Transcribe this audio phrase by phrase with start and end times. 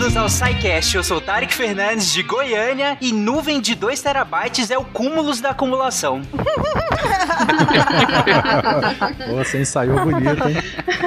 [0.00, 0.96] bem-vindos ao SciCast.
[0.96, 5.36] Eu sou o Tarek Fernandes de Goiânia e nuvem de 2 terabytes é o cúmulo
[5.42, 6.22] da acumulação.
[9.26, 10.56] Pô, você ensaiou bonito, hein?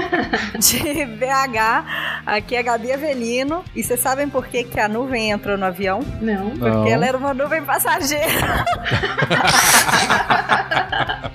[0.59, 3.63] De BH, aqui é Gabi Avelino.
[3.75, 6.01] E vocês sabem por que, que a nuvem entrou no avião?
[6.21, 6.51] Não.
[6.51, 6.87] Porque Não.
[6.87, 8.63] ela era uma nuvem passageira.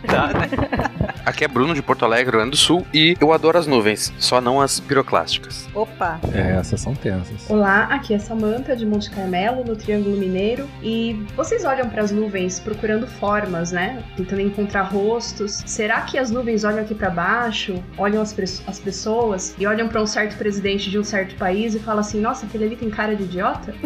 [0.09, 0.98] Tá, né?
[1.29, 4.11] Aqui é Bruno de Porto Alegre, Rio Grande do Sul, e eu adoro as nuvens,
[4.19, 5.69] só não as piroclásticas.
[5.75, 6.19] Opa!
[6.33, 7.51] É, essas são tensas.
[7.51, 10.67] Olá, aqui é Samantha de Monte Carmelo, no Triângulo Mineiro.
[10.83, 14.03] E vocês olham para as nuvens procurando formas, né?
[14.17, 15.63] Tentando encontrar rostos.
[15.67, 18.35] Será que as nuvens olham aqui para baixo, olham as,
[18.67, 22.23] as pessoas e olham para um certo presidente de um certo país e falam assim:
[22.23, 23.75] nossa, aquele ali tem cara de idiota?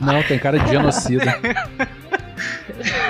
[0.00, 1.38] Não, tem cara de genocida.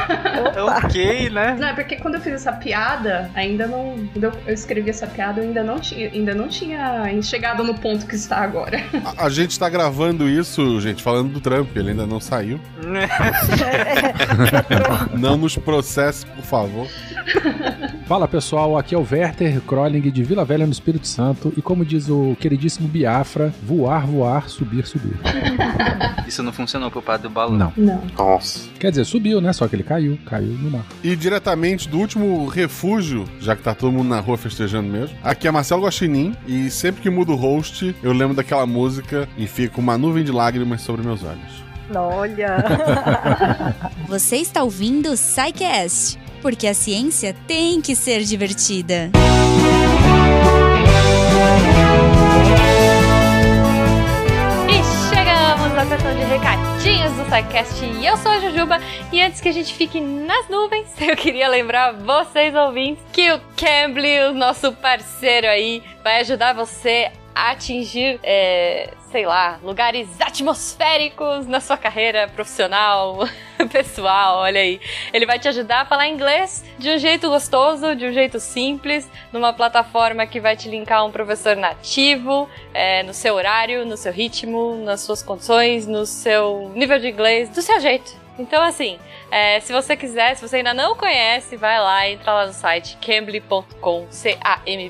[0.84, 1.56] ok, né?
[1.58, 4.06] Não, é porque quando eu fiz essa piada, ainda não.
[4.12, 7.74] Quando eu eu escrevi essa piada, eu ainda não tinha, ainda não tinha chegado no
[7.74, 8.82] ponto que está agora.
[9.16, 12.60] A, a gente tá gravando isso, gente, falando do Trump, ele ainda não saiu.
[15.18, 16.86] Não nos processe, por favor.
[18.12, 21.50] Fala pessoal, aqui é o Werther Kroling de Vila Velha no Espírito Santo.
[21.56, 25.16] E como diz o queridíssimo Biafra, voar, voar, subir, subir.
[26.28, 27.56] Isso não funcionou pro padre do balão.
[27.56, 27.72] Não.
[27.74, 28.02] Não.
[28.14, 28.68] Nossa.
[28.78, 29.50] Quer dizer, subiu, né?
[29.54, 30.84] Só que ele caiu, caiu no mar.
[31.02, 35.16] E diretamente do último refúgio, já que tá todo mundo na rua festejando mesmo.
[35.24, 39.46] Aqui é Marcelo Guaxinim e sempre que mudo o host, eu lembro daquela música e
[39.46, 41.62] fica uma nuvem de lágrimas sobre meus olhos.
[41.94, 42.56] Olha!
[44.08, 49.10] Você está ouvindo o SciCast, porque a ciência tem que ser divertida.
[54.68, 58.80] E chegamos à sessão de recadinhos do SciCast eu sou a Jujuba
[59.12, 63.40] e antes que a gente fique nas nuvens, eu queria lembrar vocês ouvintes que o
[63.56, 71.60] Cambly, o nosso parceiro aí, vai ajudar você atingir, é, sei lá, lugares atmosféricos na
[71.60, 73.28] sua carreira profissional,
[73.70, 74.80] pessoal, olha aí.
[75.12, 79.08] Ele vai te ajudar a falar inglês de um jeito gostoso, de um jeito simples,
[79.32, 84.12] numa plataforma que vai te linkar um professor nativo, é, no seu horário, no seu
[84.12, 88.21] ritmo, nas suas condições, no seu nível de inglês, do seu jeito.
[88.38, 88.98] Então, assim,
[89.30, 92.96] é, se você quiser, se você ainda não conhece, vai lá, entra lá no site
[93.00, 94.80] cambly.com, C-A-M-B-L-Y.com,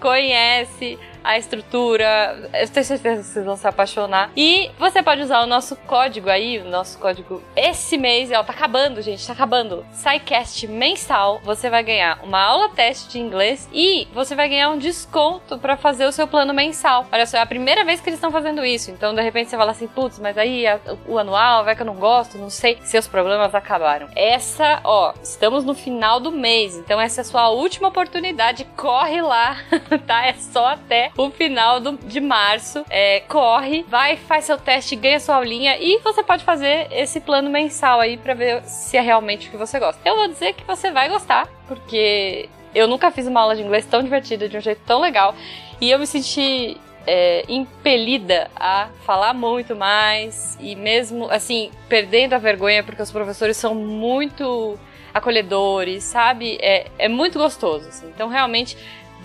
[0.00, 4.30] conhece a estrutura, eu tenho certeza que vocês vão se apaixonar.
[4.36, 8.52] E você pode usar o nosso código aí, o nosso código esse mês, ó, tá
[8.52, 9.84] acabando, gente, tá acabando.
[9.92, 14.78] SciCast mensal, você vai ganhar uma aula teste de inglês e você vai ganhar um
[14.78, 17.06] desconto pra fazer o seu plano mensal.
[17.12, 19.56] Olha só, é a primeira vez que eles estão fazendo isso, então de repente você
[19.56, 22.78] fala assim, putz, mas aí a- o anual, vai que eu não gosto, não sei,
[22.82, 24.08] seus problemas acabaram.
[24.14, 29.20] Essa, ó, estamos no final do mês, então essa é a sua última oportunidade, corre
[29.20, 29.56] lá,
[30.06, 30.26] tá?
[30.26, 32.84] É só até o final do- de março.
[32.90, 37.48] É, corre, vai, faz seu teste, ganha sua aulinha e você pode fazer esse plano
[37.50, 40.00] mensal aí pra ver se é realmente o que você gosta.
[40.04, 43.86] Eu vou dizer que você vai gostar, porque eu nunca fiz uma aula de inglês
[43.86, 45.34] tão divertida, de um jeito tão legal,
[45.80, 46.76] e eu me senti
[47.06, 53.56] é, impelida a falar muito mais e mesmo assim perdendo a vergonha porque os professores
[53.56, 54.78] são muito
[55.14, 56.58] acolhedores, sabe?
[56.60, 57.88] É, é muito gostoso.
[57.88, 58.08] assim.
[58.08, 58.76] Então realmente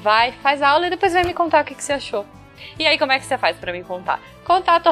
[0.01, 2.25] vai, faz a aula e depois vai me contar o que, que você achou.
[2.77, 4.19] E aí, como é que você faz pra me contar?
[4.45, 4.87] Contato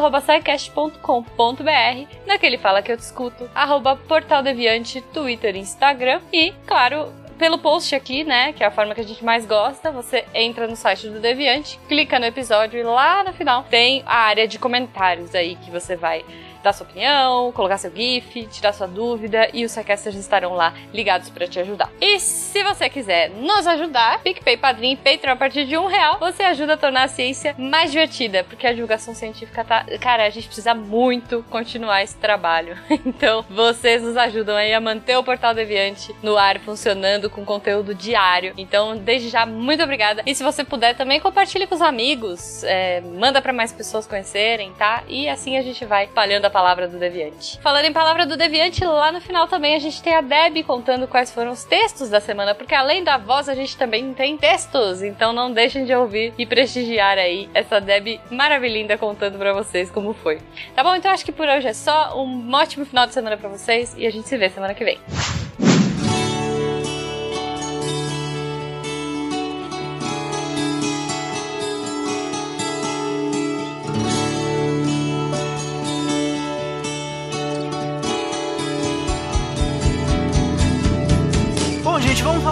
[2.25, 6.21] naquele fala que eu te escuto, arroba Portal Deviante, Twitter Instagram.
[6.31, 9.91] E, claro, pelo post aqui, né, que é a forma que a gente mais gosta,
[9.91, 14.17] você entra no site do Deviante, clica no episódio e lá no final tem a
[14.17, 16.25] área de comentários aí que você vai
[16.63, 21.29] dar sua opinião, colocar seu GIF, tirar sua dúvida e os Sequesters estarão lá ligados
[21.29, 21.89] para te ajudar.
[21.99, 26.19] E se você quiser nos ajudar, PicPay, Padrim e Patreon a partir de um real,
[26.19, 29.85] você ajuda a tornar a ciência mais divertida, porque a divulgação científica tá...
[29.99, 32.77] Cara, a gente precisa muito continuar esse trabalho.
[33.05, 37.95] Então, vocês nos ajudam aí a manter o Portal Deviante no ar, funcionando com conteúdo
[37.95, 38.53] diário.
[38.57, 40.21] Então, desde já, muito obrigada.
[40.25, 44.71] E se você puder, também compartilhe com os amigos, é, manda para mais pessoas conhecerem,
[44.73, 45.03] tá?
[45.07, 47.59] E assim a gente vai espalhando a palavra do Deviante.
[47.61, 51.07] Falando em palavra do Deviante, lá no final também a gente tem a Deb contando
[51.07, 55.01] quais foram os textos da semana, porque além da voz a gente também tem textos,
[55.01, 60.13] então não deixem de ouvir e prestigiar aí essa Deb maravilhinda contando pra vocês como
[60.13, 60.39] foi.
[60.75, 60.95] Tá bom?
[60.95, 62.19] Então acho que por hoje é só.
[62.19, 64.97] Um ótimo final de semana pra vocês e a gente se vê semana que vem.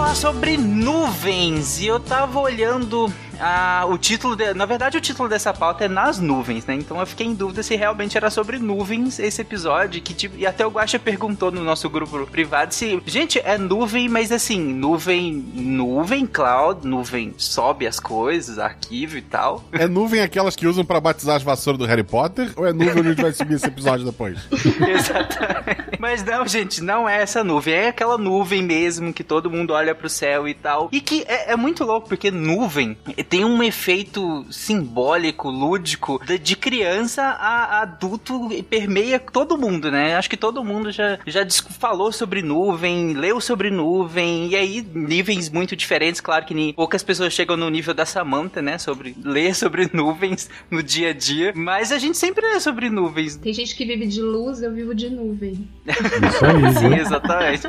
[0.08, 1.80] Falar sobre nuvens.
[1.80, 5.88] E eu tava olhando ah, o título, de, na verdade, o título dessa pauta é
[5.88, 6.74] Nas Nuvens, né?
[6.74, 10.46] Então eu fiquei em dúvida se realmente era sobre nuvens esse episódio, que tipo, e
[10.46, 15.32] até o Guaxa perguntou no nosso grupo privado se, gente, é nuvem, mas assim, nuvem,
[15.54, 19.64] nuvem, cloud, nuvem sobe as coisas, arquivo e tal.
[19.72, 22.50] É nuvem aquelas que usam pra batizar as vassouras do Harry Potter?
[22.56, 24.38] Ou é nuvem onde a gente vai subir esse episódio depois?
[24.50, 25.98] Exatamente.
[25.98, 27.74] Mas não, gente, não é essa nuvem.
[27.74, 30.88] É aquela nuvem mesmo que todo mundo olha pro céu e tal.
[30.92, 32.96] E que é, é muito louco, porque nuvem
[33.28, 40.16] tem um efeito simbólico, lúdico, de, de criança a, adulto e permeia todo mundo, né?
[40.16, 41.46] Acho que todo mundo já, já
[41.78, 46.20] falou sobre nuvem, leu sobre nuvem, e aí níveis muito diferentes.
[46.20, 48.78] Claro que nem, poucas pessoas chegam no nível da Samantha, né?
[48.78, 51.52] Sobre ler sobre nuvens no dia a dia.
[51.54, 53.36] Mas a gente sempre lê sobre nuvens.
[53.36, 55.68] Tem gente que vive de luz, eu vivo de nuvem.
[55.86, 57.62] Isso aí, Sim, exatamente.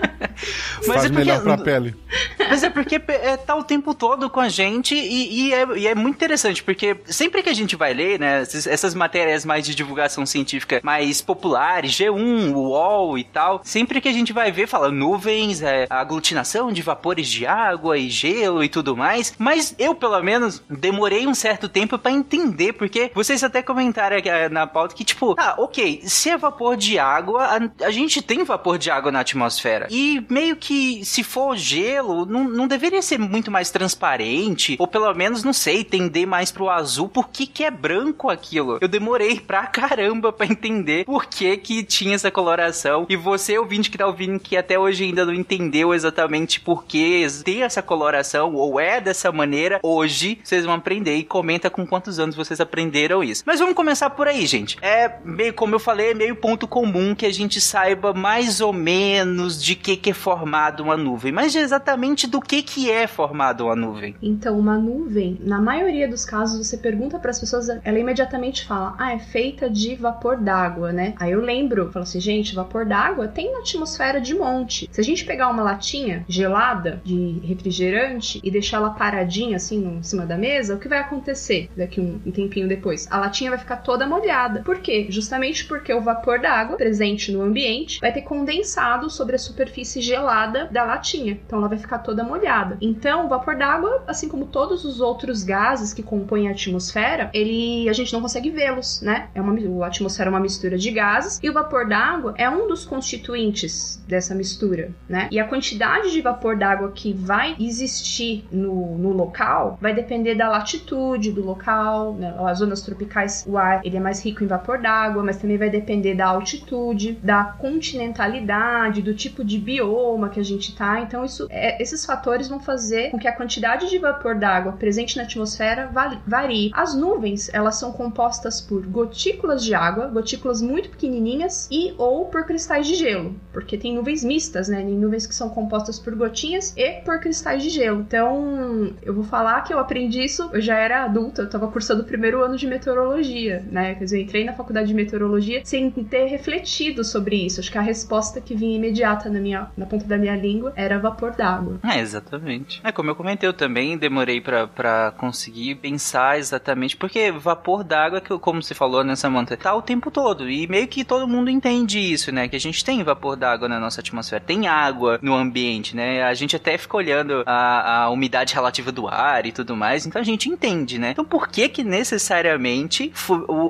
[0.86, 1.96] Faz é porque- melhor pra pele.
[2.38, 5.88] Mas é porque é, tá o tempo todo com a gente e, e é, e
[5.88, 9.76] é muito interessante, porque sempre que a gente vai ler, né, essas matérias mais de
[9.76, 14.92] divulgação científica mais populares, G1, UOL e tal, sempre que a gente vai ver, fala
[14.92, 20.22] nuvens, é, aglutinação de vapores de água e gelo e tudo mais, mas eu, pelo
[20.22, 24.96] menos, demorei um certo tempo pra entender, porque vocês até comentaram aqui, eh, na pauta
[24.96, 28.90] que, tipo, ah, ok, se é vapor de água, a, a gente tem vapor de
[28.92, 29.88] água na atmosfera.
[29.90, 35.14] E meio que, se for gelo, não, não deveria ser muito mais transparente, ou pelo
[35.14, 38.78] menos, não sei, tender mais pro azul, por que que é branco aquilo?
[38.82, 43.90] Eu demorei pra caramba pra entender por que que tinha essa coloração, e você, ouvinte
[43.90, 48.56] que tá ouvindo, que até hoje ainda não entendeu exatamente por que tem essa coloração,
[48.56, 53.24] ou é dessa maneira, hoje vocês vão aprender e comenta com quantos anos vocês aprenderam
[53.24, 53.44] isso.
[53.46, 54.78] Mas vamos começar por aí, gente.
[54.82, 58.74] É meio, como eu falei, é meio ponto comum que a gente saiba mais ou
[58.74, 63.66] menos de que que é formado uma nuvem, mas exatamente do que que é formado
[63.66, 64.16] uma nuvem.
[64.22, 68.96] Então, uma nuvem, na maioria dos casos, você pergunta para as pessoas, ela imediatamente fala:
[68.98, 71.14] "Ah, é feita de vapor d'água, né?".
[71.18, 74.88] Aí eu lembro, falo assim: "Gente, vapor d'água tem na atmosfera de monte.
[74.92, 80.04] Se a gente pegar uma latinha gelada de refrigerante e deixar ela paradinha assim em
[80.04, 83.08] cima da mesa, o que vai acontecer daqui um, um tempinho depois?
[83.12, 84.62] A latinha vai ficar toda molhada.
[84.64, 85.08] Por quê?
[85.10, 90.68] Justamente porque o vapor d'água presente no ambiente vai ter condensado sobre a superfície gelada
[90.72, 91.40] da latinha.
[91.46, 92.78] Então ela vai ficar toda molhada.
[92.82, 97.88] Então, o vapor d'água, assim como todos os outros gases que compõem a atmosfera, ele
[97.90, 99.30] a gente não consegue vê-los, né?
[99.34, 102.68] É uma, a atmosfera é uma mistura de gases e o vapor d'água é um
[102.68, 105.28] dos constituintes dessa mistura, né?
[105.32, 110.50] E a quantidade de vapor d'água que vai existir no, no local vai depender da
[110.50, 112.34] latitude do local, né?
[112.46, 115.70] As zonas tropicais, o ar ele é mais rico em vapor d'água, mas também vai
[115.70, 121.00] depender da altitude, da continentalidade, do tipo de bioma que a gente tá.
[121.02, 125.18] Então, isso, é, esses fatores vão fazer com que a quantidade de vapor d'água presente
[125.18, 126.72] na atmosfera va- varie.
[126.74, 132.46] As nuvens, elas são compostas por gotículas de água, gotículas muito pequenininhas e ou por
[132.46, 134.78] cristais de gelo, porque tem nuvens mistas, né?
[134.78, 138.02] Tem nuvens que são compostas por gotinhas e por cristais de gelo.
[138.02, 142.02] Então, eu vou falar que eu aprendi isso, eu já era adulta, eu tava cursando
[142.02, 143.96] o primeiro ano de meteorologia, né?
[143.96, 147.60] Quer dizer, eu entrei na faculdade de meteorologia sem ter refletido sobre isso.
[147.60, 150.98] Acho que a resposta que vinha imediata na minha na ponta da minha língua era
[151.00, 151.80] vapor d'água.
[151.84, 152.82] É, exatamente.
[152.84, 158.32] É, como eu comentei, eu também demorei pra conseguir pensar exatamente, porque vapor d'água, que
[158.32, 161.50] eu- como você falou nessa monta, tá o tempo todo, e meio que todo mundo
[161.50, 165.34] entende isso, né, que a gente tem vapor d'água na nossa atmosfera, tem água no
[165.36, 169.76] ambiente, né, a gente até fica olhando a, a umidade relativa do ar e tudo
[169.76, 171.12] mais, então a gente entende, né.
[171.12, 173.12] Então por que que necessariamente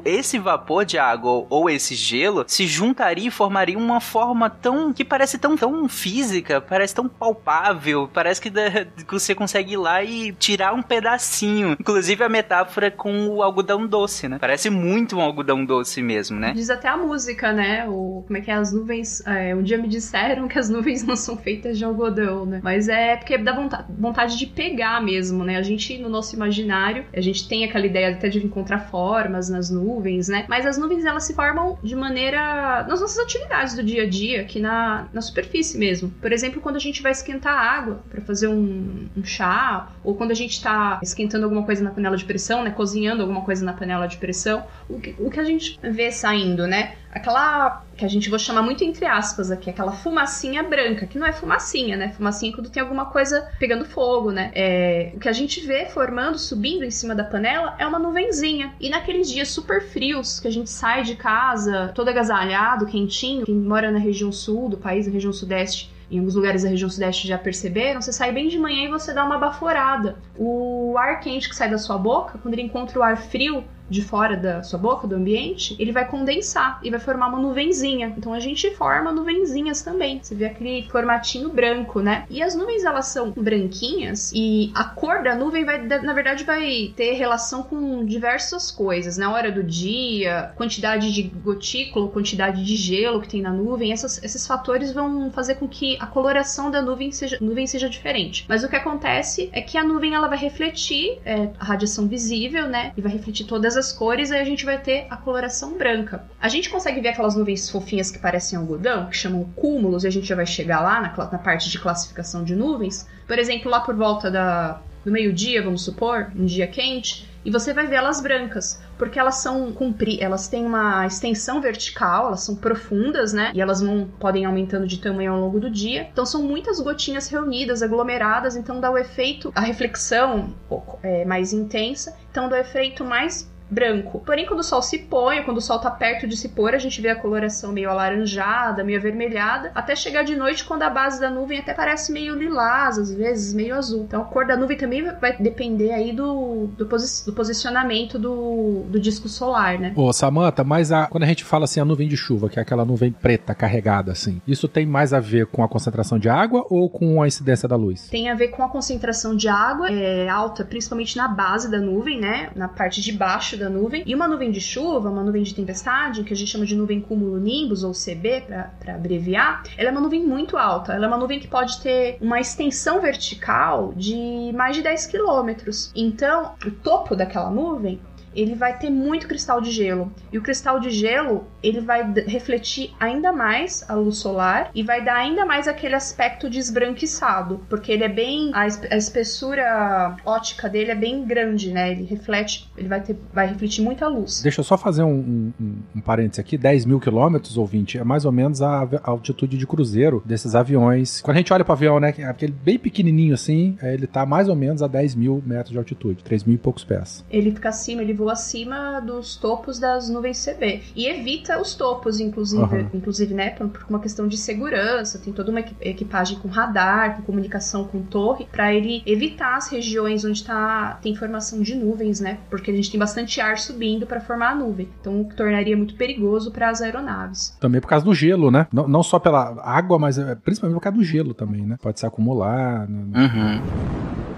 [0.05, 5.05] esse vapor de água ou, esse gelo se juntaria e formaria uma forma tão, que
[5.05, 10.31] parece tão, tão física, parece tão palpável, parece que, que você consegue ir lá e
[10.33, 11.75] tirar um pedacinho.
[11.79, 14.37] Inclusive a metáfora com o algodão doce, né?
[14.39, 16.53] Parece muito um algodão doce mesmo, né?
[16.53, 17.87] Diz até a música, né?
[17.87, 18.55] O, como é que é?
[18.55, 19.25] As nuvens.
[19.25, 22.59] é, um dia me disseram que as nuvens não são feitas de algodão, né?
[22.63, 25.57] Mas é porque dá vonta- vontade de pegar mesmo, né?
[25.57, 29.69] A gente, no nosso imaginário, a gente tem aquela ideia até de encontrar formas nas
[29.69, 30.45] nuvens, né?
[30.47, 32.85] Mas as nuvens, elas se formam de maneira.
[32.87, 36.09] nas nossas atividades do dia a dia, aqui na, na superfície mesmo.
[36.21, 40.31] Por exemplo, quando a gente vai esquentar água para fazer um, um chá, ou quando
[40.31, 42.71] a gente tá esquentando alguma coisa na panela de pressão, né?
[42.71, 46.65] Cozinhando alguma coisa na panela de pressão, o que, o que a gente vê saindo,
[46.65, 46.93] né?
[47.11, 51.25] Aquela que a gente vou chamar muito entre aspas aqui, aquela fumacinha branca, que não
[51.25, 52.09] é fumacinha, né?
[52.09, 54.51] Fumacinha é quando tem alguma coisa pegando fogo, né?
[54.53, 58.73] É, o que a gente vê formando, subindo em cima da panela é uma nuvenzinha.
[58.79, 63.55] E naqueles dias super frios que a gente sai de casa, todo agasalhado, quentinho, quem
[63.55, 67.27] mora na região sul do país, na região sudeste, em alguns lugares da região sudeste
[67.27, 70.17] já perceberam, você sai bem de manhã e você dá uma baforada.
[70.35, 74.01] O ar quente que sai da sua boca, quando ele encontra o ar frio, de
[74.01, 78.13] fora da sua boca, do ambiente, ele vai condensar e vai formar uma nuvenzinha.
[78.17, 80.19] Então a gente forma nuvenzinhas também.
[80.21, 82.25] Você vê aquele formatinho branco, né?
[82.29, 86.93] E as nuvens elas são branquinhas e a cor da nuvem vai, na verdade, vai
[86.95, 89.17] ter relação com diversas coisas.
[89.17, 94.21] Na hora do dia, quantidade de gotícula, quantidade de gelo que tem na nuvem, essas,
[94.23, 98.45] esses fatores vão fazer com que a coloração da nuvem seja, nuvem seja diferente.
[98.47, 102.67] Mas o que acontece é que a nuvem ela vai refletir é, a radiação visível,
[102.67, 102.93] né?
[102.95, 106.23] E vai refletir todas as cores, aí a gente vai ter a coloração branca.
[106.39, 110.11] A gente consegue ver aquelas nuvens fofinhas que parecem algodão, que chamam cúmulos, e a
[110.11, 113.07] gente já vai chegar lá na, na parte de classificação de nuvens.
[113.25, 117.73] Por exemplo, lá por volta da, do meio-dia, vamos supor, um dia quente, e você
[117.73, 122.55] vai ver elas brancas, porque elas são compri elas têm uma extensão vertical, elas são
[122.55, 123.51] profundas, né?
[123.55, 126.07] E elas vão podem aumentando de tamanho ao longo do dia.
[126.11, 130.53] Então são muitas gotinhas reunidas, aglomeradas, então dá o efeito, a reflexão
[131.01, 134.21] é, mais intensa, então dá o efeito mais branco.
[134.25, 136.77] Porém, quando o sol se põe, quando o sol tá perto de se pôr, a
[136.77, 141.19] gente vê a coloração meio alaranjada, meio avermelhada, até chegar de noite, quando a base
[141.19, 144.03] da nuvem até parece meio lilás, às vezes meio azul.
[144.03, 148.83] Então, a cor da nuvem também vai depender aí do, do, posi do posicionamento do,
[148.87, 149.93] do disco solar, né?
[149.95, 152.61] Ô, Samantha, mas a, quando a gente fala assim, a nuvem de chuva, que é
[152.61, 156.65] aquela nuvem preta carregada, assim, isso tem mais a ver com a concentração de água
[156.69, 158.07] ou com a incidência da luz?
[158.09, 162.19] Tem a ver com a concentração de água, é alta, principalmente na base da nuvem,
[162.19, 162.49] né?
[162.55, 164.03] Na parte de baixo da nuvem.
[164.05, 166.99] E uma nuvem de chuva, uma nuvem de tempestade, que a gente chama de nuvem
[166.99, 168.45] cúmulo nimbus, ou CB,
[168.79, 170.93] para abreviar, ela é uma nuvem muito alta.
[170.93, 175.91] Ela é uma nuvem que pode ter uma extensão vertical de mais de 10 quilômetros.
[175.95, 177.99] Então, o topo daquela nuvem
[178.35, 180.11] ele vai ter muito cristal de gelo.
[180.31, 185.03] E o cristal de gelo, ele vai refletir ainda mais a luz solar e vai
[185.03, 190.91] dar ainda mais aquele aspecto de esbranquiçado, porque ele é bem a, espessura ótica dele
[190.91, 191.91] é bem grande, né?
[191.91, 194.41] Ele reflete, ele vai ter, vai refletir muita luz.
[194.41, 198.03] Deixa eu só fazer um, um, um parênteses aqui, 10 mil quilômetros ou 20 é
[198.03, 201.21] mais ou menos a, a altitude de cruzeiro desses aviões.
[201.21, 204.25] Quando a gente olha para o avião, né, aquele bem pequenininho assim, é, ele tá
[204.25, 207.23] mais ou menos a 10 mil metros de altitude, 3 mil e poucos pés.
[207.29, 210.81] Ele fica acima, ele voa acima dos topos das nuvens CB.
[210.95, 212.89] E evita os topos, inclusive, uhum.
[212.93, 215.19] inclusive né, por, por, uma questão de segurança.
[215.19, 220.25] Tem toda uma equipagem com radar, com comunicação com torre, para ele evitar as regiões
[220.25, 222.39] onde tá, tem formação de nuvens, né?
[222.49, 224.89] Porque a gente tem bastante ar subindo para formar a nuvem.
[224.99, 227.55] Então, tornaria muito perigoso para as aeronaves.
[227.59, 228.67] Também por causa do gelo, né?
[228.71, 231.77] Não, não só pela água, mas é, principalmente por causa do gelo também, né?
[231.81, 232.87] Pode se acumular.
[232.87, 233.19] Né?
[233.19, 234.28] Uhum.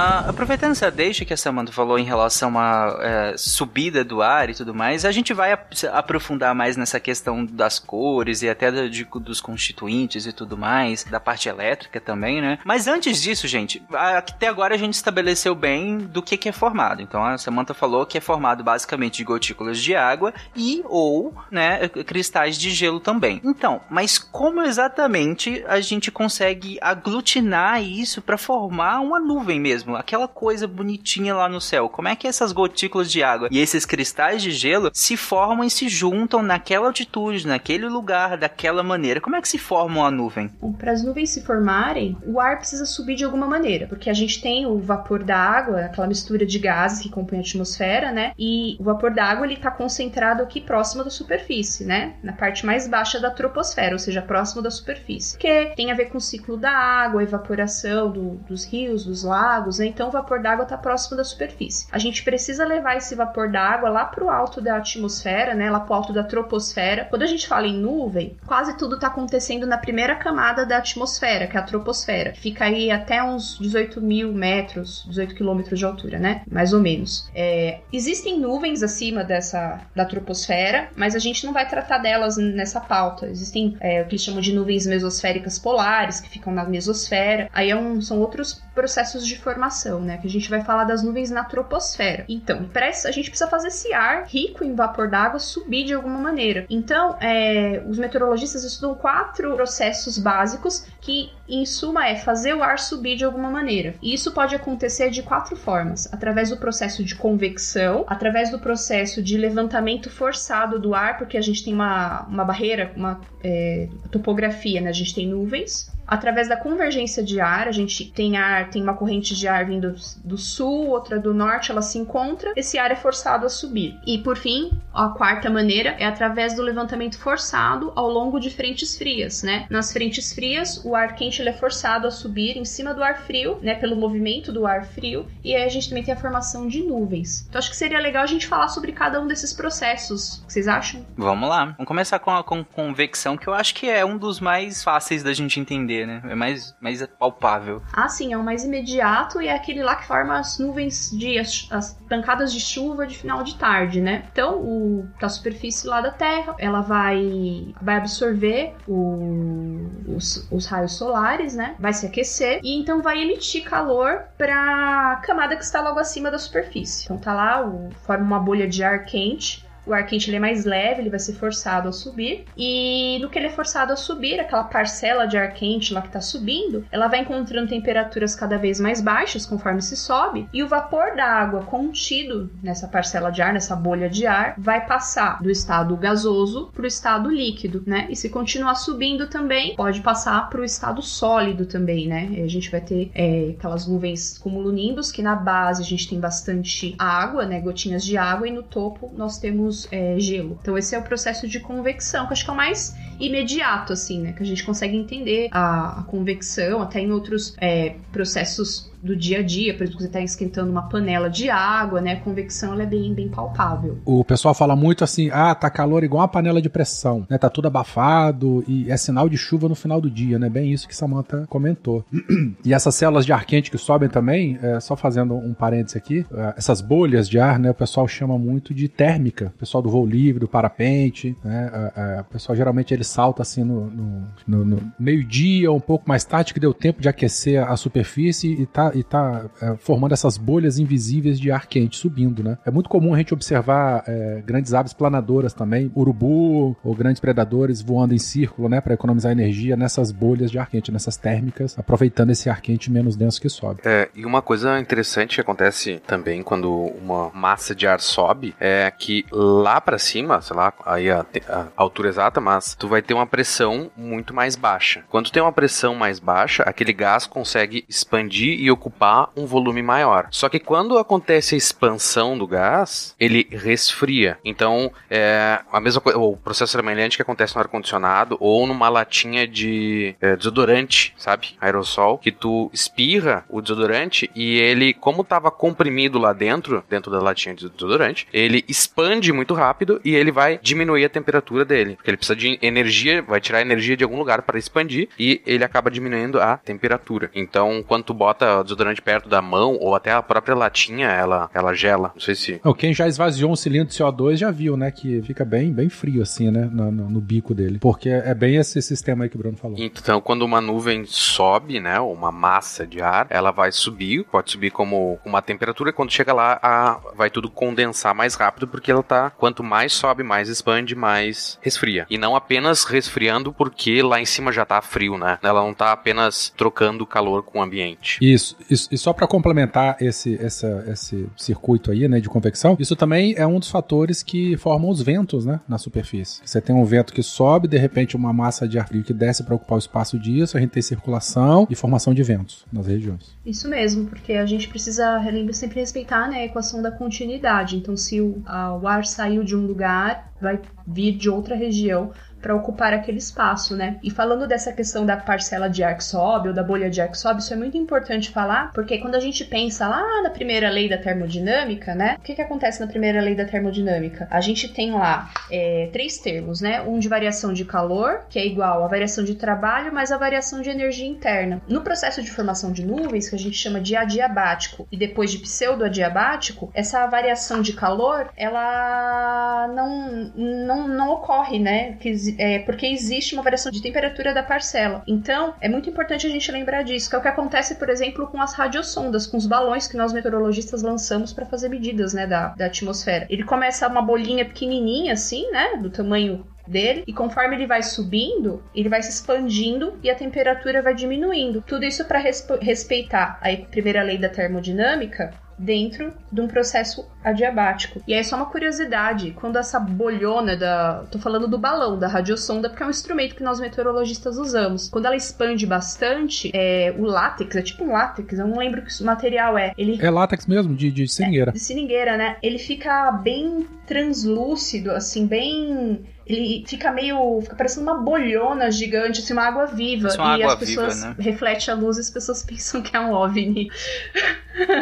[0.00, 4.48] Ah, aproveitando essa deixa que a Samantha falou em relação à é, subida do ar
[4.48, 5.58] e tudo mais, a gente vai
[5.92, 11.02] aprofundar mais nessa questão das cores e até do, de, dos constituintes e tudo mais,
[11.02, 12.60] da parte elétrica também, né?
[12.64, 17.02] Mas antes disso, gente, até agora a gente estabeleceu bem do que, que é formado.
[17.02, 21.88] Então a Samantha falou que é formado basicamente de gotículas de água e ou, né,
[21.88, 23.40] cristais de gelo também.
[23.44, 29.87] Então, mas como exatamente a gente consegue aglutinar isso para formar uma nuvem mesmo?
[29.88, 31.88] Mesmo, aquela coisa bonitinha lá no céu.
[31.88, 35.70] Como é que essas gotículas de água e esses cristais de gelo se formam e
[35.70, 39.20] se juntam naquela altitude, naquele lugar, daquela maneira?
[39.20, 40.50] Como é que se forma uma nuvem?
[40.78, 44.40] Para as nuvens se formarem, o ar precisa subir de alguma maneira, porque a gente
[44.40, 48.32] tem o vapor da água, aquela mistura de gases que compõe a atmosfera, né?
[48.38, 52.14] E o vapor da água ele está concentrado aqui próximo da superfície, né?
[52.22, 55.38] Na parte mais baixa da troposfera, ou seja, próximo da superfície.
[55.38, 59.22] Que tem a ver com o ciclo da água, a evaporação do, dos rios, dos
[59.22, 59.86] lagos, né?
[59.86, 61.86] Então o vapor d'água está próximo da superfície.
[61.90, 65.70] A gente precisa levar esse vapor d'água lá para o alto da atmosfera, né?
[65.70, 67.06] Lá para o alto da troposfera.
[67.06, 71.46] Quando a gente fala em nuvem, quase tudo está acontecendo na primeira camada da atmosfera,
[71.46, 72.34] que é a troposfera.
[72.34, 76.42] Fica aí até uns 18 mil metros, 18 quilômetros de altura, né?
[76.50, 77.28] Mais ou menos.
[77.34, 82.80] É, existem nuvens acima dessa da troposfera, mas a gente não vai tratar delas nessa
[82.80, 83.26] pauta.
[83.26, 87.48] Existem é, o que eles chamam de nuvens mesosféricas polares, que ficam na mesosfera.
[87.52, 89.57] Aí é um, são outros processos de formação,
[90.00, 90.18] né?
[90.18, 92.24] Que a gente vai falar das nuvens na troposfera.
[92.28, 92.66] Então,
[93.04, 96.66] a gente precisa fazer esse ar rico em vapor d'água subir de alguma maneira.
[96.70, 102.78] Então, é, os meteorologistas estudam quatro processos básicos que, em suma, é fazer o ar
[102.78, 103.94] subir de alguma maneira.
[104.00, 109.22] E isso pode acontecer de quatro formas: através do processo de convecção, através do processo
[109.22, 114.80] de levantamento forçado do ar, porque a gente tem uma, uma barreira, uma é, topografia,
[114.80, 114.90] né?
[114.90, 118.94] A gente tem nuvens através da convergência de ar, a gente tem ar, tem uma
[118.94, 122.96] corrente de ar vindo do sul, outra do norte, ela se encontra, esse ar é
[122.96, 123.98] forçado a subir.
[124.06, 128.96] E por fim, a quarta maneira é através do levantamento forçado ao longo de frentes
[128.96, 129.66] frias, né?
[129.70, 133.18] Nas frentes frias, o ar quente ele é forçado a subir em cima do ar
[133.18, 136.66] frio, né, pelo movimento do ar frio, e aí a gente também tem a formação
[136.66, 137.46] de nuvens.
[137.48, 140.38] Então acho que seria legal a gente falar sobre cada um desses processos.
[140.38, 141.04] O que vocês acham?
[141.16, 141.64] Vamos lá.
[141.66, 145.32] Vamos começar com a convecção, que eu acho que é um dos mais fáceis da
[145.32, 146.22] gente entender, né?
[146.24, 147.82] É mais, mais palpável.
[147.92, 151.38] Ah, sim, é o mais imediato e é aquele lá que forma as nuvens de
[151.38, 154.24] as, as pancadas de chuva de final de tarde, né?
[154.32, 160.92] Então, o, a superfície lá da Terra, ela vai, vai absorver o, os, os raios
[160.92, 161.74] solares, né?
[161.78, 166.30] Vai se aquecer e então vai emitir calor para a camada que está logo acima
[166.30, 167.04] da superfície.
[167.04, 170.40] Então tá lá, o, forma uma bolha de ar quente o ar quente ele é
[170.40, 172.44] mais leve, ele vai ser forçado a subir.
[172.56, 176.08] E no que ele é forçado a subir, aquela parcela de ar quente lá que
[176.08, 180.48] está subindo, ela vai encontrando temperaturas cada vez mais baixas conforme se sobe.
[180.52, 184.84] E o vapor da água contido nessa parcela de ar, nessa bolha de ar, vai
[184.86, 188.06] passar do estado gasoso para o estado líquido, né?
[188.10, 192.28] E se continuar subindo também, pode passar para o estado sólido também, né?
[192.30, 196.20] E a gente vai ter é, aquelas nuvens cumulonimbus, que na base a gente tem
[196.20, 197.60] bastante água, né?
[197.60, 200.58] Gotinhas de água, e no topo nós temos é, gelo.
[200.60, 204.20] Então esse é o processo de convecção, que acho que é o mais imediato, assim,
[204.22, 204.32] né?
[204.32, 209.38] Que a gente consegue entender a, a convecção, até em outros é, processos do dia
[209.38, 212.12] a dia, por exemplo, você está esquentando uma panela de água, né?
[212.12, 213.98] A convecção ela é bem, bem palpável.
[214.04, 217.38] O pessoal fala muito assim: ah, tá calor igual uma panela de pressão, né?
[217.38, 220.48] Tá tudo abafado e é sinal de chuva no final do dia, né?
[220.48, 222.04] Bem isso que Samantha comentou.
[222.64, 226.26] e essas células de ar quente que sobem também, é, só fazendo um parênteses aqui,
[226.32, 227.70] é, essas bolhas de ar, né?
[227.70, 229.52] O pessoal chama muito de térmica.
[229.54, 231.70] O pessoal do voo livre, do parapente, né?
[231.96, 236.08] É, é o pessoal geralmente ele salta assim no, no, no, no meio-dia, um pouco
[236.08, 240.12] mais tarde, que deu tempo de aquecer a superfície e tá e tá é, formando
[240.12, 242.58] essas bolhas invisíveis de ar quente subindo, né?
[242.64, 247.80] É muito comum a gente observar é, grandes aves planadoras também, urubu ou grandes predadores
[247.80, 252.30] voando em círculo, né, para economizar energia nessas bolhas de ar quente, nessas térmicas, aproveitando
[252.30, 253.80] esse ar quente menos denso que sobe.
[253.84, 258.90] É, e uma coisa interessante que acontece também quando uma massa de ar sobe é
[258.90, 263.14] que lá para cima, sei lá, aí a, a altura exata, mas tu vai ter
[263.14, 265.02] uma pressão muito mais baixa.
[265.08, 270.28] Quando tem uma pressão mais baixa, aquele gás consegue expandir e ocupar um volume maior.
[270.30, 274.38] Só que quando acontece a expansão do gás, ele resfria.
[274.44, 279.46] Então, é a mesma coisa, o processo semelhante que acontece no ar-condicionado ou numa latinha
[279.46, 281.56] de é, desodorante, sabe?
[281.60, 287.20] Aerossol, que tu espirra o desodorante e ele, como estava comprimido lá dentro, dentro da
[287.20, 291.96] latinha de desodorante, ele expande muito rápido e ele vai diminuir a temperatura dele.
[291.96, 295.64] Porque ele precisa de energia, vai tirar energia de algum lugar para expandir e ele
[295.64, 297.30] acaba diminuindo a temperatura.
[297.34, 301.74] Então, quando tu bota desodorante perto da mão ou até a própria latinha, ela, ela
[301.74, 302.12] gela.
[302.14, 302.60] Não sei se.
[302.64, 304.90] Não, quem já esvaziou um cilindro de CO2 já viu, né?
[304.90, 306.68] Que fica bem, bem frio assim, né?
[306.70, 307.78] No, no, no bico dele.
[307.78, 309.76] Porque é bem esse sistema aí que o Bruno falou.
[309.78, 311.98] Então, quando uma nuvem sobe, né?
[312.00, 315.92] Uma massa de ar, ela vai subir, pode subir como uma temperatura.
[315.92, 319.30] Quando chega lá, a, vai tudo condensar mais rápido, porque ela tá.
[319.30, 322.06] Quanto mais sobe, mais expande, mais resfria.
[322.10, 325.38] E não apenas resfriando porque lá em cima já tá frio, né?
[325.42, 328.18] Ela não tá apenas trocando calor com o ambiente.
[328.20, 328.56] Isso.
[328.70, 333.46] E só para complementar esse, essa, esse circuito aí, né, de convecção, isso também é
[333.46, 336.40] um dos fatores que formam os ventos, né, na superfície.
[336.44, 339.42] Você tem um vento que sobe, de repente uma massa de ar frio que desce
[339.42, 343.36] para ocupar o espaço disso, a gente tem circulação e formação de ventos nas regiões.
[343.44, 347.76] Isso mesmo, porque a gente precisa sempre respeitar né, a equação da continuidade.
[347.76, 352.12] Então, se o, a, o ar saiu de um lugar, vai vir de outra região
[352.40, 353.96] para ocupar aquele espaço, né?
[354.02, 357.08] E falando dessa questão da parcela de ar que sobe ou da bolha de ar
[357.08, 360.70] que sobe, isso é muito importante falar, porque quando a gente pensa lá na primeira
[360.70, 362.16] lei da termodinâmica, né?
[362.18, 364.26] O que, que acontece na primeira lei da termodinâmica?
[364.30, 366.80] A gente tem lá é, três termos, né?
[366.82, 370.60] Um de variação de calor, que é igual a variação de trabalho mais a variação
[370.60, 371.60] de energia interna.
[371.68, 375.38] No processo de formação de nuvens, que a gente chama de adiabático, e depois de
[375.38, 381.92] pseudoadiabático, essa variação de calor, ela não, não, não ocorre, né?
[381.94, 385.02] Que é, porque existe uma variação de temperatura da parcela.
[385.06, 388.26] Então, é muito importante a gente lembrar disso, que é o que acontece, por exemplo,
[388.26, 392.48] com as radiosondas, com os balões que nós meteorologistas lançamos para fazer medidas, né, da,
[392.48, 393.26] da atmosfera.
[393.30, 398.62] Ele começa uma bolinha pequenininha, assim, né, do tamanho dele e conforme ele vai subindo,
[398.74, 401.62] ele vai se expandindo e a temperatura vai diminuindo.
[401.66, 402.22] Tudo isso para
[402.60, 408.00] respeitar a primeira lei da termodinâmica, dentro de um processo adiabático.
[408.06, 412.68] E aí só uma curiosidade, quando essa bolhona da, tô falando do balão da radiosonda,
[412.68, 414.88] porque é um instrumento que nós meteorologistas usamos.
[414.88, 419.02] Quando ela expande bastante, é, o látex, é tipo um látex, eu não lembro que
[419.02, 419.72] material é.
[419.76, 421.50] Ele É látex mesmo, de, de seringueira.
[421.50, 422.36] é, de seringueira, né?
[422.42, 427.40] Ele fica bem translúcido, assim, bem ele fica meio.
[427.40, 430.08] fica parecendo uma bolhona gigante, assim, uma água viva.
[430.08, 431.16] Parece uma e água as pessoas viva, né?
[431.18, 433.70] reflete a luz e as pessoas pensam que é um OVNI.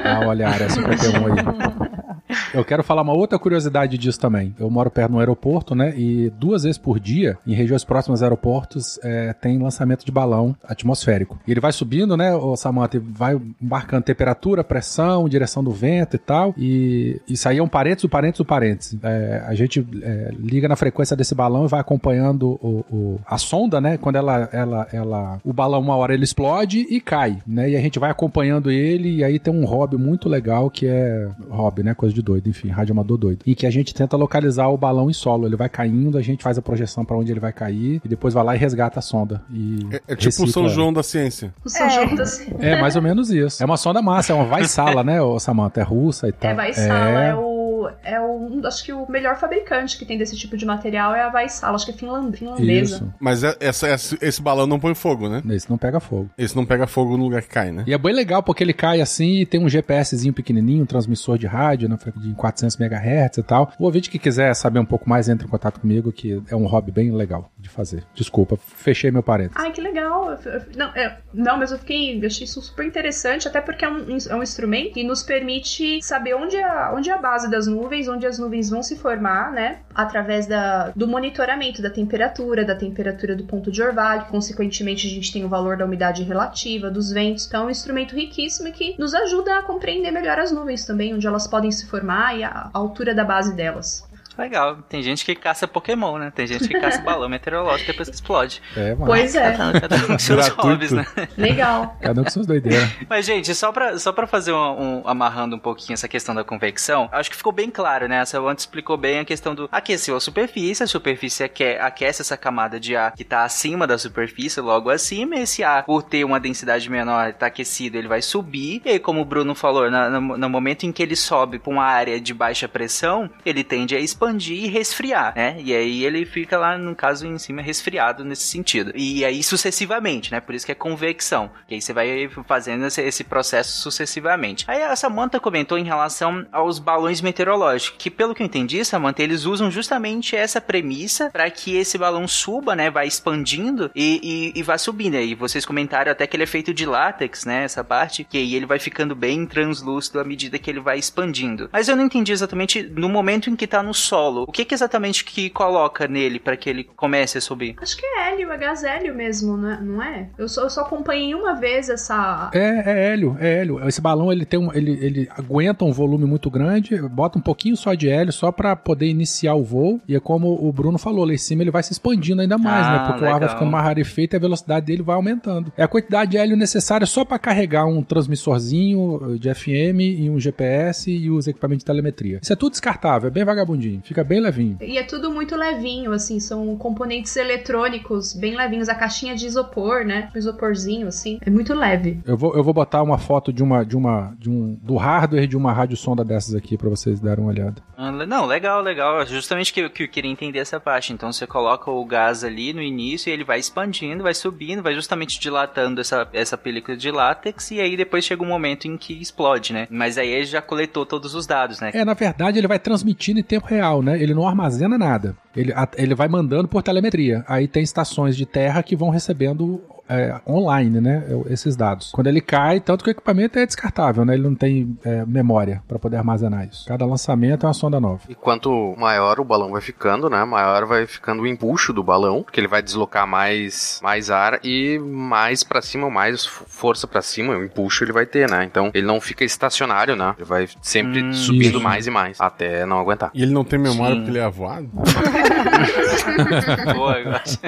[0.05, 2.07] Ah, olha a área 51 aí.
[2.53, 4.55] Eu quero falar uma outra curiosidade disso também.
[4.59, 5.93] Eu moro perto no aeroporto, né?
[5.97, 10.57] E duas vezes por dia, em regiões próximas a aeroportos, é, tem lançamento de balão
[10.65, 11.39] atmosférico.
[11.47, 16.19] E ele vai subindo, né, o Samantha, vai marcando temperatura, pressão, direção do vento e
[16.19, 16.55] tal.
[16.57, 18.96] E isso aí é um parênteses, um parênteses, um parênteses.
[19.03, 23.39] É, a gente é, liga na frequência desse balão e vai acompanhando o, o- a
[23.39, 23.97] sonda, né?
[23.97, 27.71] Quando ela, ela, ela, o balão uma hora ele explode e cai, né?
[27.71, 31.29] E a gente vai acompanhando ele e aí tem um hobby muito legal que é
[31.51, 31.95] hobby, né?
[31.95, 33.41] Coisa de doido, enfim, rádio amador doido.
[33.47, 35.47] E que a gente tenta localizar o balão em solo.
[35.47, 38.35] Ele vai caindo, a gente faz a projeção para onde ele vai cair e depois
[38.35, 39.43] vai lá e resgata a sonda.
[39.51, 40.73] E É, é tipo o São ela.
[40.73, 41.53] João da ciência.
[41.65, 42.57] O São João da Ciência.
[42.61, 43.63] É mais ou menos isso.
[43.63, 45.81] É uma sonda massa, é uma Vaisala, né, ô Samantha?
[45.81, 46.51] É russa e tal.
[46.51, 47.56] É Vaisala, é, o.
[48.05, 48.61] É o.
[48.65, 51.85] Acho que o melhor fabricante que tem desse tipo de material é a Vaisala, acho
[51.87, 52.97] que é finland- finlandesa.
[52.97, 53.15] Isso.
[53.21, 55.43] Mas é- essa, esse, esse balão não põe fogo, né?
[55.51, 56.29] Esse não pega fogo.
[56.37, 57.85] Esse não pega fogo no lugar que cai, né?
[57.87, 61.39] E é bem legal porque ele cai assim e tem um GPSzinho pequenininho, um transmissor
[61.39, 63.73] de rádio, né, de 400 MHz e tal.
[63.79, 66.67] O ouvinte que quiser saber um pouco mais, entre em contato comigo, que é um
[66.67, 68.05] hobby bem legal de fazer.
[68.15, 69.57] Desculpa, fechei meu parênteses.
[69.63, 70.39] Ai, que legal.
[70.77, 72.19] Não, é- não, mas eu fiquei.
[72.21, 76.01] Eu achei isso super interessante, até porque é um, é um instrumento que nos permite
[76.03, 79.53] saber onde é, onde é a base das nuvens, onde as nuvens vão se formar,
[79.53, 79.81] né?
[79.95, 84.27] Através da, do monitoramento da temperatura, da temperatura do ponto de orvalho.
[84.27, 87.47] Consequentemente, a gente tem o valor da umidade relativa, dos ventos.
[87.47, 91.27] Então, é um instrumento riquíssimo que nos ajuda a compreender melhor as nuvens também, onde
[91.27, 94.07] elas podem se formar e a altura da base delas.
[94.39, 94.77] Legal.
[94.89, 96.33] Tem gente que caça Pokémon, né?
[96.35, 98.61] Tem gente que caça balão meteorológico depois que explode.
[98.77, 99.07] É, mano.
[99.07, 100.63] Pois é, Cada, cada um com seus Gratuito.
[100.69, 101.07] hobbies, né?
[101.37, 101.97] legal.
[102.01, 102.89] Cada um com suas doideiras.
[103.09, 104.57] Mas, gente, só pra, só pra fazer um,
[105.01, 108.21] um- amarrando um pouquinho essa questão da convecção, acho que ficou bem claro, né?
[108.21, 112.37] A Celante explicou bem a questão do aqueceu a superfície, a superfície aque, aquece essa
[112.37, 116.25] camada de ar que tá acima da superfície, logo acima, e esse ar, por ter
[116.25, 120.11] uma densidade menor, tá aquecido, ele vai subir, e aí, como o Bruno falou, na-
[120.11, 123.95] no, no momento em que ele sobe pra uma área de baixa pressão, ele tende
[123.97, 124.26] a expandir
[124.65, 125.57] e resfriar, né?
[125.61, 128.93] E aí ele fica lá, no caso, em cima, resfriado nesse sentido.
[128.95, 130.41] E aí sucessivamente, né?
[130.41, 131.51] Por isso que é convecção.
[131.69, 134.65] Que aí você vai fazendo esse, esse processo sucessivamente.
[134.69, 139.23] Aí a Samantha comentou em relação aos balões meteorológicos, que pelo que eu entendi, Samantha,
[139.23, 142.91] eles usam justamente essa premissa para que esse balão suba, né?
[142.91, 145.17] Vai expandindo e, e, e subindo.
[145.17, 147.65] Aí vocês comentaram até que ele é feito de látex, né?
[147.65, 151.69] Essa parte, que aí ele vai ficando bem translúcido à medida que ele vai expandindo.
[151.73, 154.45] Mas eu não entendi exatamente no momento em que tá no solo.
[154.49, 157.77] O que, que exatamente que coloca nele para que ele comece a subir?
[157.83, 159.81] Acho que é hélio, é gás hélio mesmo, não é?
[159.81, 160.29] Não é?
[160.39, 162.51] Eu, só, eu só acompanhei uma vez essa.
[162.55, 163.87] É, é hélio, é hélio.
[163.87, 167.77] Esse balão ele tem um, ele, ele aguenta um volume muito grande, bota um pouquinho
[167.77, 170.01] só de hélio só pra poder iniciar o voo.
[170.09, 172.87] E é como o Bruno falou, lá em cima ele vai se expandindo ainda mais,
[172.87, 172.99] Ah, né?
[173.09, 173.49] Porque o ar vai legal.
[173.51, 175.73] ficando mais rarefeito e a velocidade dele vai aumentando.
[175.77, 180.39] É a quantidade de hélio necessária só pra carregar um transmissorzinho de FM e um
[180.41, 182.39] GPS e os equipamentos de telemetria.
[182.43, 184.79] Isso é tudo descartável, é bem vagabundinho, fica bem levinho.
[184.81, 188.89] E é tudo muito levinho, assim, são componentes eletrônicos bem levinhos.
[188.89, 190.31] A caixinha de isopor, né?
[190.35, 191.39] Um isoporzinho, assim.
[191.45, 192.21] É muito leve.
[192.25, 195.47] Eu vou, eu vou botar uma foto de uma de uma de um do hardware
[195.47, 197.83] de uma rádio sonda dessas aqui pra vocês darem uma olhada.
[197.97, 199.25] Ah, Não, legal, legal.
[199.27, 201.13] Justamente que, eu- que eu queria entender essa parte.
[201.13, 204.95] Então você coloca o gás ali no início e ele vai expandindo, vai subindo, vai
[204.95, 209.13] justamente dilatando essa, essa película de látex e aí depois chega um momento em que
[209.21, 209.87] explode, né?
[209.91, 211.91] Mas aí ele já coletou todos os dados, né?
[211.95, 214.21] É, na verdade, ele vai transmitindo em tempo real, né?
[214.21, 215.37] Ele não armazena nada.
[215.55, 217.45] Ele, ele vai mandando por telemetria.
[217.49, 221.25] Aí tem estações de terra que vão recebendo é, online, né?
[221.49, 222.11] Esses dados.
[222.13, 224.35] Quando ele cai, tanto que o equipamento é descartável, né?
[224.35, 226.87] Ele não tem é, memória para poder armazenar isso.
[226.87, 228.21] Cada lançamento é uma sonda nova.
[228.29, 230.45] E quanto maior o balão vai ficando, né?
[230.45, 234.99] Maior vai ficando o empuxo do balão, porque ele vai deslocar mais, mais ar e
[234.99, 238.65] mais pra cima, mais força pra cima, o empuxo ele vai ter, né?
[238.65, 240.35] Então ele não fica estacionário, né?
[240.39, 241.81] Ele vai sempre Hum, subindo isso.
[241.81, 243.31] mais e mais, até não aguentar.
[243.35, 244.21] E ele não tem memória Sim.
[244.21, 244.89] porque ele é avoado?
[246.95, 247.59] Boa, eu acho.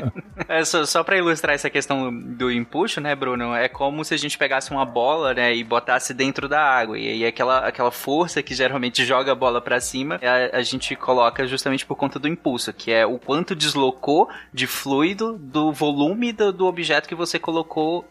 [0.48, 3.54] É, só, só pra ilustrar essa questão do empuxo, né, Bruno?
[3.54, 6.98] É como se a gente pegasse uma bola, né, e botasse dentro da água.
[6.98, 10.94] E aí aquela, aquela força que geralmente joga a bola para cima, a, a gente
[10.94, 16.32] coloca justamente por conta do impulso, que é o quanto deslocou de fluido do volume
[16.32, 18.06] do, do objeto que você colocou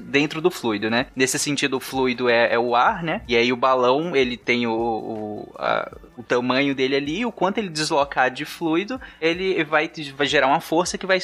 [0.00, 1.06] dentro do fluido, né?
[1.16, 3.22] Nesse sentido, o fluido é, é o ar, né?
[3.26, 7.58] E aí o balão, ele tem o, o, a, o tamanho dele ali, o quanto
[7.58, 11.20] ele deslocar de fluido, ele vai, vai gerar uma força que vai,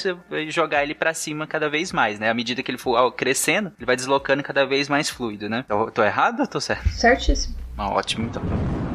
[0.49, 2.31] jogar ele para cima cada vez mais, né?
[2.31, 5.65] À medida que ele for crescendo, ele vai deslocando cada vez mais fluido, né?
[5.67, 6.89] Tô, tô errado ou tô certo?
[6.91, 7.57] Certíssimo.
[7.77, 8.94] Ótimo, então.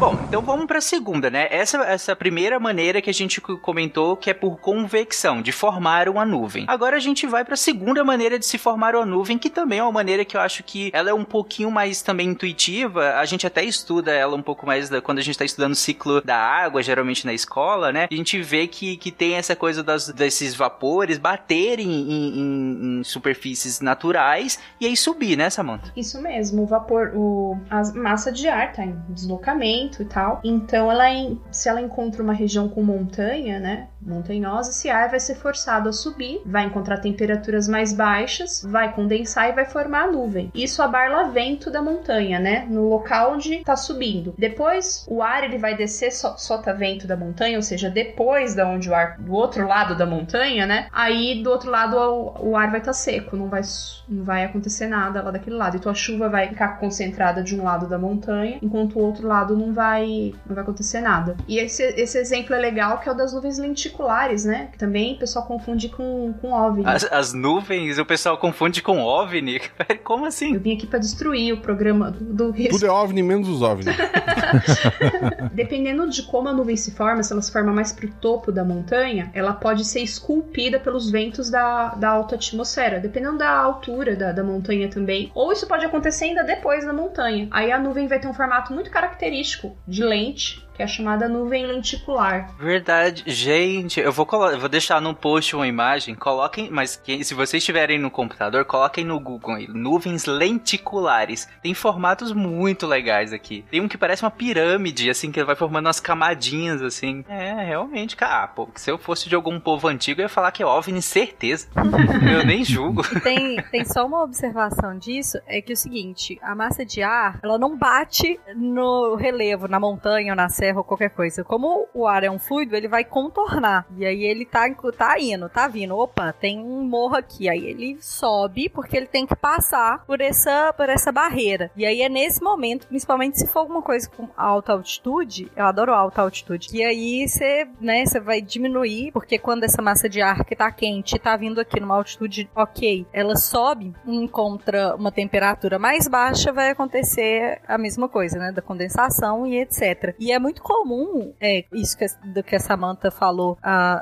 [0.00, 1.46] Bom, então vamos para a segunda, né?
[1.50, 6.24] Essa, essa primeira maneira que a gente comentou que é por convecção, de formar uma
[6.24, 6.64] nuvem.
[6.68, 9.78] Agora a gente vai para a segunda maneira de se formar uma nuvem, que também
[9.78, 13.16] é uma maneira que eu acho que ela é um pouquinho mais também intuitiva.
[13.16, 15.76] A gente até estuda ela um pouco mais da, quando a gente está estudando o
[15.76, 18.08] ciclo da água, geralmente na escola, né?
[18.10, 23.04] A gente vê que, que tem essa coisa das, desses vapores baterem em, em, em
[23.04, 25.92] superfícies naturais e aí subir, né, Samantha?
[25.94, 30.40] Isso mesmo, o vapor, o, a massa de ar tá em deslocamento e tal.
[30.44, 31.04] Então, ela
[31.50, 35.92] se ela encontra uma região com montanha, né, montanhosa, esse ar vai ser forçado a
[35.92, 40.50] subir, vai encontrar temperaturas mais baixas, vai condensar e vai formar a nuvem.
[40.54, 44.34] Isso abarla vento da montanha, né, no local onde está subindo.
[44.38, 48.66] Depois, o ar ele vai descer so, solta vento da montanha, ou seja, depois da
[48.66, 50.88] onde o ar do outro lado da montanha, né?
[50.92, 53.62] Aí do outro lado o, o ar vai estar tá seco, não vai
[54.08, 55.76] não vai acontecer nada lá daquele lado.
[55.76, 59.56] Então a chuva vai ficar concentrada de um lado da montanha, enquanto o outro lado
[59.56, 61.36] não vai, não vai acontecer nada.
[61.46, 63.58] E esse, esse exemplo é legal, que é o das nuvens
[63.90, 64.68] lenticulares, né?
[64.72, 66.86] Que também o pessoal confunde com, com OVNI.
[66.86, 69.60] As, as nuvens o pessoal confunde com OVNI?
[70.04, 70.54] Como assim?
[70.54, 72.74] Eu vim aqui para destruir o programa do, do risco.
[72.74, 73.92] Tudo é OVNI menos os OVNI.
[75.52, 78.64] Dependendo de como a nuvem se forma, se ela se forma mais pro topo da
[78.64, 84.32] montanha, ela pode ser esculpida pelos ventos da, da alta atmosfera, dependendo da altura da,
[84.32, 85.30] da montanha também.
[85.34, 87.48] Ou isso pode acontecer ainda depois da montanha.
[87.50, 91.28] Aí a nuvem vai ter um formato muito característico de lente que é a chamada
[91.28, 92.54] nuvem lenticular.
[92.58, 93.22] Verdade.
[93.26, 97.60] Gente, eu vou, eu vou deixar no post uma imagem, coloquem, mas que, se vocês
[97.62, 101.46] estiverem no computador, coloquem no Google aí, nuvens lenticulares.
[101.62, 103.62] Tem formatos muito legais aqui.
[103.70, 107.24] Tem um que parece uma pirâmide, assim, que vai formando umas camadinhas, assim.
[107.28, 110.62] É, realmente, cara, pô, se eu fosse de algum povo antigo, eu ia falar que
[110.62, 111.68] é OVNI, certeza.
[112.34, 113.02] eu nem julgo.
[113.20, 117.38] Tem, tem só uma observação disso, é que é o seguinte, a massa de ar,
[117.42, 121.44] ela não bate no relevo, na montanha ou na serra, ou qualquer coisa.
[121.44, 123.86] Como o ar é um fluido, ele vai contornar.
[123.96, 125.96] E aí ele tá, tá indo, tá vindo.
[125.96, 127.48] Opa, tem um morro aqui.
[127.48, 131.70] Aí ele sobe porque ele tem que passar por essa, por essa barreira.
[131.76, 135.92] E aí é nesse momento, principalmente se for alguma coisa com alta altitude, eu adoro
[135.92, 136.68] alta altitude.
[136.72, 140.70] E aí você, né, você vai diminuir, porque quando essa massa de ar que tá
[140.70, 146.70] quente tá vindo aqui numa altitude ok, ela sobe encontra uma temperatura mais baixa, vai
[146.70, 150.14] acontecer a mesma coisa, né, da condensação e etc.
[150.18, 153.56] E é muito muito comum, é, isso que, do que a Samantha falou,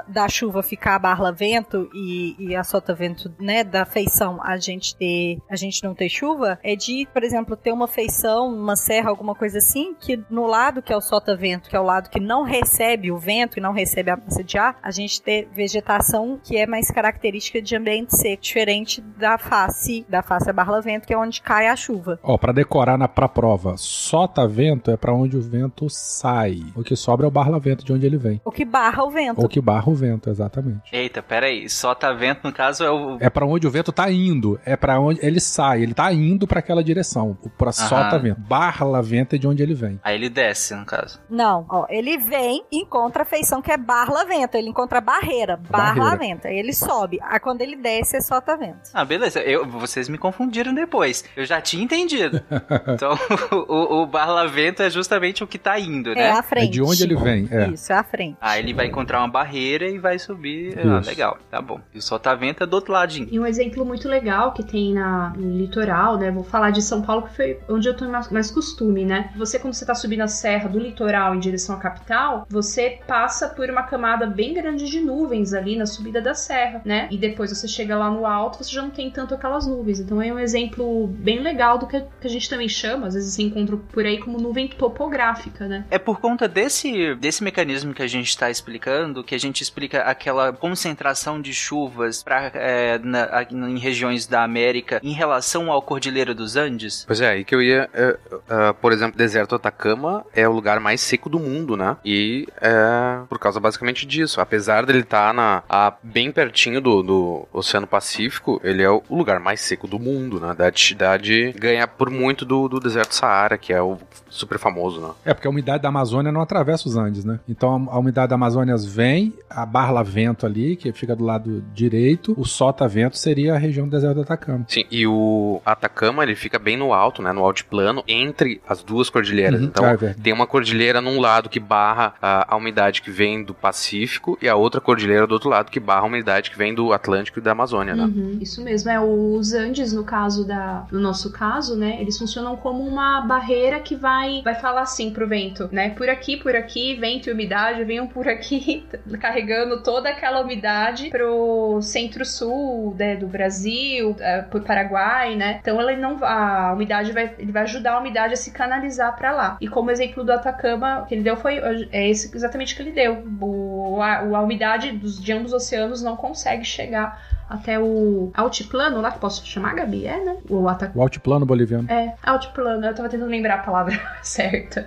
[0.09, 5.57] da chuva ficar barla-vento e, e a solta-vento, né, da feição a gente ter, a
[5.57, 9.59] gente não ter chuva, é de, por exemplo, ter uma feição, uma serra, alguma coisa
[9.59, 13.13] assim, que no lado que é o solta-vento, que é o lado que não recebe
[13.13, 16.67] o vento e não recebe a massa de ar, a gente ter vegetação que é
[16.67, 21.43] mais característica de ambiente seco, diferente da face, da face a barla-vento, que é onde
[21.43, 22.19] cai a chuva.
[22.23, 26.38] Ó, para decorar na pra prova, solta-vento é para onde o vento sai.
[26.75, 28.41] O que sobra é o barla-vento de onde ele vem.
[28.45, 29.45] O que barra o vento.
[29.45, 30.83] O que barra o vento, exatamente.
[30.93, 31.69] Eita, peraí.
[31.69, 33.19] Solta vento, no caso, é o.
[33.21, 34.61] É para onde o vento tá indo.
[34.65, 35.83] É para onde ele sai.
[35.83, 37.37] Ele tá indo para aquela direção.
[37.57, 38.41] Pra solta vento.
[38.41, 40.01] Barra vento é de onde ele vem.
[40.03, 41.21] Aí ele desce, no caso.
[41.29, 41.87] Não, ó.
[41.89, 44.55] Ele vem, encontra a feição que é barra vento.
[44.57, 45.57] Ele encontra a barreira.
[45.57, 46.47] Barra vento.
[46.47, 47.19] Aí ele sobe.
[47.23, 48.91] Aí quando ele desce, é solta vento.
[48.95, 49.41] Ah, beleza.
[49.41, 51.25] Eu, vocês me confundiram depois.
[51.37, 52.43] Eu já tinha entendido.
[52.89, 53.19] então,
[53.53, 56.28] o, o barra vento é justamente o que tá indo, né?
[56.28, 56.69] É a frente.
[56.69, 57.49] É de onde ele vem.
[57.51, 57.69] É.
[57.69, 58.37] Isso, é a frente.
[58.41, 60.79] Ah, ele vai encontrar uma barreira e vai subir.
[60.79, 61.81] Ah, legal, tá bom.
[61.95, 63.29] E o solta-vento é do outro ladinho.
[63.31, 66.31] E um exemplo muito legal que tem na, no litoral, né?
[66.31, 69.31] Vou falar de São Paulo, que foi onde eu tenho mais, mais costume, né?
[69.37, 73.49] Você, quando você tá subindo a serra do litoral em direção à capital, você passa
[73.49, 77.09] por uma camada bem grande de nuvens ali na subida da serra, né?
[77.11, 80.01] E depois você chega lá no alto, você já não tem tanto aquelas nuvens.
[80.01, 83.43] Então é um exemplo bem legal do que a gente também chama, às vezes você
[83.43, 85.85] encontra por aí como nuvem topográfica, né?
[85.91, 89.63] É por por conta desse, desse mecanismo que a gente está explicando, que a gente
[89.63, 95.81] explica aquela concentração de chuvas pra, é, na, em regiões da América em relação ao
[95.81, 97.05] Cordilheira dos Andes?
[97.07, 97.89] Pois é, aí que eu ia.
[97.95, 101.97] É, é, por exemplo, deserto Atacama é o lugar mais seco do mundo, né?
[102.05, 104.41] E é por causa basicamente disso.
[104.41, 109.39] Apesar dele estar tá na, bem pertinho do, do Oceano Pacífico, ele é o lugar
[109.39, 110.53] mais seco do mundo, né?
[110.55, 113.99] Da cidade ganha por muito do, do deserto Saara, que é o
[114.39, 115.11] super famoso, né?
[115.25, 117.41] É, porque a umidade da Amazônia não atravessa os Andes, né?
[117.49, 122.35] Então a, umidade da Amazônia vem, a barla vento ali, que fica do lado direito,
[122.37, 124.65] o sota-vento seria a região do deserto do Atacama.
[124.69, 127.33] Sim, e o Atacama, ele fica bem no alto, né?
[127.33, 129.61] No altiplano, entre as duas cordilheiras.
[129.61, 133.11] Uhum, então, ah, é tem uma cordilheira num lado que barra a, a, umidade que
[133.11, 136.59] vem do Pacífico e a outra cordilheira do outro lado que barra a umidade que
[136.59, 138.05] vem do Atlântico e da Amazônia, né?
[138.05, 138.91] Uhum, isso mesmo.
[138.91, 141.99] É, os Andes, no caso da, no nosso caso, né?
[142.01, 145.91] Eles funcionam como uma barreira que vai, vai falar assim pro vento, né?
[145.91, 148.87] Por aqui, por aqui, vento e umidade, venham por aqui,
[149.21, 155.59] carregando toda aquela umidade pro centro-sul né, do Brasil, é, pro Paraguai, né?
[155.61, 159.33] Então ele não a umidade vai, ele vai ajudar a umidade a se canalizar para
[159.33, 159.57] lá.
[159.61, 161.59] E como exemplo do Atacama que ele deu foi
[161.93, 163.25] é esse exatamente que ele deu.
[163.41, 169.01] O, a, a umidade dos, de ambos os oceanos não consegue chegar até o altiplano
[169.01, 170.07] lá, que posso chamar, Gabi?
[170.07, 170.37] É, né?
[170.49, 170.93] O, ata...
[170.95, 171.91] o altiplano boliviano.
[171.91, 172.85] É, altiplano.
[172.85, 174.87] Eu tava tentando lembrar a palavra certa.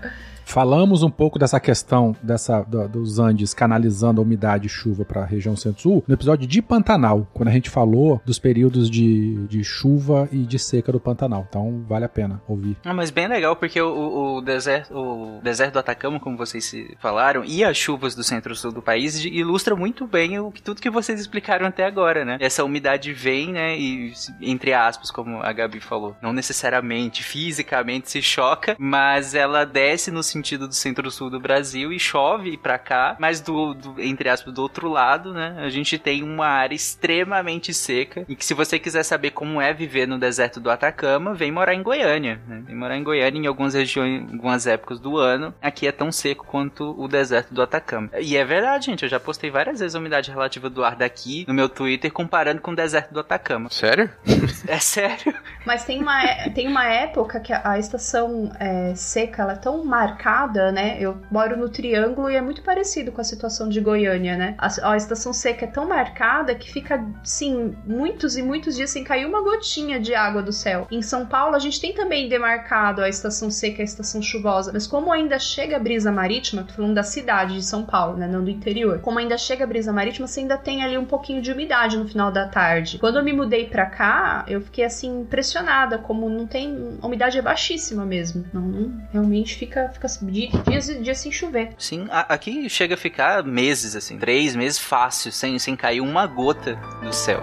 [0.51, 5.21] Falamos um pouco dessa questão dessa, do, dos Andes canalizando a umidade e chuva para
[5.21, 9.63] a região centro-sul no episódio de Pantanal, quando a gente falou dos períodos de, de
[9.63, 11.45] chuva e de seca do Pantanal.
[11.47, 12.75] Então vale a pena ouvir.
[12.83, 17.45] Ah, mas bem legal, porque o, o, deserto, o deserto do Atacama, como vocês falaram,
[17.45, 21.65] e as chuvas do centro-sul do país ilustram muito bem o, tudo que vocês explicaram
[21.65, 22.35] até agora, né?
[22.41, 23.79] Essa umidade vem, né?
[23.79, 24.11] E,
[24.41, 30.21] entre aspas, como a Gabi falou, não necessariamente fisicamente se choca, mas ela desce no
[30.21, 34.53] sentido sentido do centro-sul do Brasil e chove pra cá, mas do, do, entre aspas,
[34.53, 38.79] do outro lado, né, a gente tem uma área extremamente seca e que se você
[38.79, 42.63] quiser saber como é viver no deserto do Atacama, vem morar em Goiânia, né?
[42.65, 46.45] Vem morar em Goiânia em algumas regiões, algumas épocas do ano, aqui é tão seco
[46.45, 48.09] quanto o deserto do Atacama.
[48.19, 51.45] E é verdade, gente, eu já postei várias vezes a umidade relativa do ar daqui
[51.47, 53.69] no meu Twitter comparando com o deserto do Atacama.
[53.69, 54.09] Sério?
[54.67, 55.33] é sério.
[55.65, 56.19] Mas tem uma,
[56.55, 60.97] tem uma época que a, a estação é, seca ela é tão marcada marcada, né?
[60.99, 64.55] Eu moro no Triângulo e é muito parecido com a situação de Goiânia, né?
[64.57, 69.03] A, a estação seca é tão marcada que fica, sim, muitos e muitos dias sem
[69.03, 70.87] cair uma gotinha de água do céu.
[70.91, 74.71] Em São Paulo, a gente tem também demarcado a estação seca e a estação chuvosa,
[74.71, 78.27] mas como ainda chega a brisa marítima, tô falando da cidade de São Paulo, né?
[78.27, 78.99] Não do interior.
[78.99, 82.07] Como ainda chega a brisa marítima, você ainda tem ali um pouquinho de umidade no
[82.07, 82.99] final da tarde.
[82.99, 86.97] Quando eu me mudei pra cá, eu fiquei assim impressionada, como não tem.
[87.01, 88.45] A umidade é baixíssima mesmo.
[88.53, 91.73] Não, não realmente fica, fica dias e dias sem chover.
[91.77, 96.75] Sim, aqui chega a ficar meses, assim, três meses fácil, sem, sem cair uma gota
[97.03, 97.41] do céu.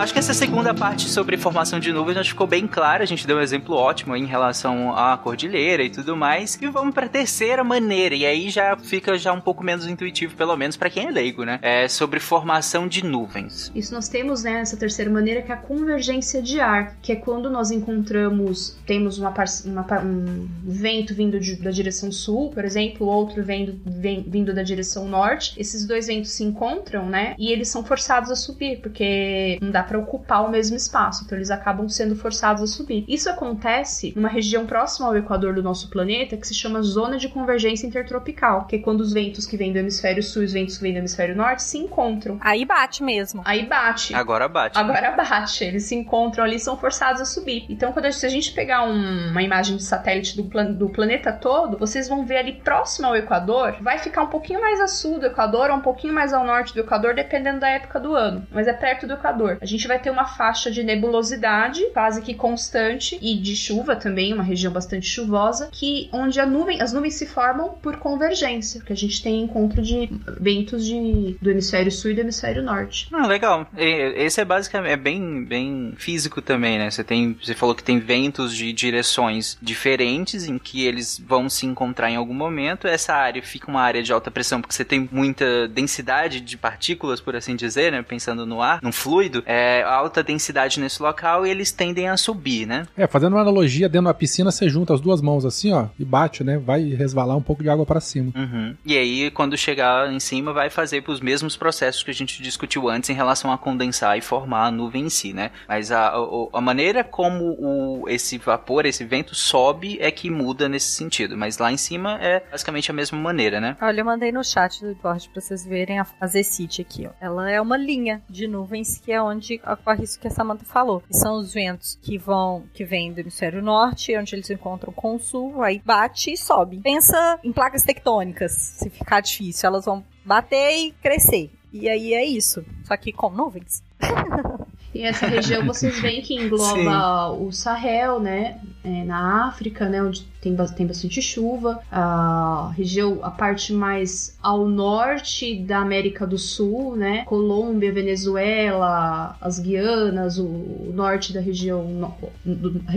[0.00, 3.02] Acho que essa segunda parte sobre formação de nuvens já ficou bem clara.
[3.02, 6.58] A gente deu um exemplo ótimo em relação à cordilheira e tudo mais.
[6.60, 8.14] E vamos para a terceira maneira.
[8.14, 11.44] E aí já fica já um pouco menos intuitivo, pelo menos para quem é leigo,
[11.44, 11.58] né?
[11.60, 13.70] É sobre formação de nuvens.
[13.74, 17.16] Isso nós temos, né, essa terceira maneira que é a convergência de ar, que é
[17.16, 19.34] quando nós encontramos, temos uma,
[19.66, 24.62] uma um vento vindo de, da direção sul, por exemplo, outro vendo, vem, vindo da
[24.62, 25.54] direção norte.
[25.60, 27.34] Esses dois ventos se encontram, né?
[27.38, 31.36] E eles são forçados a subir, porque não dá para ocupar o mesmo espaço, então
[31.36, 33.04] eles acabam sendo forçados a subir.
[33.08, 37.28] Isso acontece numa região próxima ao equador do nosso planeta que se chama zona de
[37.28, 40.76] convergência intertropical, que é quando os ventos que vêm do hemisfério sul e os ventos
[40.76, 42.38] que vêm do hemisfério norte se encontram.
[42.40, 43.42] Aí bate mesmo.
[43.44, 44.14] Aí bate.
[44.14, 44.78] Agora bate.
[44.78, 45.64] Agora bate.
[45.64, 47.66] Eles se encontram ali, são forçados a subir.
[47.68, 50.88] Então, quando a, se a gente pegar um, uma imagem de satélite do, plan, do
[50.88, 54.86] planeta todo, vocês vão ver ali próximo ao equador, vai ficar um pouquinho mais a
[54.86, 58.14] sul do equador ou um pouquinho mais ao norte do equador, dependendo da época do
[58.14, 58.46] ano.
[58.52, 59.58] Mas é perto do equador.
[59.60, 63.96] A gente gente vai ter uma faixa de nebulosidade quase que constante e de chuva
[63.96, 68.92] também, uma região bastante chuvosa, que onde nuvem, as nuvens se formam por convergência, porque
[68.92, 73.08] a gente tem encontro de ventos de, do hemisfério sul e do hemisfério norte.
[73.12, 73.66] Ah, legal.
[73.76, 76.90] Esse é basicamente é bem, bem físico também, né?
[76.90, 81.64] Você tem, você falou que tem ventos de direções diferentes em que eles vão se
[81.66, 82.86] encontrar em algum momento.
[82.86, 87.20] Essa área fica uma área de alta pressão porque você tem muita densidade de partículas,
[87.20, 88.02] por assim dizer, né?
[88.02, 89.42] Pensando no ar, num fluido.
[89.46, 92.86] É, é, alta densidade nesse local e eles tendem a subir, né?
[92.96, 96.04] É, fazendo uma analogia, dentro da piscina você junta as duas mãos assim, ó, e
[96.04, 96.58] bate, né?
[96.58, 98.32] Vai resvalar um pouco de água para cima.
[98.34, 98.74] Uhum.
[98.84, 102.88] E aí, quando chegar em cima, vai fazer os mesmos processos que a gente discutiu
[102.88, 105.50] antes em relação a condensar e formar a nuvem em si, né?
[105.68, 106.18] Mas a, a,
[106.52, 111.36] a maneira como o, esse vapor, esse vento sobe é que muda nesse sentido.
[111.36, 113.76] Mas lá em cima é basicamente a mesma maneira, né?
[113.80, 117.10] Olha, eu mandei no chat do Discord pra vocês verem a, a Zecite aqui, ó.
[117.20, 121.00] Ela é uma linha de nuvens que é onde ocorre isso que a Samantha falou.
[121.00, 125.16] Que são os ventos que vão, que vêm do hemisfério norte, onde eles encontram com
[125.16, 126.80] o sul, aí bate e sobe.
[126.80, 131.50] Pensa em placas tectônicas, se ficar difícil, elas vão bater e crescer.
[131.72, 133.82] E aí é isso, só que com nuvens.
[134.92, 138.60] E essa região vocês veem que engloba o Sahel, né?
[138.82, 140.02] É, na África, né?
[140.02, 141.80] Onde tem, tem bastante chuva.
[141.92, 147.24] A região, a parte mais ao norte da América do Sul, né?
[147.24, 152.14] Colômbia, Venezuela, as Guianas, o, o norte da região,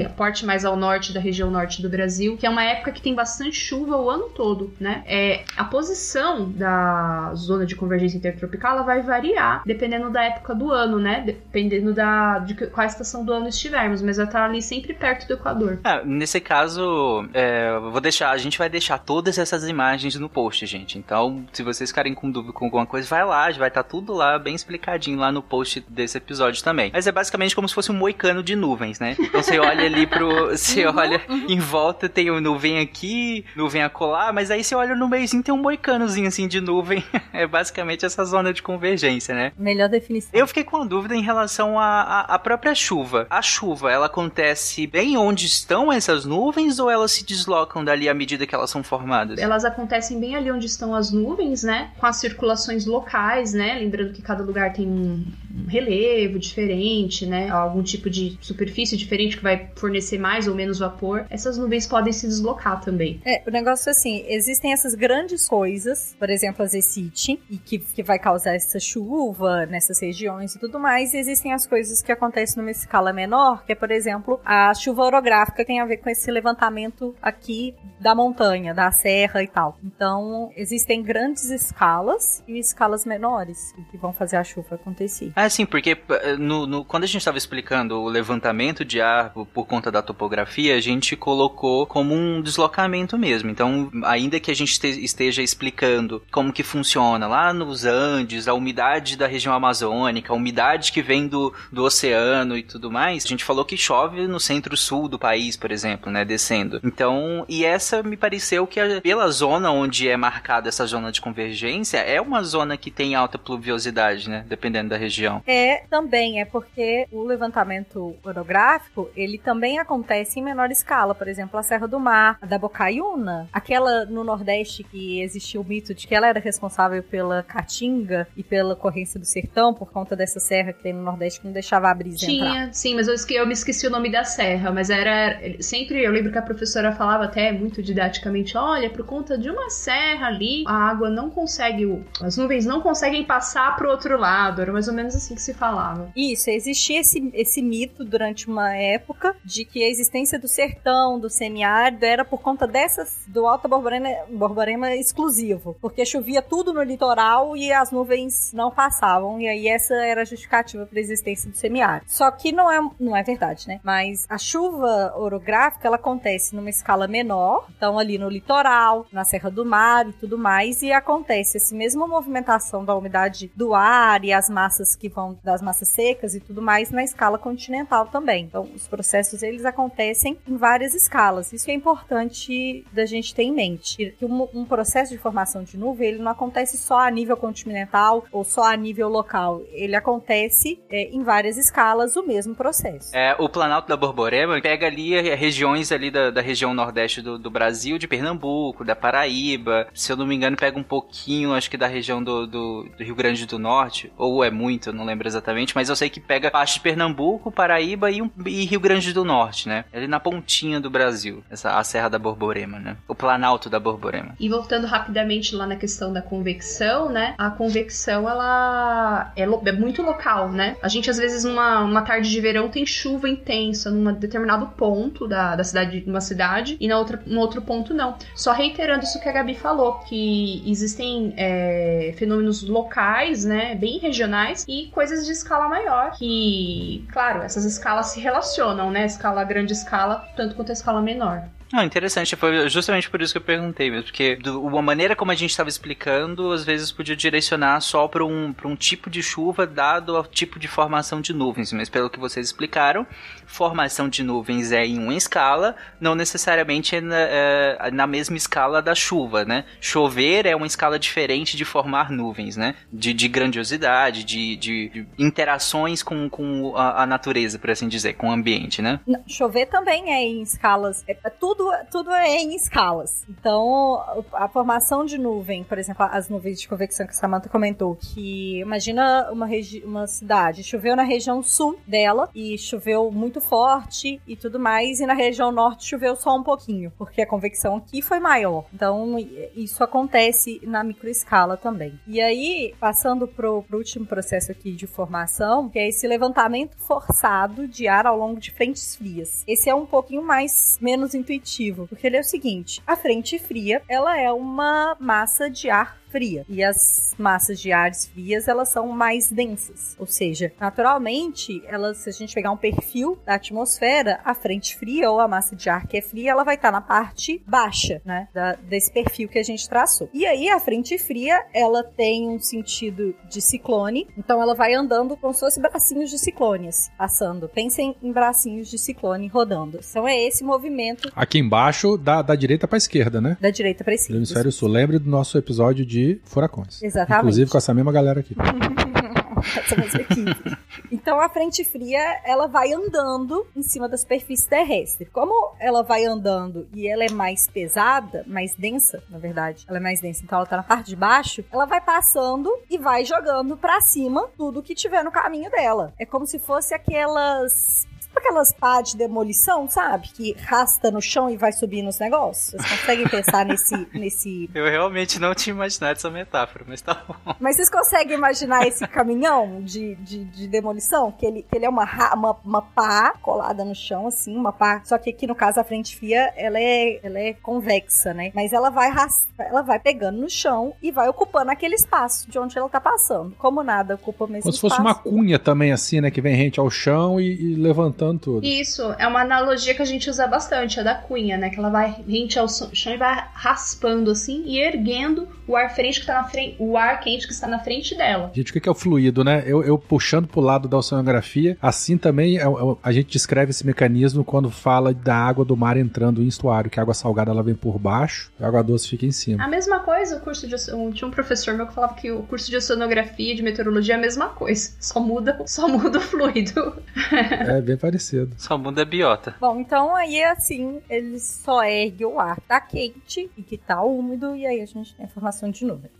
[0.05, 3.01] a parte mais ao norte da região norte do Brasil, que é uma época que
[3.01, 5.03] tem bastante chuva o ano todo, né?
[5.05, 10.71] É, a posição da zona de convergência intertropical ela vai variar dependendo da época do
[10.71, 11.21] ano, né?
[11.25, 15.33] Dependendo da, de qual estação do ano estivermos, mas vai estar ali sempre perto do
[15.33, 15.72] Equador.
[15.83, 20.65] Ah, nesse caso, é, vou deixar, a gente vai deixar todas essas imagens no post,
[20.65, 20.97] gente.
[20.97, 24.37] Então, se vocês ficarem com dúvida com alguma coisa, vai lá, vai estar tudo lá
[24.39, 26.91] bem explicadinho lá no post desse episódio também.
[26.93, 29.15] Mas é basicamente como se fosse um moicano de nuvens, né?
[29.19, 30.33] Então você olha ali pro.
[30.63, 35.07] Você olha em volta, tem o nuvem aqui, nuvem acolá, mas aí você olha no
[35.07, 37.03] meiozinho, tem um moicanozinho assim de nuvem.
[37.33, 39.51] é basicamente essa zona de convergência, né?
[39.57, 40.29] Melhor definição.
[40.33, 43.27] Eu fiquei com uma dúvida em relação à própria chuva.
[43.29, 48.13] A chuva, ela acontece bem onde estão essas nuvens ou elas se deslocam dali à
[48.13, 49.39] medida que elas são formadas?
[49.39, 51.91] Elas acontecem bem ali onde estão as nuvens, né?
[51.97, 53.75] Com as circulações locais, né?
[53.79, 55.25] Lembrando que cada lugar tem um
[55.67, 57.49] relevo diferente, né?
[57.49, 61.25] Algum tipo de superfície diferente que vai fornecer mais ou menos vapor.
[61.29, 63.21] Essas nuvens podem se deslocar também.
[63.25, 67.79] É, o negócio é assim, existem essas grandes coisas, por exemplo, a Zecite, e que,
[67.79, 72.11] que vai causar essa chuva nessas regiões e tudo mais, e existem as coisas que
[72.11, 76.09] acontecem numa escala menor, que é, por exemplo, a chuva orográfica tem a ver com
[76.09, 79.77] esse levantamento aqui da montanha, da serra e tal.
[79.83, 85.31] Então, existem grandes escalas e escalas menores que vão fazer a chuva acontecer.
[85.35, 85.97] É sim, porque
[86.39, 90.75] no, no, quando a gente estava explicando o levantamento de ar por, conta da topografia,
[90.75, 93.49] a gente colocou como um deslocamento mesmo.
[93.49, 98.53] Então, ainda que a gente te, esteja explicando como que funciona lá nos Andes, a
[98.53, 103.27] umidade da região amazônica, a umidade que vem do, do oceano e tudo mais, a
[103.27, 106.79] gente falou que chove no centro-sul do país, por exemplo, né, descendo.
[106.83, 111.21] Então, e essa me pareceu que a, pela zona onde é marcada essa zona de
[111.21, 115.41] convergência, é uma zona que tem alta pluviosidade, né, dependendo da região.
[115.45, 121.13] É, também, é porque o levantamento orográfico, ele também acontece em menor escala.
[121.13, 125.63] Por exemplo, a Serra do Mar, a da Bocaiúna, aquela no Nordeste que existiu o
[125.63, 130.15] mito de que ela era responsável pela caatinga e pela corrência do sertão, por conta
[130.15, 132.73] dessa serra que tem no Nordeste que não deixava a brisa Tinha, entrar.
[132.73, 136.11] sim, mas eu, esque, eu me esqueci o nome da serra, mas era sempre, eu
[136.11, 140.63] lembro que a professora falava até muito didaticamente, olha, por conta de uma serra ali,
[140.67, 144.93] a água não consegue, as nuvens não conseguem passar pro outro lado, era mais ou
[144.93, 146.11] menos assim que se falava.
[146.15, 151.29] Isso, existia esse, esse mito durante uma época de que a existência do sertão, do
[151.29, 157.55] semiárido, era por conta dessas, do Alto Borborema, Borborema exclusivo, porque chovia tudo no litoral
[157.55, 161.57] e as nuvens não passavam, e aí essa era a justificativa para a existência do
[161.57, 162.05] semiárido.
[162.07, 163.79] Só que não é, não é verdade, né?
[163.83, 169.49] Mas a chuva orográfica, ela acontece numa escala menor, então ali no litoral, na Serra
[169.49, 174.33] do Mar e tudo mais, e acontece essa mesma movimentação da umidade do ar e
[174.33, 178.45] as massas que vão das massas secas e tudo mais na escala continental também.
[178.45, 181.51] Então, os processos eles acontecem em várias escalas.
[181.53, 184.15] Isso é importante da gente ter em mente.
[184.17, 188.25] Que um, um processo de formação de nuvem ele não acontece só a nível continental
[188.31, 189.61] ou só a nível local.
[189.71, 193.15] Ele acontece é, em várias escalas o mesmo processo.
[193.15, 197.49] É, o Planalto da Borborema pega ali regiões ali da, da região nordeste do, do,
[197.49, 199.87] Brasil, de Pernambuco, da Paraíba.
[199.93, 203.03] Se eu não me engano, pega um pouquinho, acho que da região do, do, do
[203.03, 206.19] Rio Grande do Norte, ou é muito, eu não lembro exatamente, mas eu sei que
[206.19, 209.85] pega parte de Pernambuco, Paraíba e, um, e Rio Grande do Norte, né?
[209.93, 212.97] Ali na pontinha do Brasil, essa, a Serra da Borborema, né?
[213.07, 214.35] O Planalto da Borborema.
[214.39, 217.35] E voltando rapidamente lá na questão da convecção, né?
[217.37, 220.77] A convecção, ela é, é muito local, né?
[220.81, 224.92] A gente, às vezes, numa uma tarde de verão, tem chuva intensa num determinado ponto
[225.27, 228.15] da, da cidade, numa cidade, e na outra, no outro ponto não.
[228.35, 233.75] Só reiterando isso que a Gabi falou, que existem é, fenômenos locais, né?
[233.75, 239.05] Bem regionais, e coisas de escala maior, que, claro, essas escalas se relacionam, né?
[239.05, 241.43] Escala grande escala, tanto quanto a escala menor.
[241.81, 242.35] Interessante.
[242.35, 244.05] Foi justamente por isso que eu perguntei mesmo.
[244.05, 248.23] Porque do, a maneira como a gente estava explicando, às vezes podia direcionar só para
[248.23, 251.73] um, um tipo de chuva dado ao tipo de formação de nuvens.
[251.73, 253.07] Mas pelo que vocês explicaram,
[253.45, 258.81] formação de nuvens é em uma escala, não necessariamente é na, é na mesma escala
[258.81, 259.65] da chuva, né?
[259.79, 262.75] Chover é uma escala diferente de formar nuvens, né?
[262.91, 268.13] De, de grandiosidade, de, de, de interações com, com a, a, natureza, por assim dizer,
[268.13, 268.99] com o ambiente, né?
[269.27, 271.03] Chover também é em escalas.
[271.07, 273.23] É, é tudo tudo, tudo é em escalas.
[273.29, 274.03] Então,
[274.33, 278.59] a formação de nuvem, por exemplo, as nuvens de convecção que a Samantha comentou, que
[278.59, 279.47] imagina uma,
[279.85, 285.05] uma cidade, choveu na região sul dela e choveu muito forte e tudo mais, e
[285.05, 288.65] na região norte choveu só um pouquinho, porque a convecção aqui foi maior.
[288.73, 289.17] Então,
[289.55, 291.99] isso acontece na microescala também.
[292.07, 297.67] E aí, passando pro, pro último processo aqui de formação, que é esse levantamento forçado
[297.67, 299.43] de ar ao longo de frentes frias.
[299.47, 303.37] Esse é um pouquinho mais menos intuitivo motivo, porque ele é o seguinte: a frente
[303.37, 306.45] fria, ela é uma massa de ar fria.
[306.47, 309.95] E as massas de ares frias, elas são mais densas.
[309.97, 315.09] Ou seja, naturalmente, elas, se a gente pegar um perfil da atmosfera, a frente fria
[315.09, 318.27] ou a massa de ar que é fria, ela vai estar na parte baixa, né?
[318.31, 320.07] Da, desse perfil que a gente traçou.
[320.13, 325.17] E aí, a frente fria, ela tem um sentido de ciclone, então ela vai andando
[325.17, 327.49] como se fosse bracinhos de ciclones passando.
[327.49, 329.79] Pensem em bracinhos de ciclone rodando.
[329.89, 331.11] Então é esse movimento.
[331.15, 333.35] Aqui embaixo, da, da direita para esquerda, né?
[333.41, 334.13] Da direita para esquerda.
[334.13, 334.69] Do hemisfério sul.
[334.69, 336.81] Lembre do nosso episódio de furacões.
[336.81, 337.21] Exatamente.
[337.21, 338.35] Inclusive com essa mesma galera aqui.
[339.57, 340.57] essa mesma equipe.
[340.91, 345.05] Então a frente fria, ela vai andando em cima da superfície terrestre.
[345.05, 349.81] Como ela vai andando e ela é mais pesada, mais densa, na verdade, ela é
[349.81, 353.57] mais densa, então ela tá na parte de baixo, ela vai passando e vai jogando
[353.57, 355.93] para cima tudo que tiver no caminho dela.
[355.99, 357.87] É como se fosse aquelas
[358.19, 360.09] aquelas pá de demolição, sabe?
[360.09, 362.51] Que rasta no chão e vai subir nos negócios.
[362.51, 364.49] Vocês conseguem pensar nesse, nesse.
[364.53, 367.35] Eu realmente não tinha imaginado essa metáfora, mas tá bom.
[367.39, 371.11] Mas vocês conseguem imaginar esse caminhão de, de, de demolição?
[371.11, 374.81] Que ele, que ele é uma, uma, uma pá colada no chão, assim, uma pá.
[374.85, 378.31] Só que aqui no caso a frente fia, ela é, ela é convexa, né?
[378.33, 378.91] Mas ela vai
[379.39, 383.35] ela vai pegando no chão e vai ocupando aquele espaço de onde ela tá passando.
[383.37, 384.75] Como nada ocupa o mesmo Como espaço.
[384.75, 386.11] se fosse uma cunha também, assim, né?
[386.11, 388.45] Que vem rente ao chão e, e levantando tudo.
[388.45, 391.49] Isso, é uma analogia que a gente usa bastante, a da cunha, né?
[391.49, 395.99] Que ela vai rente ao chão e vai raspando assim e erguendo o ar frente
[395.99, 398.31] que tá na frente, o ar quente que está na frente dela.
[398.33, 399.43] Gente, o que é o fluido, né?
[399.45, 402.47] Eu, eu puxando pro lado da oceanografia, assim também é, é,
[402.81, 406.79] a gente descreve esse mecanismo quando fala da água do mar entrando em estuário, que
[406.79, 409.43] a água salgada ela vem por baixo, a água doce fica em cima.
[409.43, 410.55] A mesma coisa, o curso de
[410.93, 413.97] tinha um professor meu que falava que o curso de oceanografia e de meteorologia é
[413.97, 416.73] a mesma coisa, só muda, só muda o fluido.
[417.11, 417.92] é bem parecido.
[418.37, 419.35] Só muda a biota.
[419.39, 423.81] Bom, então aí é assim, ele só ergue o ar tá quente e que tá
[423.81, 425.91] úmido e aí a gente tem a formação formação de nuvens.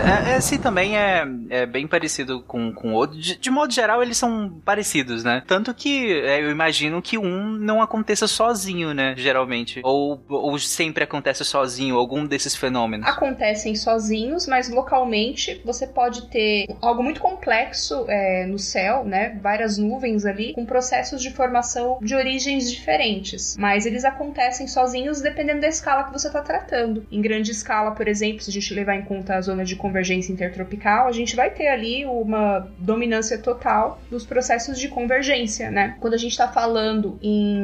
[0.00, 3.18] É, esse também é, é bem parecido com, com outro.
[3.18, 5.42] De, de, modo geral, eles são parecidos, né?
[5.46, 9.14] Tanto que é, eu imagino que um não aconteça sozinho, né?
[9.16, 9.80] Geralmente.
[9.84, 13.06] Ou, ou sempre acontece sozinho, algum desses fenômenos.
[13.06, 19.38] Acontecem sozinhos, mas localmente você pode ter algo muito complexo é, no céu, né?
[19.42, 23.56] Várias nuvens ali, com processos de formação de origens diferentes.
[23.56, 27.06] Mas eles acontecem sozinhos dependendo da escala que você está tratando.
[27.10, 30.32] Em grande escala, por exemplo, se a gente levar em conta a zona de convergência
[30.32, 35.96] intertropical, a gente vai ter ali uma dominância total dos processos de convergência, né?
[36.00, 37.58] Quando a gente está falando em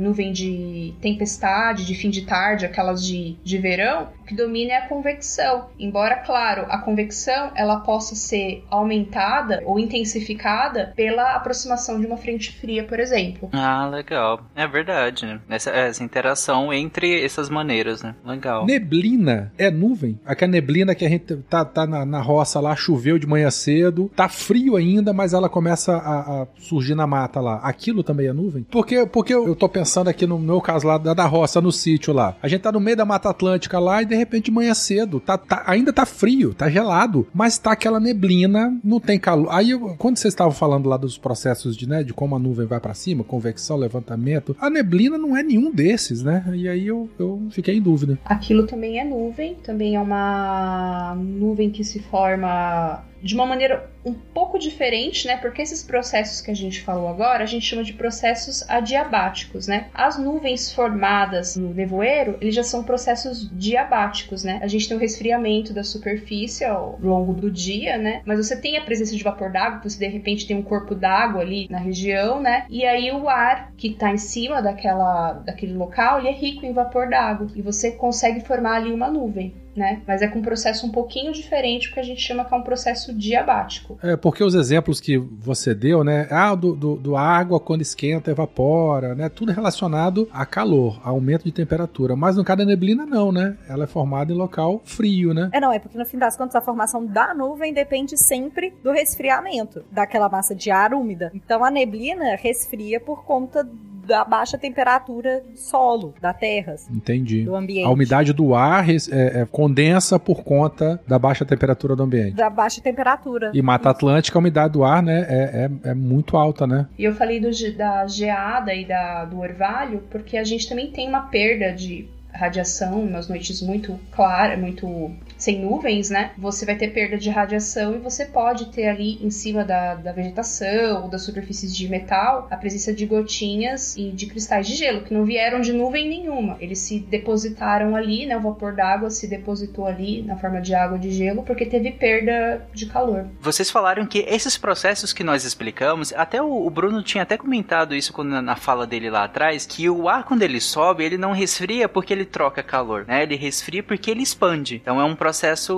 [0.00, 4.88] nuvem de tempestade, de fim de tarde, aquelas de, de verão, que domina é a
[4.88, 5.66] convecção.
[5.78, 12.52] Embora, claro, a convecção ela possa ser aumentada ou intensificada pela aproximação de uma frente
[12.52, 13.48] fria, por exemplo.
[13.52, 14.40] Ah, legal.
[14.54, 15.40] É verdade, né?
[15.48, 18.14] Essa, essa interação entre essas maneiras, né?
[18.24, 18.66] Legal.
[18.66, 20.18] Neblina é nuvem?
[20.24, 24.10] Aquela neblina que a gente tá tá, na, na roça lá, choveu de manhã cedo,
[24.14, 27.56] tá frio ainda, mas ela começa a, a, surgir na mata lá.
[27.62, 28.66] Aquilo também é nuvem?
[28.70, 31.70] Porque, porque eu, eu tô pensando aqui no meu caso lá da, da roça, no
[31.70, 32.36] sítio lá.
[32.42, 35.20] A gente tá no meio da Mata Atlântica lá e de repente de manhã cedo,
[35.20, 39.48] tá, tá, ainda tá frio, tá gelado, mas tá aquela neblina, não tem calor.
[39.50, 42.66] Aí, eu, quando vocês estavam falando lá dos processos de, né, de como a nuvem
[42.66, 46.44] vai para cima, convecção, levantamento, a neblina não é nenhum desses, né?
[46.54, 48.18] E aí eu, eu fiquei em dúvida.
[48.24, 54.12] Aquilo também é nuvem, também é uma nuvem que se forma de uma maneira um
[54.12, 55.36] pouco diferente, né?
[55.36, 59.88] Porque esses processos que a gente falou agora, a gente chama de processos adiabáticos, né?
[59.92, 64.60] As nuvens formadas no nevoeiro, eles já são processos diabáticos, né?
[64.62, 68.22] A gente tem o resfriamento da superfície ao longo do dia, né?
[68.24, 71.40] Mas você tem a presença de vapor d'água, você de repente tem um corpo d'água
[71.40, 72.66] ali na região, né?
[72.70, 76.72] E aí o ar que tá em cima daquela, daquele local, ele é rico em
[76.72, 80.02] vapor d'água e você consegue formar ali uma nuvem né?
[80.06, 82.62] Mas é com um processo um pouquinho diferente, porque a gente chama que é um
[82.62, 83.98] processo diabático.
[84.02, 86.26] É, porque os exemplos que você deu, né?
[86.30, 89.28] Ah, do, do, do água quando esquenta, evapora, né?
[89.28, 92.16] Tudo relacionado a calor, a aumento de temperatura.
[92.16, 93.56] Mas no caso da neblina, não, né?
[93.68, 95.50] Ela é formada em local frio, né?
[95.52, 98.92] É, não, é porque no fim das contas a formação da nuvem depende sempre do
[98.92, 101.30] resfriamento daquela massa de ar úmida.
[101.34, 103.68] Então a neblina resfria por conta
[104.06, 106.76] da baixa temperatura do solo, da terra.
[106.90, 107.44] Entendi.
[107.44, 107.86] Do ambiente.
[107.86, 112.34] A umidade do ar é, é, condensa por conta da baixa temperatura do ambiente.
[112.34, 113.50] Da baixa temperatura.
[113.52, 116.86] E Mata Atlântica, a umidade do ar, né, é, é, é muito alta, né?
[116.98, 121.08] E eu falei do, da geada e da, do orvalho, porque a gente também tem
[121.08, 126.32] uma perda de radiação nas noites muito claras, muito sem nuvens, né?
[126.38, 130.12] Você vai ter perda de radiação e você pode ter ali em cima da, da
[130.12, 135.02] vegetação ou das superfícies de metal a presença de gotinhas e de cristais de gelo
[135.02, 136.56] que não vieram de nuvem nenhuma.
[136.60, 138.36] Eles se depositaram ali, né?
[138.36, 142.66] O vapor d'água se depositou ali na forma de água de gelo porque teve perda
[142.72, 143.26] de calor.
[143.40, 147.94] Vocês falaram que esses processos que nós explicamos, até o, o Bruno tinha até comentado
[147.94, 151.32] isso quando, na fala dele lá atrás, que o ar quando ele sobe, ele não
[151.32, 153.22] resfria porque ele troca calor, né?
[153.22, 154.76] Ele resfria porque ele expande.
[154.76, 155.25] Então é um processo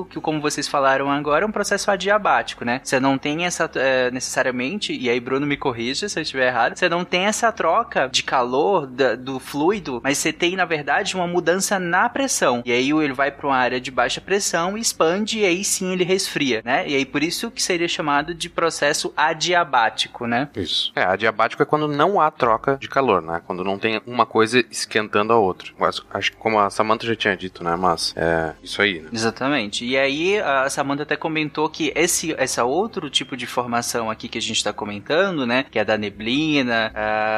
[0.05, 2.81] que, como vocês falaram agora, é um processo adiabático, né?
[2.83, 6.77] Você não tem essa é, necessariamente, e aí Bruno me corrija se eu estiver errado,
[6.77, 11.15] você não tem essa troca de calor da, do fluido, mas você tem, na verdade,
[11.15, 12.63] uma mudança na pressão.
[12.65, 16.05] E aí ele vai para uma área de baixa pressão, expande e aí sim ele
[16.05, 16.89] resfria, né?
[16.89, 20.49] E aí por isso que seria chamado de processo adiabático, né?
[20.55, 20.93] Isso.
[20.95, 23.41] É, adiabático é quando não há troca de calor, né?
[23.47, 25.71] Quando não tem uma coisa esquentando a outra.
[26.13, 27.77] Acho que como a Samantha já tinha dito, né?
[27.77, 29.09] Mas é isso aí, né?
[29.13, 29.38] Exatamente.
[29.39, 29.85] Exatamente.
[29.85, 34.39] E aí a Samantha até comentou que esse essa outro tipo de formação aqui que
[34.39, 36.93] a gente está comentando, né, que é da neblina,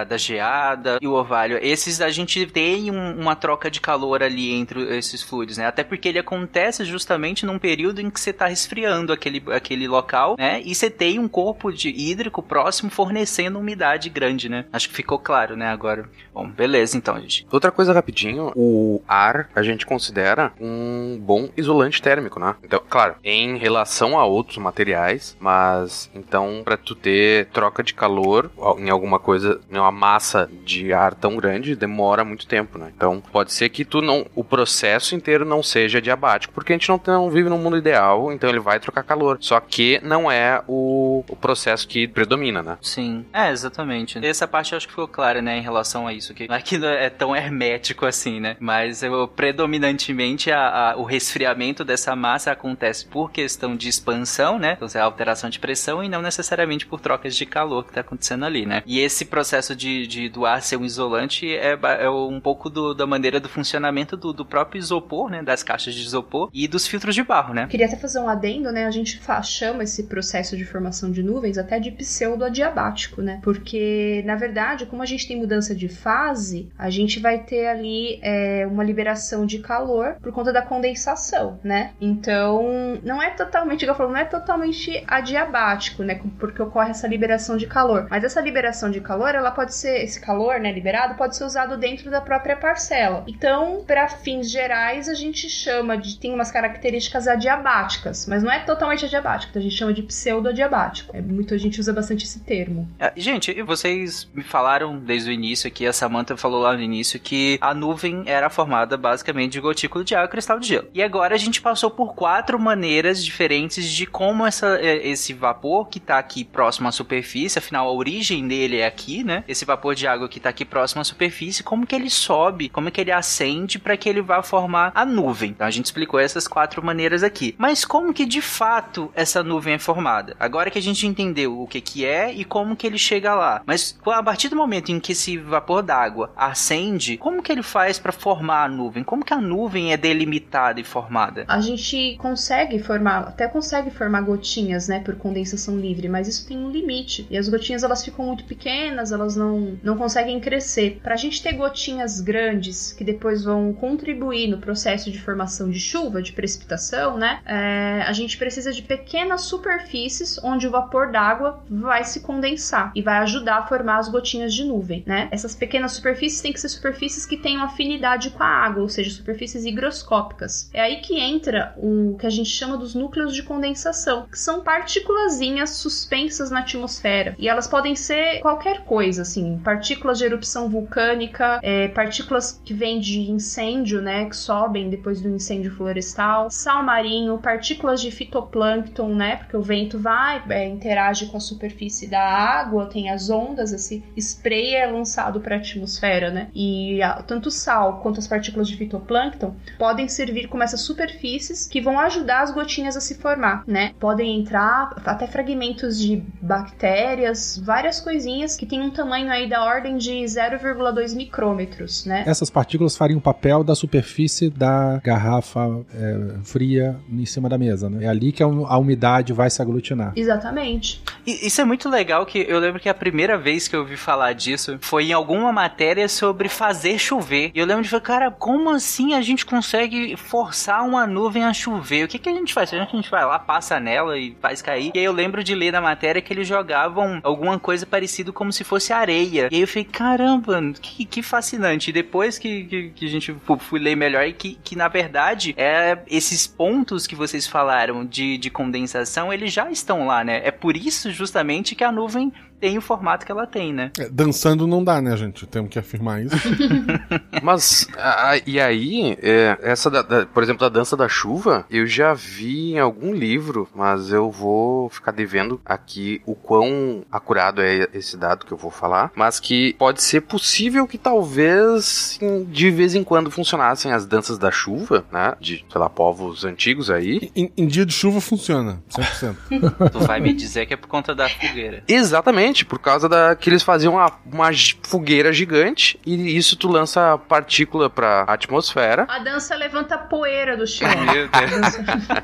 [0.08, 4.52] da geada e o orvalho, esses a gente tem um, uma troca de calor ali
[4.52, 5.66] entre esses fluidos, né?
[5.66, 10.36] Até porque ele acontece justamente num período em que você está resfriando aquele, aquele local,
[10.38, 10.62] né?
[10.64, 14.64] E você tem um corpo de hídrico próximo fornecendo umidade grande, né?
[14.72, 16.08] Acho que ficou claro, né, agora.
[16.32, 17.46] Bom, beleza então, gente.
[17.50, 22.54] Outra coisa rapidinho, o ar a gente considera um bom isolante térmico, né?
[22.62, 28.50] Então, claro, em relação a outros materiais, mas então para tu ter troca de calor
[28.78, 32.92] em alguma coisa, em uma massa de ar tão grande, demora muito tempo, né?
[32.94, 36.88] Então, pode ser que tu não o processo inteiro não seja diabático, porque a gente
[36.88, 39.38] não, não vive num mundo ideal, então ele vai trocar calor.
[39.40, 42.78] Só que não é o, o processo que predomina, né?
[42.82, 43.24] Sim.
[43.32, 44.24] É, exatamente.
[44.24, 46.62] Essa parte eu acho que ficou clara, né, em relação a isso, que não é
[46.78, 48.56] não é tão hermético assim, né?
[48.58, 54.74] Mas eu, predominantemente a, a, o resfriamento dessa massa acontece por questão de expansão, né?
[54.76, 58.44] Então, é alteração de pressão e não necessariamente por trocas de calor que está acontecendo
[58.44, 58.82] ali, né?
[58.86, 62.94] E esse processo de, de do ar ser um isolante é, é um pouco do,
[62.94, 65.42] da maneira do funcionamento do, do, próprio isopor, né?
[65.42, 67.66] Das caixas de isopor e dos filtros de barro, né?
[67.68, 68.86] Queria até fazer um adendo, né?
[68.86, 73.40] A gente chama esse processo de formação de nuvens até de pseudo-adiabático, né?
[73.42, 78.18] Porque, na verdade, como a gente tem mudança de fase, a gente vai ter ali
[78.22, 81.69] é, uma liberação de calor por conta da condensação, né?
[81.70, 81.92] Né?
[82.00, 86.20] Então, não é totalmente, igual eu falo, não é totalmente adiabático, né?
[86.40, 88.08] Porque ocorre essa liberação de calor.
[88.10, 91.76] Mas essa liberação de calor, ela pode ser, esse calor, né, liberado, pode ser usado
[91.76, 93.22] dentro da própria parcela.
[93.28, 98.58] Então, para fins gerais, a gente chama de, tem umas características adiabáticas, mas não é
[98.58, 101.16] totalmente adiabático, a gente chama de pseudo-adiabático.
[101.16, 102.88] É muito, a gente usa bastante esse termo.
[102.98, 107.20] É, gente, vocês me falaram desde o início aqui, a Samantha falou lá no início
[107.20, 110.88] que a nuvem era formada basicamente de gotícula de água e cristal de gelo.
[110.92, 115.34] E agora a gente gente passou por quatro maneiras diferentes de como essa, é, esse
[115.34, 119.44] vapor que está aqui próximo à superfície, afinal a origem dele é aqui, né?
[119.46, 122.90] Esse vapor de água que está aqui próximo à superfície, como que ele sobe, como
[122.90, 125.50] que ele acende para que ele vá formar a nuvem.
[125.50, 127.54] Então a gente explicou essas quatro maneiras aqui.
[127.58, 130.34] Mas como que de fato essa nuvem é formada?
[130.40, 133.62] Agora que a gente entendeu o que que é e como que ele chega lá.
[133.66, 137.98] Mas a partir do momento em que esse vapor d'água acende, como que ele faz
[137.98, 139.04] para formar a nuvem?
[139.04, 141.44] Como que a nuvem é delimitada e formada?
[141.50, 146.56] A gente consegue formar, até consegue formar gotinhas, né, por condensação livre, mas isso tem
[146.56, 147.26] um limite.
[147.28, 151.00] E as gotinhas elas ficam muito pequenas, elas não, não conseguem crescer.
[151.02, 155.80] Para a gente ter gotinhas grandes que depois vão contribuir no processo de formação de
[155.80, 161.60] chuva, de precipitação, né, é, a gente precisa de pequenas superfícies onde o vapor d'água
[161.68, 165.28] vai se condensar e vai ajudar a formar as gotinhas de nuvem, né?
[165.30, 169.10] Essas pequenas superfícies têm que ser superfícies que tenham afinidade com a água, ou seja,
[169.10, 170.70] superfícies higroscópicas.
[170.72, 171.39] É aí que entra
[171.76, 177.34] o que a gente chama dos núcleos de condensação, que são partículazinhas suspensas na atmosfera.
[177.38, 183.00] E elas podem ser qualquer coisa, assim, partículas de erupção vulcânica, é, partículas que vêm
[183.00, 189.36] de incêndio, né, que sobem depois do incêndio florestal, sal marinho, partículas de fitoplâncton, né,
[189.36, 194.02] porque o vento vai, é, interage com a superfície da água, tem as ondas, esse
[194.16, 198.68] spray é lançado para a atmosfera, né, e a, tanto o sal quanto as partículas
[198.68, 200.80] de fitoplâncton podem servir como essas
[201.20, 206.22] superfícies que vão ajudar as gotinhas a se formar, né, podem entrar até fragmentos de
[206.40, 212.24] bactérias, várias coisinhas que têm um tamanho aí da ordem de 0,2 micrômetros, né.
[212.26, 217.90] Essas partículas fariam o papel da superfície da garrafa é, fria em cima da mesa,
[217.90, 218.04] né?
[218.04, 220.12] É ali que a, a umidade vai se aglutinar.
[220.16, 221.02] Exatamente.
[221.26, 223.96] E isso é muito legal que eu lembro que a primeira vez que eu ouvi
[223.96, 227.50] falar disso foi em alguma matéria sobre fazer chover.
[227.54, 231.52] E eu lembro de falar, cara, como assim a gente consegue forçar uma nuvem a
[231.52, 232.04] chover?
[232.04, 232.72] O que, que a gente faz?
[232.72, 234.92] A gente vai lá, passa nela e faz cair?
[234.94, 238.52] E aí eu lembro de ler na matéria que eles jogavam alguma coisa parecida como
[238.52, 239.48] se fosse areia.
[239.50, 241.90] E aí eu falei, caramba, que, que fascinante.
[241.90, 245.54] E depois que, que, que a gente fui ler melhor e que, que na verdade
[245.56, 250.40] é esses pontos que vocês falaram de, de condensação, eles já estão lá, né?
[250.44, 253.90] É por isso justamente que a nuvem tem o formato que ela tem, né?
[253.98, 255.46] É, dançando não dá, né, gente?
[255.46, 256.36] Temos que afirmar isso.
[257.42, 261.86] Mas, a, e aí, é, essa, da, da, por exemplo, da dança da chuva, eu
[261.86, 267.88] já vi em algum livro, mas eu vou ficar devendo aqui o quão acurado é
[267.94, 272.94] esse dado que eu vou falar, mas que pode ser possível que talvez de vez
[272.94, 275.34] em quando funcionassem as danças da chuva, né?
[275.40, 277.30] De, sei lá, povos antigos aí.
[277.34, 279.90] Em, em dia de chuva funciona, 100%.
[279.90, 281.82] tu vai me dizer que é por conta da fogueira.
[281.88, 284.50] Exatamente por causa da que eles faziam uma, uma
[284.82, 289.06] fogueira gigante e isso tu lança partícula pra atmosfera.
[289.08, 290.88] A dança levanta poeira do chão.
[290.88, 292.20] Meu Deus.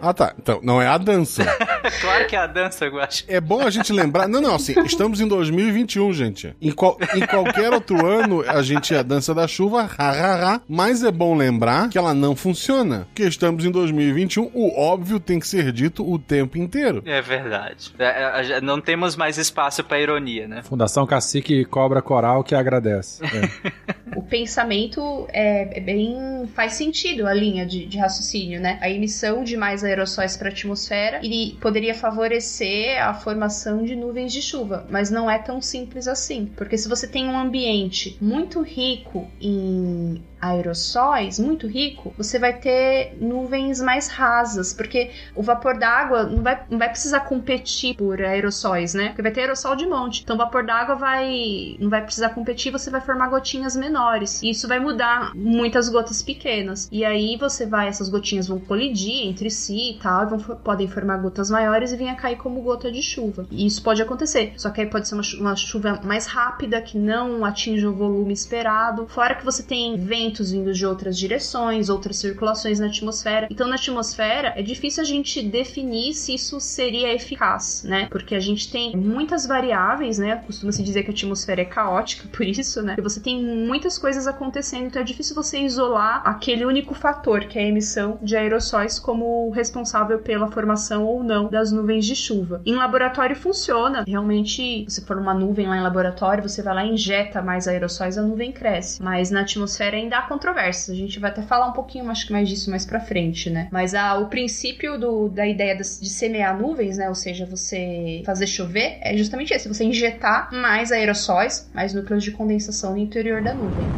[0.00, 0.34] ah, tá.
[0.38, 1.44] Então, não é a dança.
[2.00, 3.24] claro que é a dança, eu acho.
[3.28, 4.28] É bom a gente lembrar.
[4.28, 6.54] Não, não, assim, estamos em 2021, gente.
[6.60, 10.54] Em, qual, em qualquer outro ano, a gente é a dança da chuva, ha, ha,
[10.54, 13.06] ha, mas é bom lembrar que ela não funciona.
[13.14, 17.02] Que estamos em 2021, o óbvio tem que ser dito o tempo inteiro.
[17.04, 17.92] É verdade.
[17.98, 20.62] É, não temos mais espaço para ironia, né?
[20.62, 23.22] Fundação Cacique Cobra Coral que agradece.
[23.24, 23.72] É.
[24.14, 26.46] o pensamento é, é, bem.
[26.54, 28.78] faz sentido a linha de, de raciocínio, né?
[28.82, 34.30] A emissão de mais aerossóis para a atmosfera ele poderia favorecer a formação de nuvens
[34.30, 36.52] de chuva, mas não é tão simples assim.
[36.54, 43.16] Porque se você tem um ambiente muito rico em aerossóis, muito rico, você vai ter
[43.20, 48.94] nuvens mais rasas, porque o vapor d'água não vai, não vai precisar competir por aerossóis,
[48.94, 49.08] né?
[49.08, 50.22] Porque vai ter aerossol de monte.
[50.22, 54.42] Então o vapor d'água vai não vai precisar competir, você vai formar gotinhas menores.
[54.42, 56.88] E isso vai mudar muitas gotas pequenas.
[56.90, 60.88] E aí você vai, essas gotinhas vão colidir entre si e tal, e vão, podem
[60.88, 63.46] formar gotas maiores e vir a cair como gota de chuva.
[63.50, 64.52] E isso pode acontecer.
[64.56, 68.32] Só que aí pode ser uma, uma chuva mais rápida, que não atinge o volume
[68.32, 69.06] esperado.
[69.08, 69.96] Fora que você tem
[70.36, 73.48] ventos vindo de outras direções, outras circulações na atmosfera.
[73.50, 78.08] Então, na atmosfera, é difícil a gente definir se isso seria eficaz, né?
[78.10, 80.42] Porque a gente tem muitas variáveis, né?
[80.46, 82.94] Costuma-se dizer que a atmosfera é caótica, por isso, né?
[82.94, 87.58] Porque você tem muitas coisas acontecendo, então é difícil você isolar aquele único fator, que
[87.58, 92.60] é a emissão de aerossóis, como responsável pela formação ou não das nuvens de chuva.
[92.66, 94.04] Em laboratório funciona.
[94.06, 98.18] Realmente, se for uma nuvem lá em laboratório, você vai lá e injeta mais aerossóis,
[98.18, 99.02] a nuvem cresce.
[99.02, 100.96] Mas na atmosfera ainda há controvérsias.
[100.96, 103.68] A gente vai até falar um pouquinho acho que mais disso mais pra frente, né?
[103.70, 107.08] Mas a, o princípio do, da ideia de, de semear nuvens, né?
[107.08, 112.30] Ou seja, você fazer chover, é justamente esse: você injetar mais aerossóis, mais núcleos de
[112.30, 113.96] condensação no interior da nuvem.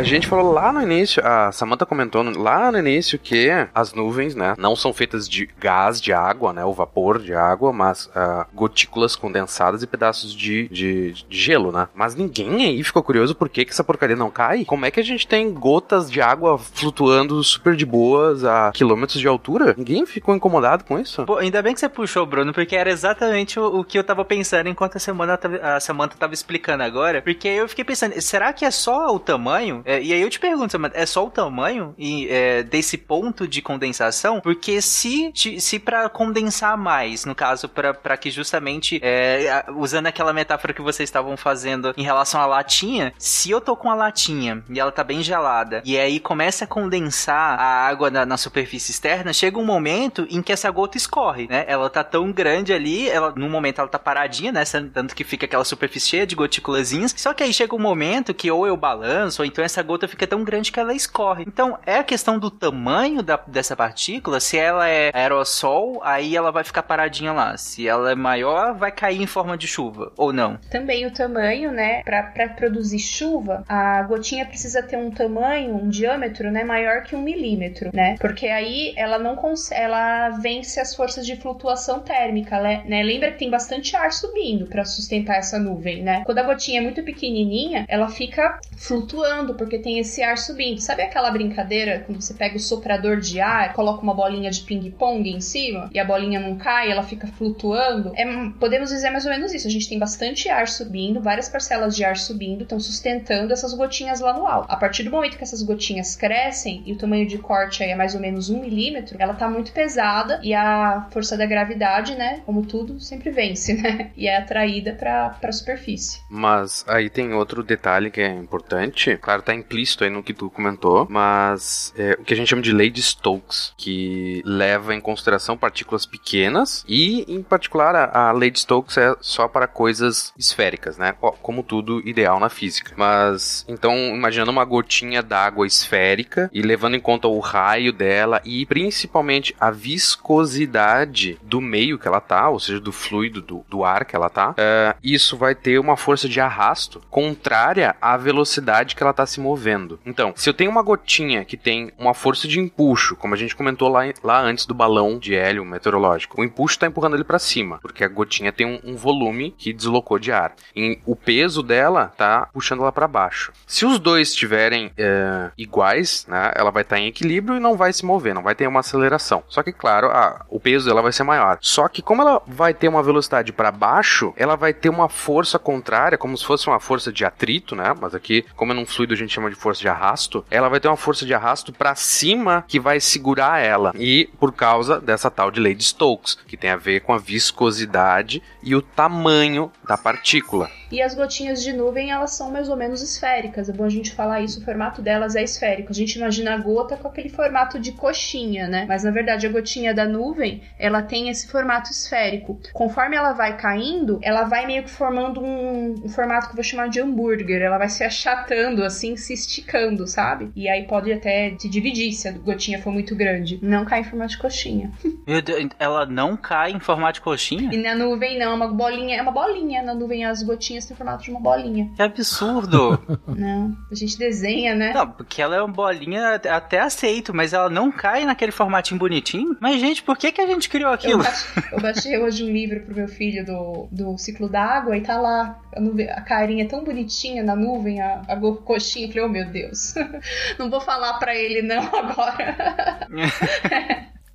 [0.00, 4.34] A gente falou lá no início, a Samantha comentou lá no início que as nuvens,
[4.34, 8.46] né, não são feitas de gás de água, né, o vapor de água, mas ah,
[8.54, 11.86] gotículas condensadas e pedaços de, de, de gelo, né.
[11.94, 14.64] Mas ninguém aí ficou curioso por que, que essa porcaria não cai?
[14.64, 19.20] Como é que a gente tem gotas de água flutuando super de boas a quilômetros
[19.20, 19.74] de altura?
[19.76, 21.26] Ninguém ficou incomodado com isso?
[21.26, 24.24] Pô, ainda bem que você puxou, Bruno, porque era exatamente o, o que eu tava
[24.24, 27.20] pensando enquanto a semana a Samantha tava explicando agora.
[27.20, 29.82] Porque eu fiquei pensando, será que é só o tamanho?
[29.90, 33.60] É, e aí eu te pergunto, é só o tamanho e, é, desse ponto de
[33.60, 34.40] condensação?
[34.40, 40.72] Porque se, se para condensar mais, no caso, para que justamente, é, usando aquela metáfora
[40.72, 44.78] que vocês estavam fazendo em relação à latinha, se eu tô com a latinha e
[44.78, 49.32] ela tá bem gelada, e aí começa a condensar a água na, na superfície externa,
[49.32, 51.64] chega um momento em que essa gota escorre, né?
[51.66, 54.62] Ela tá tão grande ali, ela, no momento ela tá paradinha, né?
[54.94, 57.12] Tanto que fica aquela superfície cheia de gotículazinhas.
[57.16, 60.26] Só que aí chega um momento que ou eu balanço, ou então essa gota fica
[60.26, 61.44] tão grande que ela escorre.
[61.46, 64.40] Então é a questão do tamanho da, dessa partícula.
[64.40, 67.56] Se ela é aerossol, aí ela vai ficar paradinha lá.
[67.56, 70.12] Se ela é maior, vai cair em forma de chuva.
[70.16, 70.58] Ou não.
[70.70, 72.02] Também o tamanho, né?
[72.02, 76.64] Pra produzir chuva, a gotinha precisa ter um tamanho, um diâmetro, né?
[76.64, 78.16] Maior que um milímetro, né?
[78.20, 82.82] Porque aí ela não consegue, ela vence as forças de flutuação térmica, né?
[82.86, 83.02] né?
[83.02, 86.22] Lembra que tem bastante ar subindo pra sustentar essa nuvem, né?
[86.24, 90.80] Quando a gotinha é muito pequenininha, ela fica flutuando porque tem esse ar subindo.
[90.80, 95.28] Sabe aquela brincadeira quando você pega o soprador de ar, coloca uma bolinha de ping-pong
[95.28, 98.10] em cima e a bolinha não cai, ela fica flutuando?
[98.16, 98.24] É,
[98.58, 99.68] podemos dizer mais ou menos isso.
[99.68, 104.20] A gente tem bastante ar subindo, várias parcelas de ar subindo, estão sustentando essas gotinhas
[104.20, 104.72] lá no alto.
[104.72, 107.94] A partir do momento que essas gotinhas crescem e o tamanho de corte aí é
[107.94, 112.40] mais ou menos um milímetro, ela tá muito pesada e a força da gravidade, né,
[112.46, 114.10] como tudo, sempre vence, né?
[114.16, 116.22] E é atraída pra, pra superfície.
[116.30, 119.18] Mas aí tem outro detalhe que é importante.
[119.18, 122.62] Claro, tá implícito aí no que tu comentou, mas é o que a gente chama
[122.62, 128.32] de lei de Stokes, que leva em consideração partículas pequenas e, em particular, a, a
[128.32, 131.12] lei de Stokes é só para coisas esféricas, né?
[131.42, 132.92] Como tudo ideal na física.
[132.96, 138.64] Mas, então, imaginando uma gotinha d'água esférica e levando em conta o raio dela e
[138.66, 144.04] principalmente a viscosidade do meio que ela tá, ou seja, do fluido do, do ar
[144.04, 149.02] que ela tá, é, isso vai ter uma força de arrasto contrária à velocidade que
[149.02, 149.98] ela tá se movendo.
[150.04, 153.56] Então, se eu tenho uma gotinha que tem uma força de empuxo, como a gente
[153.56, 157.38] comentou lá, lá antes do balão de hélio meteorológico, o empuxo está empurrando ele para
[157.38, 160.52] cima, porque a gotinha tem um, um volume que deslocou de ar.
[160.74, 163.52] E o peso dela tá puxando ela para baixo.
[163.66, 167.92] Se os dois estiverem é, iguais, né, ela vai estar em equilíbrio e não vai
[167.92, 169.42] se mover, não vai ter uma aceleração.
[169.48, 171.58] Só que, claro, a, o peso dela vai ser maior.
[171.60, 175.58] Só que como ela vai ter uma velocidade para baixo, ela vai ter uma força
[175.58, 177.94] contrária, como se fosse uma força de atrito, né?
[178.00, 180.80] Mas aqui, como é num fluido a gente chama de força de arrasto, ela vai
[180.80, 183.92] ter uma força de arrasto para cima que vai segurar ela.
[183.96, 187.18] E por causa dessa tal de lei de Stokes, que tem a ver com a
[187.18, 190.70] viscosidade e o tamanho da partícula.
[190.90, 193.68] E as gotinhas de nuvem, elas são mais ou menos esféricas.
[193.68, 195.92] É bom a gente falar isso, o formato delas é esférico.
[195.92, 198.84] A gente imagina a gota com aquele formato de coxinha, né?
[198.88, 202.60] Mas na verdade a gotinha da nuvem, ela tem esse formato esférico.
[202.72, 206.64] Conforme ela vai caindo, ela vai meio que formando um, um formato que eu vou
[206.64, 207.62] chamar de hambúrguer.
[207.62, 210.50] Ela vai se achatando, assim, se esticando, sabe?
[210.56, 213.58] E aí pode até se dividir se a gotinha for muito grande.
[213.62, 214.90] Não cai em formato de coxinha.
[215.26, 217.70] Deus, ela não cai em formato de coxinha?
[217.72, 219.82] E na nuvem não, é uma bolinha, é uma bolinha.
[219.82, 221.90] Na nuvem as gotinhas têm formato de uma bolinha.
[221.96, 222.98] Que absurdo!
[223.26, 224.92] Não, a gente desenha, né?
[224.92, 228.98] Não, porque ela é uma bolinha até- até aceito, mas ela não cai naquele formatinho
[228.98, 229.56] bonitinho.
[229.60, 231.22] Mas, gente, por que, que a gente criou Eu aquilo?
[231.22, 235.00] baixei, eu baixei hoje um livro pro meu filho do, do ciclo da água e
[235.02, 239.06] tá lá a, nuvem- a carinha tão bonitinha na nuvem, a, a coxinha.
[239.06, 239.94] Eu falei, oh meu Deus,
[240.58, 242.56] não vou falar pra ele não agora.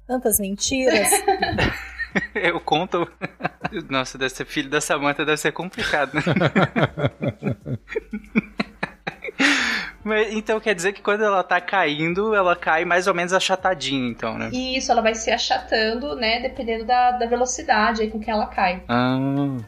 [0.08, 1.10] Tantas mentiras.
[2.36, 3.08] Eu conto.
[3.90, 6.22] Nossa, deve ser filho da Samantha, deve ser complicado, né?
[10.06, 14.08] Mas, então quer dizer que quando ela tá caindo, ela cai mais ou menos achatadinha,
[14.08, 14.50] então, né?
[14.54, 18.46] E isso, ela vai se achatando, né, dependendo da, da velocidade aí com que ela
[18.46, 18.84] cai.
[18.88, 19.18] Ah,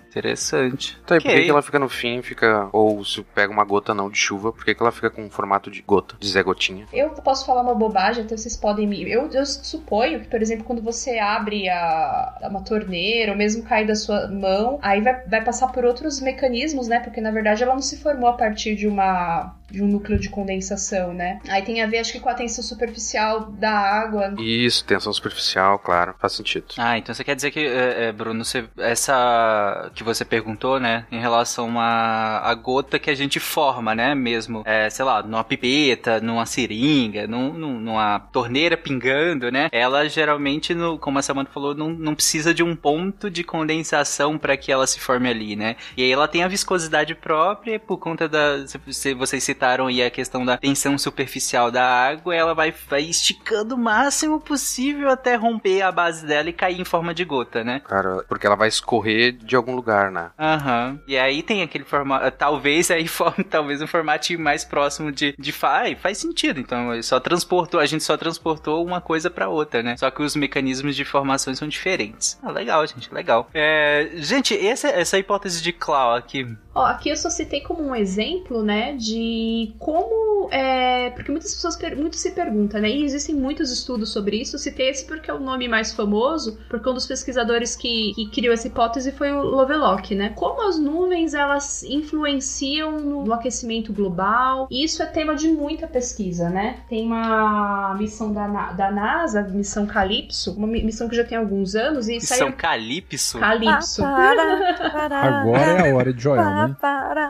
[0.08, 0.96] interessante.
[1.04, 2.70] Então, e por que, que ela fica no fim, fica.
[2.72, 5.72] Ou se pega uma gota não de chuva, por que, que ela fica com formato
[5.72, 6.86] de gota, de Zé Gotinha?
[6.94, 9.10] Eu posso falar uma bobagem, até vocês podem me.
[9.10, 13.86] Eu, eu suponho que, por exemplo, quando você abre a, uma torneira, ou mesmo cai
[13.86, 17.00] da sua mão, aí vai, vai passar por outros mecanismos, né?
[17.00, 20.28] Porque na verdade ela não se formou a partir de uma de um núcleo de
[20.28, 21.40] de condensação, né?
[21.48, 24.36] Aí tem a ver, acho que com a tensão superficial da água.
[24.38, 26.66] Isso, tensão superficial, claro, faz sentido.
[26.78, 31.06] Ah, então você quer dizer que, é, é, Bruno, você, essa que você perguntou, né,
[31.12, 35.24] em relação à a, a, gota que a gente forma, né, mesmo, é, sei lá,
[35.24, 41.22] numa pipeta, numa seringa, num, num, numa torneira pingando, né, ela geralmente, no, como a
[41.22, 45.30] Samantha falou, não, não precisa de um ponto de condensação para que ela se forme
[45.30, 49.88] ali, né, e aí ela tem a viscosidade própria por conta da, se vocês citaram
[49.88, 55.10] aí a questão da tensão superficial da água, ela vai, vai esticando o máximo possível
[55.10, 57.82] até romper a base dela e cair em forma de gota, né?
[57.84, 60.30] Cara, porque ela vai escorrer de algum lugar, né?
[60.38, 60.92] Aham.
[60.92, 61.00] Uhum.
[61.08, 63.08] E aí tem aquele formato, talvez aí
[63.50, 66.60] talvez um formatinho mais próximo de, de faz, faz sentido.
[66.60, 69.98] Então, só transportou, a gente só transportou uma coisa para outra, né?
[69.98, 72.38] Só que os mecanismos de formações são diferentes.
[72.44, 73.50] Ah, legal, gente, legal.
[73.54, 76.46] É, gente, essa, essa hipótese de Clau aqui.
[76.78, 81.76] Ó, aqui eu só citei como um exemplo, né, de como é, porque muitas pessoas
[81.98, 82.90] muito se perguntam, né?
[82.90, 84.56] E existem muitos estudos sobre isso.
[84.56, 88.30] Eu citei esse porque é o nome mais famoso, porque um dos pesquisadores que, que
[88.30, 90.30] criou essa hipótese foi o Lovelock, né?
[90.36, 94.68] Como as nuvens elas influenciam no, no aquecimento global.
[94.70, 96.78] E isso é tema de muita pesquisa, né?
[96.88, 102.08] Tem uma missão da, da NASA, missão Calypso, uma missão que já tem alguns anos
[102.08, 102.54] e missão saiu...
[102.54, 103.40] Calypso.
[103.40, 104.04] Calypso.
[104.04, 106.67] Agora é a hora de Joel, né?
[106.76, 107.30] para.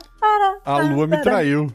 [0.65, 1.71] A lua me traiu.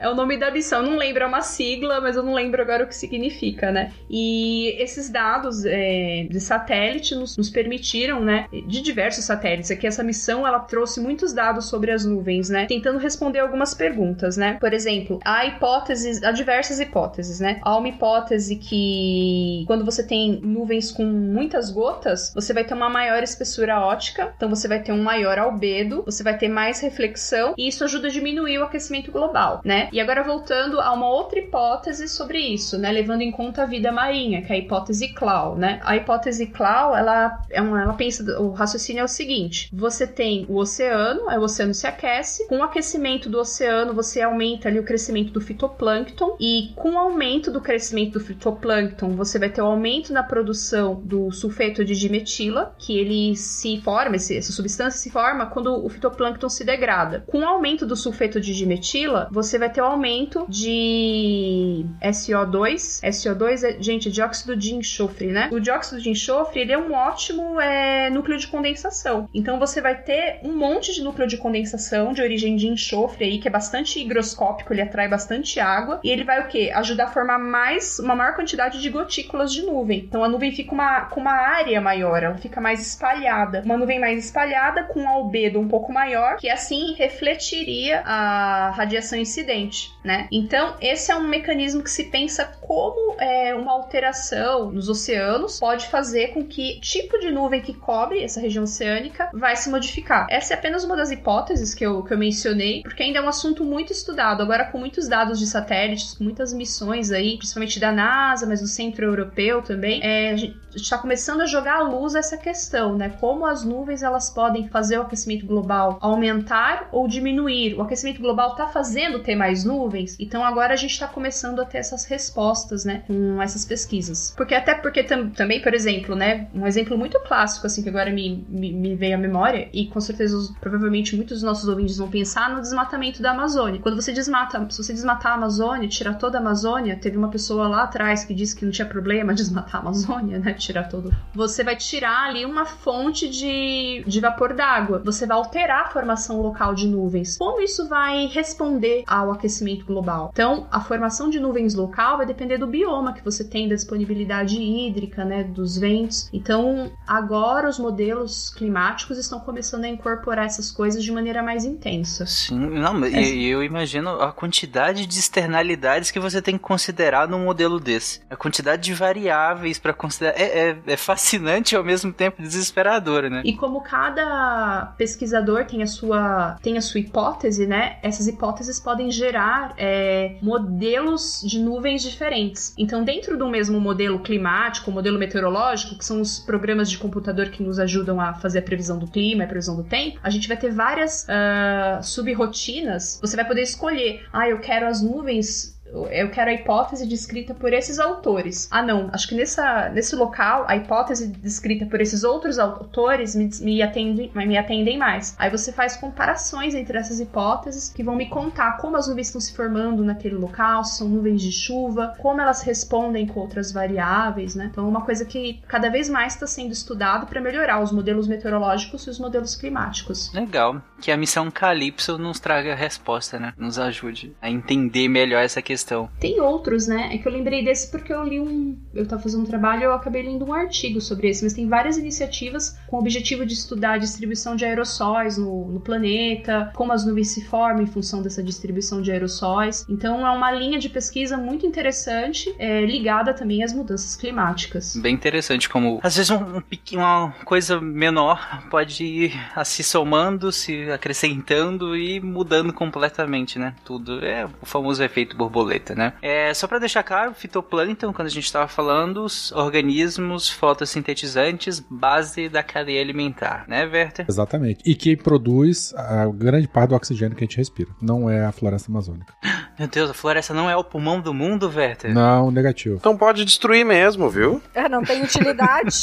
[0.00, 2.84] é o nome da missão, não lembro, é uma sigla, mas eu não lembro agora
[2.84, 3.92] o que significa, né?
[4.08, 10.02] E esses dados é, de satélite nos, nos, permitiram, né, de diversos satélites, aqui essa
[10.02, 14.56] missão ela trouxe muitos dados sobre as nuvens, né, tentando responder algumas perguntas, né?
[14.58, 17.58] Por exemplo, há hipóteses, há diversas hipóteses, né?
[17.62, 22.88] Há uma hipótese que quando você tem nuvens com muitas gotas, você vai ter uma
[22.88, 27.51] maior espessura ótica, então você vai ter um maior albedo, você vai ter mais reflexão
[27.56, 29.88] e isso ajuda a diminuir o aquecimento global, né?
[29.92, 33.92] E agora voltando a uma outra hipótese sobre isso, né, levando em conta a vida
[33.92, 35.80] marinha, que é a hipótese Clau, né?
[35.84, 40.46] A hipótese Clau, ela é uma, ela pensa, o raciocínio é o seguinte: você tem
[40.48, 44.78] o oceano, aí o oceano se aquece, com o aquecimento do oceano você aumenta ali
[44.78, 49.62] o crescimento do fitoplâncton e com o aumento do crescimento do fitoplâncton você vai ter
[49.62, 55.10] o aumento na produção do sulfeto de dimetila, que ele se forma, essa substância se
[55.10, 57.24] forma quando o fitoplâncton se degrada.
[57.26, 63.00] Com o aumento do sulfeto de dimetila, você vai ter o aumento de SO2.
[63.02, 65.48] SO2 é, gente, dióxido de enxofre, né?
[65.52, 69.28] O dióxido de enxofre, ele é um ótimo é, núcleo de condensação.
[69.34, 73.38] Então você vai ter um monte de núcleo de condensação de origem de enxofre aí,
[73.38, 76.00] que é bastante higroscópico, ele atrai bastante água.
[76.02, 76.70] E ele vai o quê?
[76.74, 80.00] Ajudar a formar mais, uma maior quantidade de gotículas de nuvem.
[80.00, 83.62] Então a nuvem fica uma, com uma área maior, ela fica mais espalhada.
[83.64, 86.94] Uma nuvem mais espalhada, com um albedo um pouco maior, que assim
[87.32, 90.28] refletiria a radiação incidente, né?
[90.30, 95.88] Então, esse é um mecanismo que se pensa como é, uma alteração nos oceanos pode
[95.88, 100.26] fazer com que tipo de nuvem que cobre essa região oceânica vai se modificar.
[100.30, 103.28] Essa é apenas uma das hipóteses que eu, que eu mencionei, porque ainda é um
[103.28, 104.42] assunto muito estudado.
[104.42, 108.66] Agora, com muitos dados de satélites, com muitas missões aí, principalmente da NASA, mas do
[108.66, 110.34] Centro Europeu também, é,
[110.74, 113.10] está começando a jogar à luz essa questão, né?
[113.20, 117.74] Como as nuvens elas podem fazer o aquecimento global aumentar ou diminuir.
[117.74, 121.64] O aquecimento global está fazendo ter mais nuvens, então agora a gente está começando a
[121.64, 124.32] ter essas respostas, né, com essas pesquisas.
[124.36, 128.10] Porque até porque tam, também, por exemplo, né, um exemplo muito clássico assim que agora
[128.10, 132.08] me, me, me veio à memória e com certeza provavelmente muitos dos nossos ouvintes vão
[132.08, 133.80] pensar no desmatamento da Amazônia.
[133.80, 137.68] Quando você desmata, se você desmatar a Amazônia, tirar toda a Amazônia, teve uma pessoa
[137.68, 141.14] lá atrás que disse que não tinha problema desmatar a Amazônia, né, tirar todo.
[141.34, 145.00] Você vai tirar ali uma fonte de, de vapor d'água.
[145.04, 147.36] Você vai alterar a formação local de nuvens.
[147.36, 150.30] Como isso vai responder ao aquecimento global?
[150.32, 154.60] Então, a formação de nuvens local vai depender do bioma que você tem, da disponibilidade
[154.60, 156.28] hídrica, né, dos ventos.
[156.32, 162.26] Então, agora os modelos climáticos estão começando a incorporar essas coisas de maneira mais intensa.
[162.26, 167.44] Sim, não, e eu imagino a quantidade de externalidades que você tem que considerar num
[167.44, 168.20] modelo desse.
[168.30, 173.28] A quantidade de variáveis para considerar é, é, é fascinante e ao mesmo tempo desesperador,
[173.30, 173.42] né?
[173.44, 177.98] E como cada pesquisador tem a sua tem a sua hipótese, né?
[178.02, 182.74] Essas hipóteses podem gerar é, modelos de nuvens diferentes.
[182.76, 187.62] Então, dentro do mesmo modelo climático, modelo meteorológico, que são os programas de computador que
[187.62, 190.56] nos ajudam a fazer a previsão do clima, a previsão do tempo, a gente vai
[190.56, 193.18] ter várias uh, subrrotinas.
[193.20, 195.80] Você vai poder escolher, ah, eu quero as nuvens
[196.10, 198.68] eu quero a hipótese descrita por esses autores.
[198.70, 203.50] Ah, não, acho que nessa, nesse local, a hipótese descrita por esses outros autores me,
[203.60, 205.34] me, atendem, me atendem mais.
[205.38, 209.40] Aí você faz comparações entre essas hipóteses que vão me contar como as nuvens estão
[209.40, 214.54] se formando naquele local, se são nuvens de chuva, como elas respondem com outras variáveis,
[214.54, 214.68] né?
[214.70, 218.26] Então, é uma coisa que cada vez mais está sendo estudado para melhorar os modelos
[218.26, 220.32] meteorológicos e os modelos climáticos.
[220.32, 220.80] Legal.
[221.00, 223.52] Que a missão Calypso nos traga a resposta, né?
[223.56, 225.81] Nos ajude a entender melhor essa questão.
[226.18, 227.10] Tem outros, né?
[227.12, 228.76] É que eu lembrei desse porque eu li um.
[228.94, 231.68] Eu estava fazendo um trabalho e eu acabei lendo um artigo sobre esse, mas tem
[231.68, 236.92] várias iniciativas com o objetivo de estudar a distribuição de aerossóis no, no planeta, como
[236.92, 239.84] as nuvens se formam em função dessa distribuição de aerossóis.
[239.88, 244.96] Então é uma linha de pesquisa muito interessante, é, ligada também às mudanças climáticas.
[244.96, 246.62] Bem interessante, como às vezes um, um,
[246.92, 249.32] uma coisa menor pode ir
[249.64, 253.74] se somando, se acrescentando e mudando completamente, né?
[253.84, 256.12] Tudo é o famoso efeito borboleta, né?
[256.22, 262.48] É só para deixar claro, fitoplâncton, quando a gente estava falando, os organismos fotossintetizantes, base
[262.48, 264.26] da cadeia alimentar, né, Werther?
[264.28, 264.82] Exatamente.
[264.84, 267.90] E que produz a grande parte do oxigênio que a gente respira.
[268.00, 269.32] Não é a floresta amazônica.
[269.78, 272.12] Meu Deus, a floresta não é o pulmão do mundo, Werther?
[272.12, 272.96] Não, negativo.
[272.96, 274.60] Então pode destruir mesmo, viu?
[274.74, 276.02] É, não tem utilidade.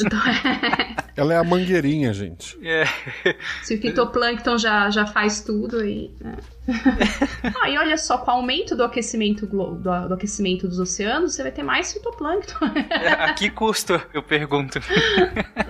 [1.15, 2.57] Ela é a mangueirinha, gente.
[2.65, 2.85] É.
[3.61, 6.11] Se o fitoplâncton já, já faz tudo aí.
[6.19, 6.37] Né?
[7.61, 11.43] ah, e olha só, com o aumento do aquecimento, do, do, aquecimento dos oceanos, você
[11.43, 12.65] vai ter mais fitoplâncton.
[13.19, 13.99] a que custo?
[14.13, 14.79] Eu pergunto.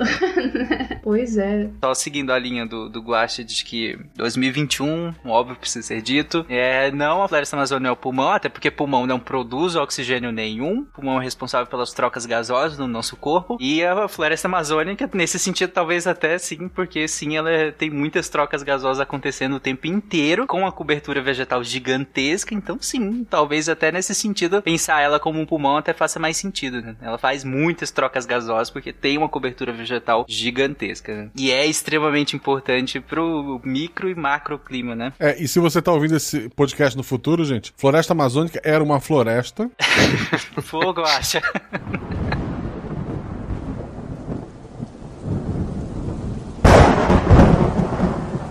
[1.03, 1.69] pois é.
[1.83, 6.91] Só seguindo a linha do, do Guache, diz que 2021, óbvio precisa ser dito, é,
[6.91, 11.19] não a floresta amazônica é o pulmão, até porque pulmão não produz oxigênio nenhum, pulmão
[11.19, 16.05] é responsável pelas trocas gasosas no nosso corpo, e a floresta amazônica, nesse sentido, talvez
[16.07, 20.71] até sim, porque sim, ela tem muitas trocas gasosas acontecendo o tempo inteiro, com a
[20.71, 20.88] cobertura
[21.21, 26.19] vegetal gigantesca, então sim, talvez até nesse sentido, pensar ela como um pulmão até faça
[26.19, 26.95] mais sentido, né?
[27.01, 31.29] Ela faz muitas trocas gasosas porque tem uma cobertura vegetal gigantesca, né?
[31.35, 35.13] E é extremamente importante pro micro e macro clima, né?
[35.19, 38.99] É, e se você tá ouvindo esse podcast no futuro, gente, Floresta Amazônica era uma
[38.99, 39.69] floresta.
[40.61, 41.41] Fogo, acha.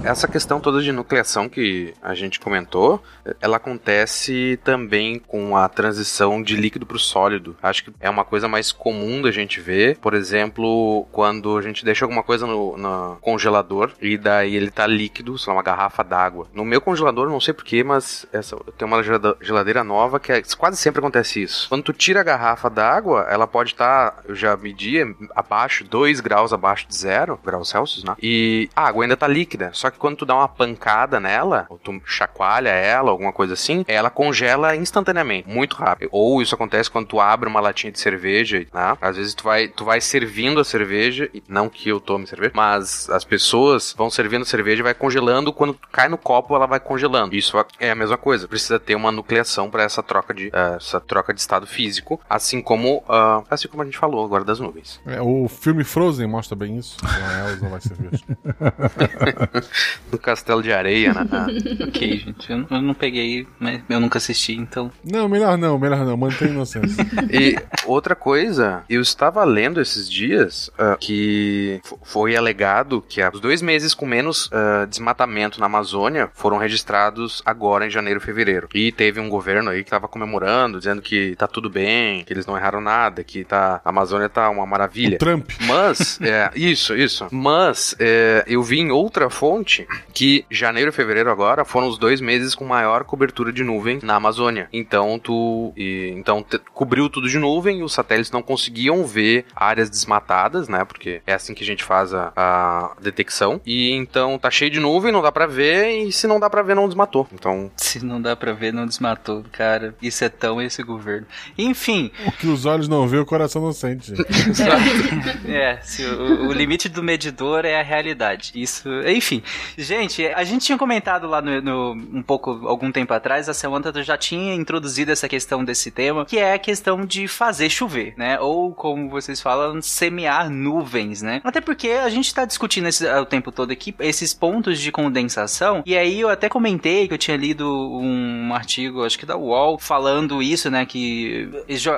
[0.08, 3.02] essa questão toda de nucleação que a gente comentou,
[3.42, 7.54] ela acontece também com a transição de líquido para o sólido.
[7.62, 11.84] Acho que é uma coisa mais comum da gente ver, por exemplo, quando a gente
[11.84, 16.02] deixa alguma coisa no, no congelador e daí ele tá líquido, sei lá, uma garrafa
[16.02, 16.48] d'água.
[16.54, 19.02] No meu congelador, não sei porquê, mas essa, eu tenho uma
[19.42, 21.68] geladeira nova que é, quase sempre acontece isso.
[21.68, 24.98] Quando tu tira a garrafa d'água, ela pode estar, tá, eu já medi,
[25.36, 28.16] abaixo, 2 graus abaixo de zero, graus Celsius, né?
[28.22, 31.78] E a água ainda tá líquida, só que quando tu dá uma pancada nela, ou
[31.78, 36.08] tu chacoalha ela, alguma coisa assim, ela congela instantaneamente, muito rápido.
[36.12, 38.96] Ou isso acontece quando tu abre uma latinha de cerveja, né?
[39.00, 42.52] Às vezes tu vai, tu vai servindo a cerveja, e não que eu tome cerveja,
[42.54, 46.80] mas as pessoas vão servindo cerveja e vai congelando, quando cai no copo ela vai
[46.80, 47.34] congelando.
[47.34, 51.00] Isso é a mesma coisa, precisa ter uma nucleação para essa troca de uh, essa
[51.00, 55.00] troca de estado físico, assim como uh, assim como a gente falou agora das nuvens.
[55.06, 56.96] É, o filme Frozen mostra bem isso.
[57.04, 58.24] A Elsa vai cerveja.
[60.10, 61.26] do Castelo de Areia, né?
[61.86, 62.50] ok, gente.
[62.50, 64.90] Eu, eu, não peguei, mas eu nunca assisti, então.
[65.04, 66.16] Não, melhor não, melhor não.
[66.16, 67.04] Mantém inocência.
[67.30, 73.62] e outra coisa, eu estava lendo esses dias uh, que foi alegado que os dois
[73.62, 78.68] meses com menos uh, desmatamento na Amazônia foram registrados agora em janeiro e fevereiro.
[78.74, 82.46] E teve um governo aí que estava comemorando, dizendo que tá tudo bem, que eles
[82.46, 85.16] não erraram nada, que tá, a Amazônia tá uma maravilha.
[85.16, 85.50] O Trump.
[85.66, 87.26] Mas, é, isso, isso.
[87.30, 89.77] Mas, é, eu vi em outra fonte
[90.12, 94.16] que janeiro e fevereiro agora foram os dois meses com maior cobertura de nuvem na
[94.16, 94.68] Amazônia.
[94.72, 99.44] Então tu e, então te, cobriu tudo de nuvem e os satélites não conseguiam ver
[99.54, 100.84] áreas desmatadas, né?
[100.84, 103.60] Porque é assim que a gente faz a, a detecção.
[103.66, 106.62] E então tá cheio de nuvem, não dá para ver e se não dá para
[106.62, 107.28] ver não desmatou.
[107.32, 109.94] Então se não dá para ver não desmatou, cara.
[110.00, 111.26] Isso é tão esse governo.
[111.56, 114.12] Enfim, o que os olhos não vê, o coração não sente.
[115.46, 118.52] é, se o, o limite do medidor é a realidade.
[118.54, 119.42] Isso, enfim.
[119.76, 124.02] Gente, a gente tinha comentado lá no, no, um pouco, algum tempo atrás, a Samantha
[124.02, 128.38] já tinha introduzido essa questão desse tema, que é a questão de fazer chover, né?
[128.40, 131.40] Ou como vocês falam, semear nuvens, né?
[131.44, 135.82] Até porque a gente tá discutindo esse, o tempo todo aqui esses pontos de condensação,
[135.84, 139.78] e aí eu até comentei que eu tinha lido um artigo, acho que da UOL,
[139.78, 140.86] falando isso, né?
[140.86, 141.48] Que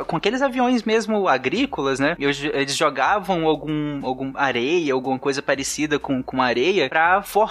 [0.07, 2.17] com aqueles aviões mesmo agrícolas, né?
[2.19, 7.50] Eles jogavam algum, algum areia, alguma coisa parecida com, com areia para forçar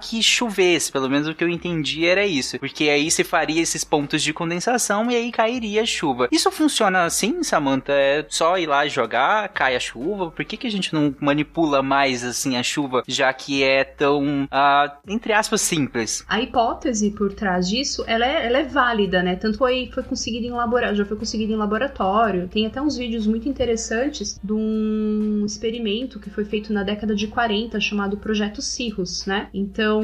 [0.00, 0.92] que chovesse.
[0.92, 2.58] Pelo menos o que eu entendi era isso.
[2.58, 6.28] Porque aí se faria esses pontos de condensação e aí cairia chuva.
[6.30, 7.92] Isso funciona assim, Samantha?
[7.92, 10.30] É só ir lá jogar, cai a chuva?
[10.30, 14.44] Por que, que a gente não manipula mais assim a chuva, já que é tão,
[14.44, 16.24] uh, entre aspas, simples?
[16.28, 19.36] A hipótese por trás disso, ela é, ela é válida, né?
[19.36, 22.48] Tanto foi, foi conseguido em laboratório, já foi conseguido em laboratório.
[22.48, 27.26] Tem até uns vídeos muito interessantes de um experimento que foi feito na década de
[27.26, 29.39] 40 chamado Projeto Cirrus, né?
[29.52, 30.02] Então,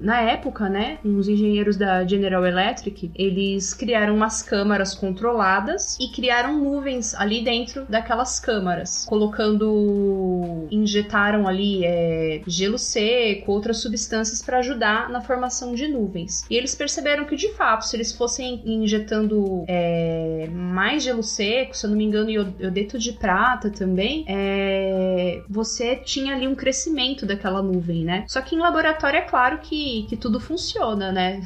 [0.00, 6.58] na época, né, uns engenheiros da General Electric, eles criaram umas câmaras controladas e criaram
[6.58, 15.08] nuvens ali dentro daquelas câmaras, colocando, injetaram ali é, gelo seco, outras substâncias para ajudar
[15.08, 16.44] na formação de nuvens.
[16.50, 21.86] E eles perceberam que de fato, se eles fossem injetando é, mais gelo seco, se
[21.86, 27.62] eu não me engano, iodeto de prata também, é, você tinha ali um crescimento daquela
[27.62, 28.24] nuvem, né?
[28.28, 31.40] Só que em laboratório é claro que, que tudo funciona, né?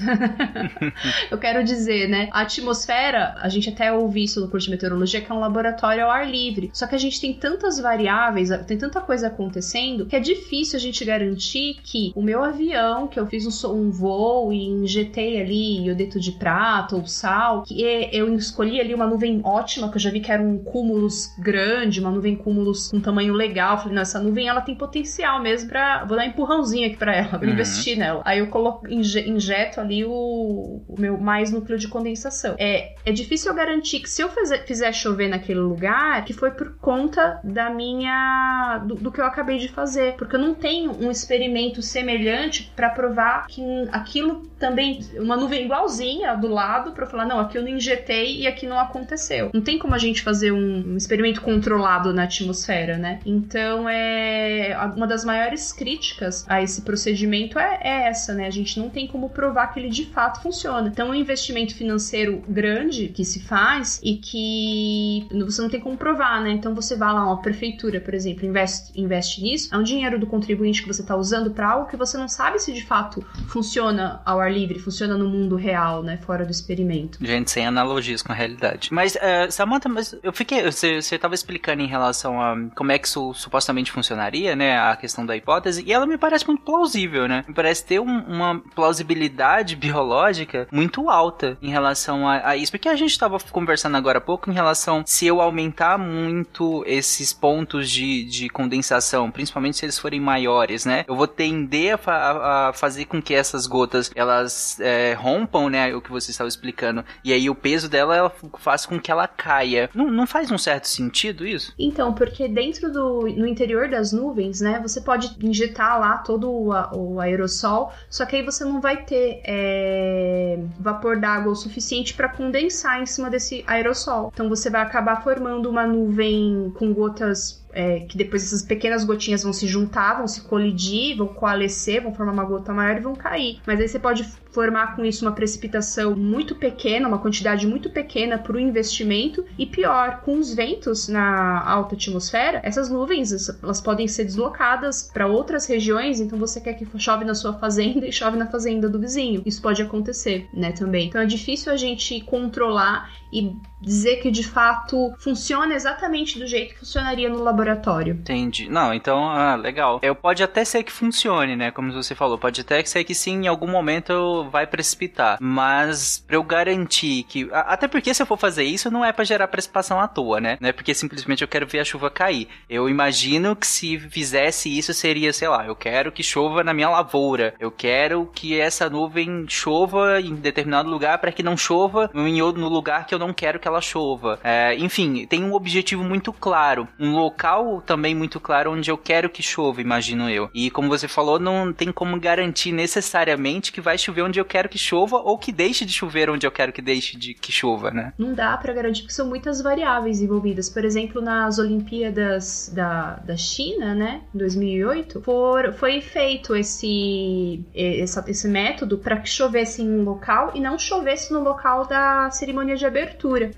[1.30, 2.28] eu quero dizer, né?
[2.32, 6.04] A atmosfera, a gente até ouve isso no curso de meteorologia, que é um laboratório
[6.04, 6.70] ao ar livre.
[6.72, 10.80] Só que a gente tem tantas variáveis, tem tanta coisa acontecendo, que é difícil a
[10.80, 15.86] gente garantir que o meu avião, que eu fiz um, um voo e injetei ali
[15.86, 20.10] iodeto de prata ou sal, que eu escolhi ali uma nuvem ótima, que eu já
[20.10, 23.78] vi que era um cúmulos grande, uma nuvem cúmulos com tamanho legal.
[23.78, 26.04] Falei, não, essa nuvem ela tem potencial mesmo pra.
[26.04, 27.48] Vou dar um empurrãozinho aqui pra ela, uhum.
[27.48, 28.22] investir nela.
[28.24, 32.56] Aí eu coloco, injeto ali o, o, meu mais núcleo de condensação.
[32.58, 36.50] É, é difícil eu garantir que se eu fizer, fizer chover naquele lugar, que foi
[36.50, 38.82] por conta da minha.
[38.86, 40.14] do, do que eu acabei de fazer.
[40.14, 43.62] Porque eu não tenho um experimento semelhante para provar que
[43.92, 45.00] aquilo também.
[45.18, 48.78] uma nuvem igualzinha do lado, para falar, não, aqui eu não injetei e aqui não
[48.78, 49.50] aconteceu.
[49.52, 53.20] Não tem como a gente fazer um, um experimento controlado na atmosfera, né?
[53.24, 54.76] Então é.
[54.96, 58.46] uma das maiores críticas a esse procedimento é, é essa, né?
[58.46, 60.88] A gente não tem como provar que ele de fato funciona.
[60.88, 65.96] Então, é um investimento financeiro grande que se faz e que você não tem como
[65.96, 66.50] provar, né?
[66.52, 70.26] Então, você vai lá, uma prefeitura, por exemplo, investe, investe nisso, é um dinheiro do
[70.26, 74.22] contribuinte que você está usando para algo que você não sabe se de fato funciona
[74.24, 76.16] ao ar livre, funciona no mundo real, né?
[76.18, 77.18] Fora do experimento.
[77.20, 78.88] Gente, sem analogias com a realidade.
[78.92, 80.62] Mas, uh, Samantha, mas eu fiquei.
[80.62, 84.78] Você estava explicando em relação a como é que isso supostamente funcionaria, né?
[84.78, 87.44] A questão da hipótese, e ela me parece muito plausível, né?
[87.48, 92.70] Me parece ter um, uma plausibilidade biológica muito alta em relação a, a isso.
[92.70, 97.32] Porque a gente estava conversando agora há pouco em relação se eu aumentar muito esses
[97.32, 101.04] pontos de, de condensação, principalmente se eles forem maiores, né?
[101.08, 105.94] Eu vou tender a, a, fazer com que essas gotas elas é, rompam, né?
[105.94, 107.04] O que você estava explicando.
[107.24, 109.88] E aí o peso dela ela faz com que ela caia.
[109.94, 111.72] Não, não faz um certo sentido isso?
[111.78, 114.78] Então, porque dentro do no interior das nuvens, né?
[114.80, 119.40] Você pode injetar lá todo o, o aerossol, só que aí você não vai ter
[119.44, 124.30] é, vapor d'água o suficiente para condensar em cima desse aerossol.
[124.32, 129.42] Então você vai acabar formando uma nuvem com gotas é, que depois essas pequenas gotinhas
[129.42, 133.14] vão se juntar, vão se colidir, vão coalescer, vão formar uma gota maior e vão
[133.14, 133.60] cair.
[133.66, 134.24] Mas aí você pode
[134.56, 139.66] formar com isso uma precipitação muito pequena, uma quantidade muito pequena para o investimento e
[139.66, 145.66] pior, com os ventos na alta atmosfera, essas nuvens elas podem ser deslocadas para outras
[145.66, 149.42] regiões, então você quer que chove na sua fazenda e chove na fazenda do vizinho.
[149.44, 151.08] Isso pode acontecer, né, também.
[151.08, 156.72] Então é difícil a gente controlar e dizer que de fato funciona exatamente do jeito
[156.72, 158.14] que funcionaria no laboratório.
[158.14, 158.68] Entendi.
[158.68, 160.00] Não, então, ah, legal.
[160.02, 161.70] Eu pode até ser que funcione, né?
[161.70, 165.36] Como você falou, pode até ser que sim, em algum momento vai precipitar.
[165.40, 167.48] Mas pra eu garantir que.
[167.52, 170.56] Até porque se eu for fazer isso, não é para gerar precipitação à toa, né?
[170.58, 172.48] Não é porque simplesmente eu quero ver a chuva cair.
[172.70, 176.88] Eu imagino que se fizesse isso seria, sei lá, eu quero que chova na minha
[176.88, 177.54] lavoura.
[177.60, 182.68] Eu quero que essa nuvem chova em determinado lugar para que não chova em no
[182.68, 184.38] lugar que eu não quero que ela chova.
[184.42, 186.88] É, enfim, tem um objetivo muito claro.
[186.98, 190.50] Um local também muito claro onde eu quero que chova, imagino eu.
[190.54, 194.68] E como você falou, não tem como garantir necessariamente que vai chover onde eu quero
[194.68, 197.90] que chova ou que deixe de chover onde eu quero que deixe de que chova,
[197.90, 198.12] né?
[198.18, 200.68] Não dá para garantir que são muitas variáveis envolvidas.
[200.68, 208.48] Por exemplo, nas Olimpíadas da, da China, né, 2008, for, foi feito esse, esse, esse
[208.48, 212.86] método para que chovesse em um local e não chovesse no local da cerimônia de
[212.86, 213.05] abertura,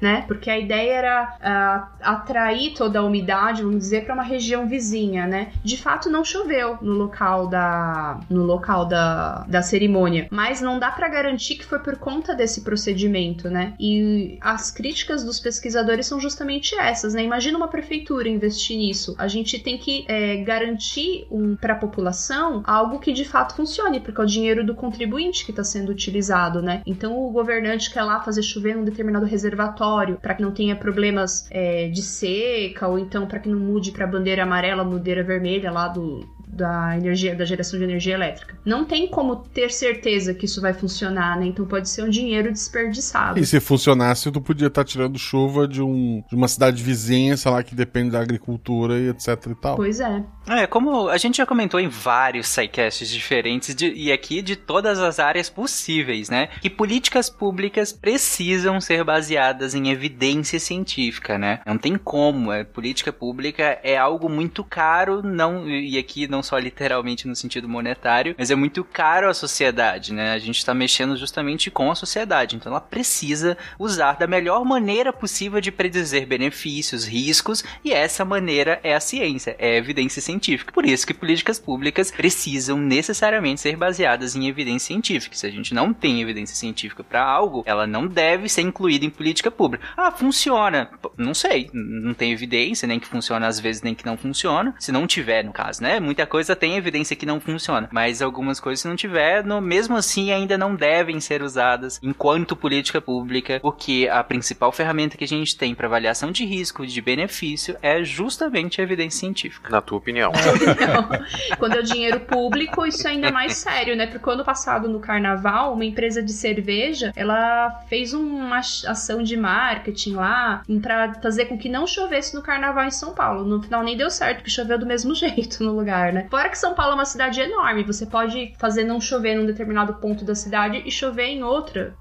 [0.00, 0.24] né?
[0.26, 5.26] Porque a ideia era uh, atrair toda a umidade, vamos dizer, para uma região vizinha,
[5.26, 5.52] né?
[5.64, 10.90] De fato, não choveu no local da no local da, da cerimônia, mas não dá
[10.90, 13.74] para garantir que foi por conta desse procedimento, né?
[13.78, 17.22] E as críticas dos pesquisadores são justamente essas, né?
[17.22, 19.14] Imagina uma prefeitura investir nisso.
[19.18, 24.00] A gente tem que é, garantir um, para a população algo que de fato funcione,
[24.00, 26.82] porque é o dinheiro do contribuinte que está sendo utilizado, né?
[26.86, 31.46] Então o governante quer lá fazer chover num determinado reservatório para que não tenha problemas
[31.50, 35.86] é, de seca ou então para que não mude para bandeira amarela, bandeira vermelha lá
[35.88, 38.58] do, da energia, da geração de energia elétrica.
[38.64, 41.46] Não tem como ter certeza que isso vai funcionar, né?
[41.46, 43.38] Então pode ser um dinheiro desperdiçado.
[43.38, 47.36] E se funcionasse, tu podia estar tá tirando chuva de, um, de uma cidade vizinha,
[47.36, 49.76] sei lá, que depende da agricultura e etc e tal.
[49.76, 50.24] Pois é.
[50.50, 54.98] É, como a gente já comentou em vários sidecasts diferentes de, e aqui de todas
[54.98, 56.48] as áreas possíveis, né?
[56.62, 61.60] Que políticas públicas precisam ser baseadas em evidência científica, né?
[61.66, 62.50] Não tem como.
[62.50, 67.68] É, política pública é algo muito caro, não e aqui não só literalmente no sentido
[67.68, 70.32] monetário, mas é muito caro à sociedade, né?
[70.32, 75.12] A gente está mexendo justamente com a sociedade, então ela precisa usar da melhor maneira
[75.12, 80.37] possível de predizer benefícios, riscos, e essa maneira é a ciência, é a evidência científica.
[80.72, 85.36] Por isso que políticas públicas precisam necessariamente ser baseadas em evidência científica.
[85.36, 89.10] Se a gente não tem evidência científica para algo, ela não deve ser incluída em
[89.10, 89.86] política pública.
[89.96, 90.90] Ah, funciona?
[91.16, 94.74] Não sei, não tem evidência, nem que funciona às vezes, nem que não funciona.
[94.78, 96.00] Se não tiver, no caso, né?
[96.00, 99.60] Muita coisa coisa tem evidência que não funciona, mas algumas coisas, se não tiver, no,
[99.60, 105.24] mesmo assim ainda não devem ser usadas enquanto política pública, porque a principal ferramenta que
[105.24, 109.68] a gente tem para avaliação de risco, de benefício, é justamente a evidência científica.
[109.68, 110.27] Na tua opinião.
[111.58, 114.06] Quando é o dinheiro público, isso é ainda mais sério, né?
[114.06, 120.14] Porque ano passado, no carnaval, uma empresa de cerveja, ela fez uma ação de marketing
[120.14, 123.44] lá para fazer com que não chovesse no carnaval em São Paulo.
[123.44, 126.26] No final nem deu certo, que choveu do mesmo jeito no lugar, né?
[126.30, 129.94] Fora que São Paulo é uma cidade enorme, você pode fazer não chover num determinado
[129.94, 131.94] ponto da cidade e chover em outra,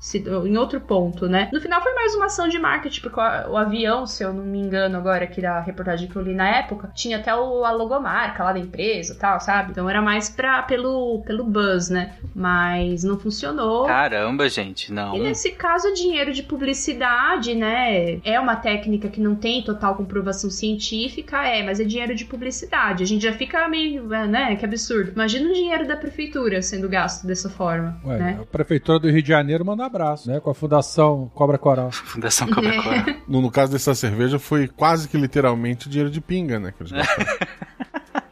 [0.45, 1.49] em outro ponto, né?
[1.51, 4.43] No final foi mais uma ação de marketing, porque o, o avião, se eu não
[4.43, 7.71] me engano agora aqui da reportagem que eu li na época, tinha até o, a
[7.71, 9.71] logomarca lá da empresa e tal, sabe?
[9.71, 12.15] Então era mais pra, pelo, pelo buzz, né?
[12.35, 13.85] Mas não funcionou.
[13.85, 15.15] Caramba, gente, não.
[15.15, 18.19] E nesse caso, dinheiro de publicidade, né?
[18.23, 23.03] É uma técnica que não tem total comprovação científica, é, mas é dinheiro de publicidade.
[23.03, 24.55] A gente já fica meio né?
[24.55, 25.11] Que absurdo.
[25.11, 28.39] Imagina o dinheiro da prefeitura sendo gasto dessa forma, Ué, né?
[28.41, 30.39] A prefeitura do Rio de Janeiro manda um abraço, né?
[30.39, 31.91] Com a Fundação Cobra Coral.
[31.91, 32.81] Fundação Cobra é.
[32.81, 33.05] Coral.
[33.27, 36.73] No, no, caso dessa cerveja, foi quase que literalmente dinheiro de pinga, né?
[36.75, 36.91] Que eles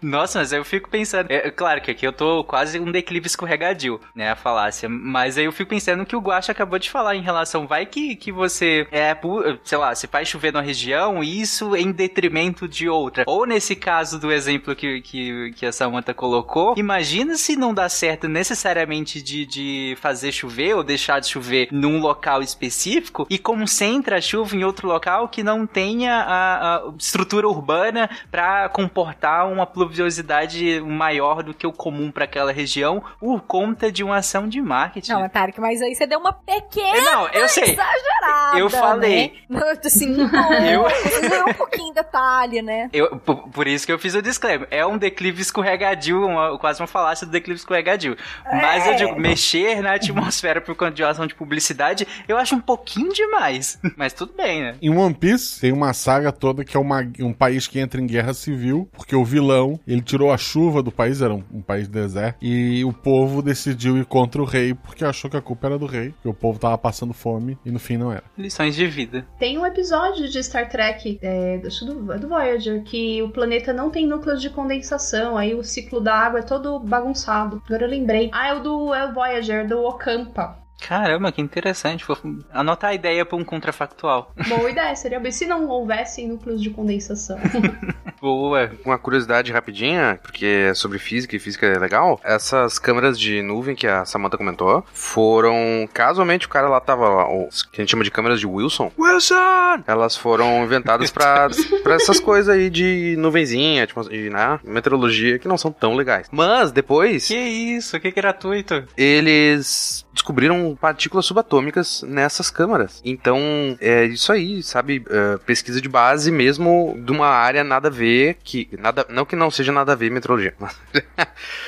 [0.01, 1.29] Nossa, mas eu fico pensando.
[1.29, 4.31] É, claro que aqui eu tô quase um declive escorregadio, né?
[4.31, 4.87] A falácia.
[4.89, 7.67] Mas aí eu fico pensando que o Guacha acabou de falar em relação.
[7.67, 9.15] Vai que, que você é,
[9.63, 13.23] sei lá, se faz chover numa região, isso em detrimento de outra.
[13.27, 17.89] Ou nesse caso do exemplo que, que, que a Samantha colocou, imagina se não dá
[17.89, 24.17] certo necessariamente de, de fazer chover ou deixar de chover num local específico e concentra
[24.17, 29.65] a chuva em outro local que não tenha a, a estrutura urbana para comportar uma
[29.85, 34.61] pluviosidade maior do que o comum para aquela região por conta de uma ação de
[34.61, 35.11] marketing.
[35.11, 37.63] Não, Tarek, mas aí você deu uma pequena não, eu sei.
[37.71, 38.59] exagerada.
[38.59, 39.33] Eu falei.
[39.49, 39.61] Né?
[39.85, 40.85] Assim, não, eu...
[41.29, 42.89] deu um pouquinho de detalhe, né?
[42.91, 44.67] Eu, por, por, isso que eu fiz o disclaimer.
[44.71, 48.17] É um declive escorregadio, uma, quase uma falácia do declive escorregadio.
[48.45, 48.61] É.
[48.61, 52.55] Mas eu digo, mexer na atmosfera por conta de uma ação de publicidade, eu acho
[52.55, 53.79] um pouquinho demais.
[53.95, 54.75] Mas tudo bem, né?
[54.81, 58.07] Em One Piece, tem uma saga toda que é uma, um país que entra em
[58.07, 61.87] guerra civil, porque o vilão ele tirou a chuva do país, era um, um país
[61.87, 65.77] deserto, e o povo decidiu ir contra o rei porque achou que a culpa era
[65.77, 68.23] do rei, que o povo tava passando fome e no fim não era.
[68.37, 69.25] Lições de vida.
[69.39, 73.73] Tem um episódio de Star Trek, é, acho do, é do Voyager, que o planeta
[73.73, 77.61] não tem núcleos de condensação, aí o ciclo da água é todo bagunçado.
[77.65, 78.29] Agora eu lembrei.
[78.33, 80.64] Ah, é o do é o Voyager, do Okampa.
[80.81, 82.05] Caramba, que interessante.
[82.05, 82.17] Vou
[82.51, 84.33] anotar a ideia para um contrafactual.
[84.47, 87.37] Boa ideia, seria bem se não houvesse núcleos de condensação.
[88.21, 88.71] Boa.
[88.83, 92.19] Uma curiosidade rapidinha, porque é sobre física e física é legal.
[92.23, 95.87] Essas câmeras de nuvem que a Samantha comentou foram.
[95.93, 98.91] Casualmente o cara lá tava lá, o que a gente chama de câmeras de Wilson.
[98.97, 99.83] Wilson!
[99.85, 101.49] Elas foram inventadas pra,
[101.83, 106.27] pra essas coisas aí de nuvenzinha, tipo, de né, meteorologia, que não são tão legais.
[106.31, 107.27] Mas depois.
[107.27, 108.83] Que isso, que gratuito.
[108.97, 113.01] Eles descobriram partículas subatômicas nessas câmaras.
[113.03, 113.37] Então,
[113.81, 115.03] é isso aí, sabe?
[115.09, 119.35] É, pesquisa de base mesmo de uma área nada a ver, que nada, não que
[119.35, 120.75] não seja nada a ver meteorologia, mas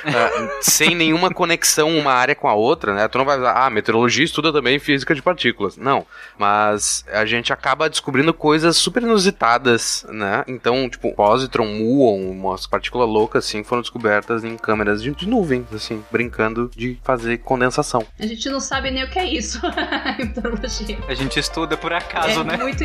[0.06, 3.08] é, sem nenhuma conexão uma área com a outra, né?
[3.08, 5.76] Tu não vai ah, meteorologia estuda também física de partículas.
[5.76, 6.06] Não,
[6.38, 10.46] mas a gente acaba descobrindo coisas super inusitadas, né?
[10.48, 15.66] Então, tipo, positron, muon, umas partículas loucas assim foram descobertas em câmeras de, de nuvens,
[15.74, 18.06] assim, brincando de fazer condensação.
[18.38, 19.60] A gente não sabe nem o que é isso,
[20.20, 21.00] meteorologia.
[21.08, 22.58] A gente estuda por acaso, é né?
[22.58, 22.84] Muito,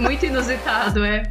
[0.00, 1.30] muito inusitado, é.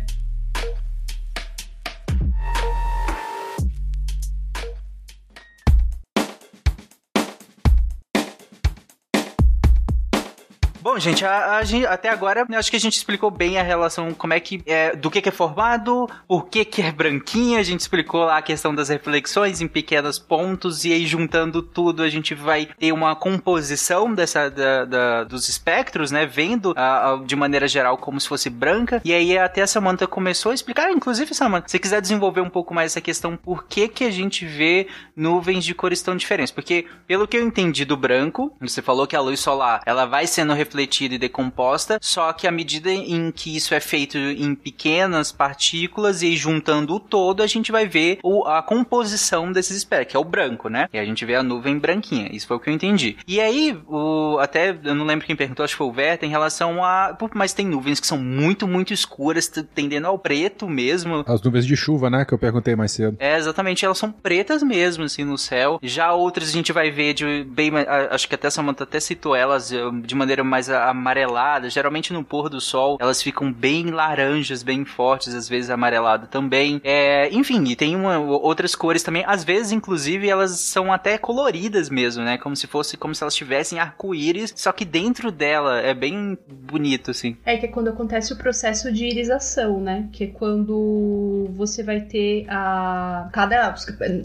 [10.83, 14.33] Bom, gente, a, a até agora acho que a gente explicou bem a relação, como
[14.33, 17.79] é que é, do que, que é formado, por que, que é branquinha, a gente
[17.79, 22.35] explicou lá a questão das reflexões em pequenos pontos, e aí juntando tudo a gente
[22.35, 26.25] vai ter uma composição dessa da, da, dos espectros, né?
[26.25, 29.01] Vendo a, a, de maneira geral como se fosse branca.
[29.05, 32.73] E aí até a Samantha começou a explicar, inclusive, Samantha, se quiser desenvolver um pouco
[32.73, 36.51] mais essa questão, por que, que a gente vê nuvens de cores tão diferentes?
[36.51, 40.27] Porque, pelo que eu entendi do branco, você falou que a luz solar ela vai
[40.27, 44.55] sendo refletida refletida e decomposta, só que à medida em que isso é feito em
[44.55, 50.11] pequenas partículas e juntando o todo, a gente vai ver o, a composição desses espectros,
[50.11, 50.87] que é o branco, né?
[50.91, 52.29] E a gente vê a nuvem branquinha.
[52.31, 53.17] Isso foi o que eu entendi.
[53.27, 56.29] E aí, o, até, eu não lembro quem perguntou, acho que foi o Verta, em
[56.29, 57.15] relação a.
[57.33, 61.23] Mas tem nuvens que são muito, muito escuras, tendendo ao preto mesmo.
[61.27, 62.25] As nuvens de chuva, né?
[62.25, 63.15] Que eu perguntei mais cedo.
[63.19, 63.85] É, exatamente.
[63.85, 65.79] Elas são pretas mesmo, assim, no céu.
[65.81, 67.71] Já outras a gente vai ver de bem.
[68.09, 71.69] Acho que até Samantha até citou elas eh, de maneira mais amarelada.
[71.69, 76.81] Geralmente no pôr do sol elas ficam bem laranjas, bem fortes, às vezes amarelada também.
[76.83, 79.23] É, enfim, e tem uma, outras cores também.
[79.25, 82.37] Às vezes, inclusive, elas são até coloridas mesmo, né?
[82.37, 87.11] Como se fosse como se elas tivessem arco-íris, só que dentro dela é bem bonito,
[87.11, 87.37] assim.
[87.45, 90.09] É que é quando acontece o processo de irisação, né?
[90.11, 93.29] Que é quando você vai ter a.
[93.31, 93.75] Cada.